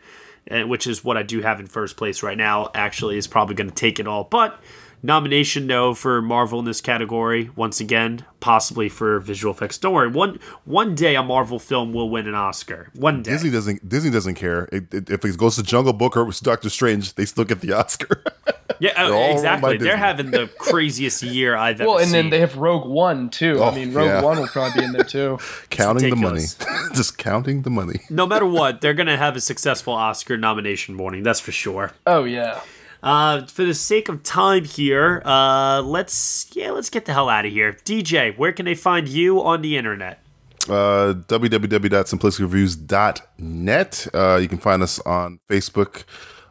uh, 0.50 0.62
which 0.62 0.86
is 0.86 1.04
what 1.04 1.16
I 1.16 1.22
do 1.22 1.40
have 1.42 1.60
in 1.60 1.66
first 1.66 1.96
place 1.96 2.22
right 2.22 2.36
now, 2.38 2.70
actually 2.74 3.16
is 3.18 3.26
probably 3.26 3.54
going 3.54 3.68
to 3.70 3.74
take 3.74 4.00
it 4.00 4.06
all. 4.08 4.24
But 4.24 4.60
nomination 5.04 5.66
no 5.66 5.94
for 5.94 6.22
Marvel 6.22 6.60
in 6.60 6.64
this 6.64 6.80
category. 6.80 7.50
Once 7.56 7.80
again, 7.80 8.24
possibly 8.40 8.88
for 8.88 9.18
visual 9.18 9.52
effects. 9.52 9.76
Don't 9.78 9.92
worry. 9.94 10.08
One 10.08 10.38
one 10.64 10.94
day 10.94 11.16
a 11.16 11.22
Marvel 11.22 11.58
film 11.58 11.92
will 11.92 12.08
win 12.08 12.26
an 12.28 12.34
Oscar. 12.34 12.88
One 12.94 13.22
day. 13.22 13.32
Disney 13.32 13.50
doesn't 13.50 13.88
Disney 13.88 14.10
doesn't 14.10 14.36
care. 14.36 14.68
It, 14.72 14.92
it- 14.94 15.10
if 15.10 15.24
it 15.24 15.36
goes 15.36 15.56
to 15.56 15.62
Jungle 15.62 15.92
Book 15.92 16.16
or 16.16 16.30
Doctor 16.42 16.70
Strange, 16.70 17.14
they 17.14 17.24
still 17.24 17.44
get 17.44 17.60
the 17.60 17.72
Oscar. 17.72 18.22
Yeah, 18.82 18.94
They're 18.94 19.14
oh, 19.14 19.16
all 19.16 19.42
run 19.42 19.60
by 19.60 19.70
exactly. 19.70 19.76
They're 19.78 19.96
having 19.96 20.30
the 20.32 20.50
craziest 20.58 21.22
year 21.22 21.54
I've 21.54 21.80
ever 21.80 21.84
seen. 21.84 21.86
Well, 21.86 21.98
and 21.98 22.06
seen. 22.06 22.12
then 22.14 22.30
they 22.30 22.40
have 22.40 22.56
Rogue 22.56 22.84
One 22.84 23.30
too. 23.30 23.58
Oh, 23.60 23.68
I 23.68 23.74
mean, 23.76 23.94
Rogue 23.94 24.08
yeah. 24.08 24.22
One 24.22 24.40
will 24.40 24.48
probably 24.48 24.80
be 24.80 24.84
in 24.84 24.90
there 24.90 25.04
too. 25.04 25.38
counting 25.70 26.10
the 26.10 26.16
money, 26.16 26.42
just 26.92 27.16
counting 27.16 27.62
the 27.62 27.70
money. 27.70 28.00
no 28.10 28.26
matter 28.26 28.44
what, 28.44 28.80
they're 28.80 28.92
going 28.92 29.06
to 29.06 29.16
have 29.16 29.36
a 29.36 29.40
successful 29.40 29.92
Oscar 29.92 30.36
nomination 30.36 30.96
morning. 30.96 31.22
That's 31.22 31.38
for 31.38 31.52
sure. 31.52 31.92
Oh 32.08 32.24
yeah. 32.24 32.60
Uh, 33.04 33.46
for 33.46 33.62
the 33.62 33.74
sake 33.74 34.08
of 34.08 34.24
time 34.24 34.64
here, 34.64 35.22
uh, 35.24 35.80
let's 35.82 36.50
yeah, 36.52 36.72
let's 36.72 36.90
get 36.90 37.04
the 37.04 37.12
hell 37.12 37.28
out 37.28 37.46
of 37.46 37.52
here. 37.52 37.74
DJ, 37.84 38.36
where 38.36 38.50
can 38.50 38.64
they 38.64 38.74
find 38.74 39.06
you 39.06 39.40
on 39.40 39.62
the 39.62 39.76
internet? 39.76 40.22
uh, 40.68 41.14
www.simplisticreviews.net. 41.28 44.08
Uh, 44.14 44.36
you 44.36 44.48
can 44.48 44.58
find 44.58 44.82
us 44.82 44.98
on 45.00 45.40
Facebook, 45.48 46.04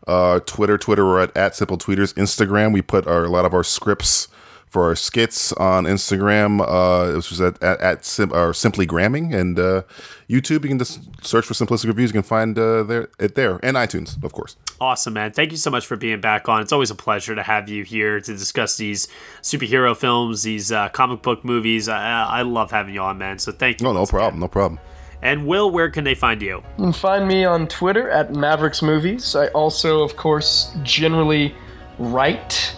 uh, 0.07 0.39
Twitter. 0.41 0.77
Twitter, 0.77 1.05
we're 1.05 1.21
at, 1.21 1.35
at 1.35 1.55
Simple 1.55 1.77
Tweeters. 1.77 2.13
Instagram, 2.15 2.73
we 2.73 2.81
put 2.81 3.07
our, 3.07 3.25
a 3.25 3.29
lot 3.29 3.45
of 3.45 3.53
our 3.53 3.63
scripts 3.63 4.27
for 4.71 4.85
our 4.85 4.95
skits 4.95 5.51
on 5.53 5.83
Instagram, 5.83 6.61
uh, 6.65 7.13
which 7.13 7.29
is 7.33 7.41
at, 7.41 7.61
at, 7.61 7.81
at 7.81 8.05
sim, 8.05 8.31
or 8.31 8.53
Simply 8.53 8.85
Gramming. 8.85 9.33
And 9.33 9.59
uh, 9.59 9.81
YouTube, 10.29 10.63
you 10.63 10.69
can 10.69 10.79
just 10.79 11.01
search 11.25 11.45
for 11.45 11.53
Simplistic 11.53 11.87
Reviews. 11.87 12.11
You 12.11 12.13
can 12.13 12.23
find 12.23 12.57
uh, 12.57 12.83
there, 12.83 13.09
it 13.19 13.35
there. 13.35 13.59
And 13.63 13.75
iTunes, 13.75 14.23
of 14.23 14.31
course. 14.31 14.55
Awesome, 14.79 15.13
man. 15.13 15.31
Thank 15.31 15.51
you 15.51 15.57
so 15.57 15.69
much 15.69 15.85
for 15.85 15.97
being 15.97 16.21
back 16.21 16.47
on. 16.47 16.61
It's 16.61 16.71
always 16.71 16.89
a 16.89 16.95
pleasure 16.95 17.35
to 17.35 17.43
have 17.43 17.67
you 17.67 17.83
here 17.83 18.21
to 18.21 18.33
discuss 18.33 18.77
these 18.77 19.09
superhero 19.41 19.95
films, 19.95 20.43
these 20.43 20.71
uh, 20.71 20.87
comic 20.87 21.21
book 21.21 21.43
movies. 21.43 21.89
I, 21.89 22.23
I 22.23 22.41
love 22.43 22.71
having 22.71 22.93
you 22.93 23.01
on, 23.01 23.17
man. 23.17 23.39
So 23.39 23.51
thank 23.51 23.81
you. 23.81 23.83
No, 23.83 23.91
no 23.91 23.99
once 23.99 24.09
again. 24.09 24.19
problem. 24.19 24.39
No 24.39 24.47
problem. 24.47 24.79
And 25.21 25.45
Will, 25.45 25.69
where 25.69 25.89
can 25.89 26.03
they 26.03 26.15
find 26.15 26.41
you? 26.41 26.63
You 26.77 26.85
can 26.85 26.93
find 26.93 27.27
me 27.27 27.45
on 27.45 27.67
Twitter 27.67 28.09
at 28.09 28.33
Mavericks 28.33 28.81
Movies. 28.81 29.35
I 29.35 29.47
also, 29.49 30.01
of 30.01 30.15
course, 30.15 30.75
generally 30.83 31.53
write 31.99 32.75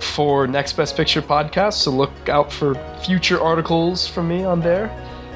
for 0.00 0.46
Next 0.46 0.72
Best 0.74 0.96
Picture 0.96 1.22
podcast, 1.22 1.74
so 1.74 1.90
look 1.90 2.28
out 2.28 2.52
for 2.52 2.74
future 3.04 3.40
articles 3.40 4.06
from 4.08 4.28
me 4.28 4.44
on 4.44 4.60
there. 4.60 4.90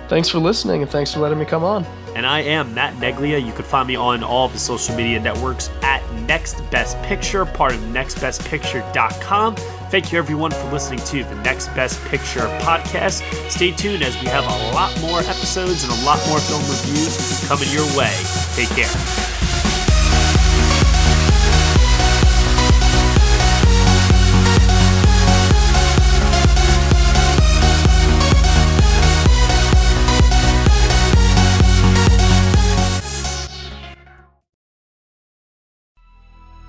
Thanks 0.09 0.29
for 0.29 0.39
listening 0.39 0.83
and 0.83 0.91
thanks 0.91 1.13
for 1.13 1.21
letting 1.21 1.39
me 1.39 1.45
come 1.45 1.63
on. 1.65 1.85
And 2.17 2.27
I 2.27 2.41
am 2.41 2.75
Matt 2.75 2.95
Neglia. 2.95 3.45
You 3.45 3.53
can 3.53 3.65
find 3.65 3.87
me 3.87 3.95
on 3.95 4.23
all 4.25 4.47
of 4.47 4.53
the 4.53 4.59
social 4.59 4.97
media 4.97 5.21
networks 5.21 5.71
at 5.83 6.03
Next 6.23 6.61
Best 6.71 7.01
Picture, 7.03 7.45
part 7.45 7.75
of 7.75 7.81
nextbestpicture.com. 7.81 9.57
Thank 9.91 10.13
you, 10.13 10.19
everyone, 10.19 10.51
for 10.51 10.71
listening 10.73 11.01
to 11.01 11.25
the 11.25 11.35
Next 11.43 11.69
Best 11.69 12.03
Picture 12.07 12.47
podcast. 12.61 13.23
Stay 13.51 13.71
tuned 13.71 14.03
as 14.03 14.19
we 14.21 14.29
have 14.29 14.45
a 14.45 14.75
lot 14.75 14.99
more 15.01 15.21
episodes 15.21 15.85
and 15.85 15.93
a 15.93 16.05
lot 16.05 16.19
more 16.29 16.41
film 16.41 16.63
reviews 16.63 17.47
coming 17.47 17.69
your 17.71 17.87
way. 17.97 18.15
Take 18.55 18.69
care. 18.71 19.47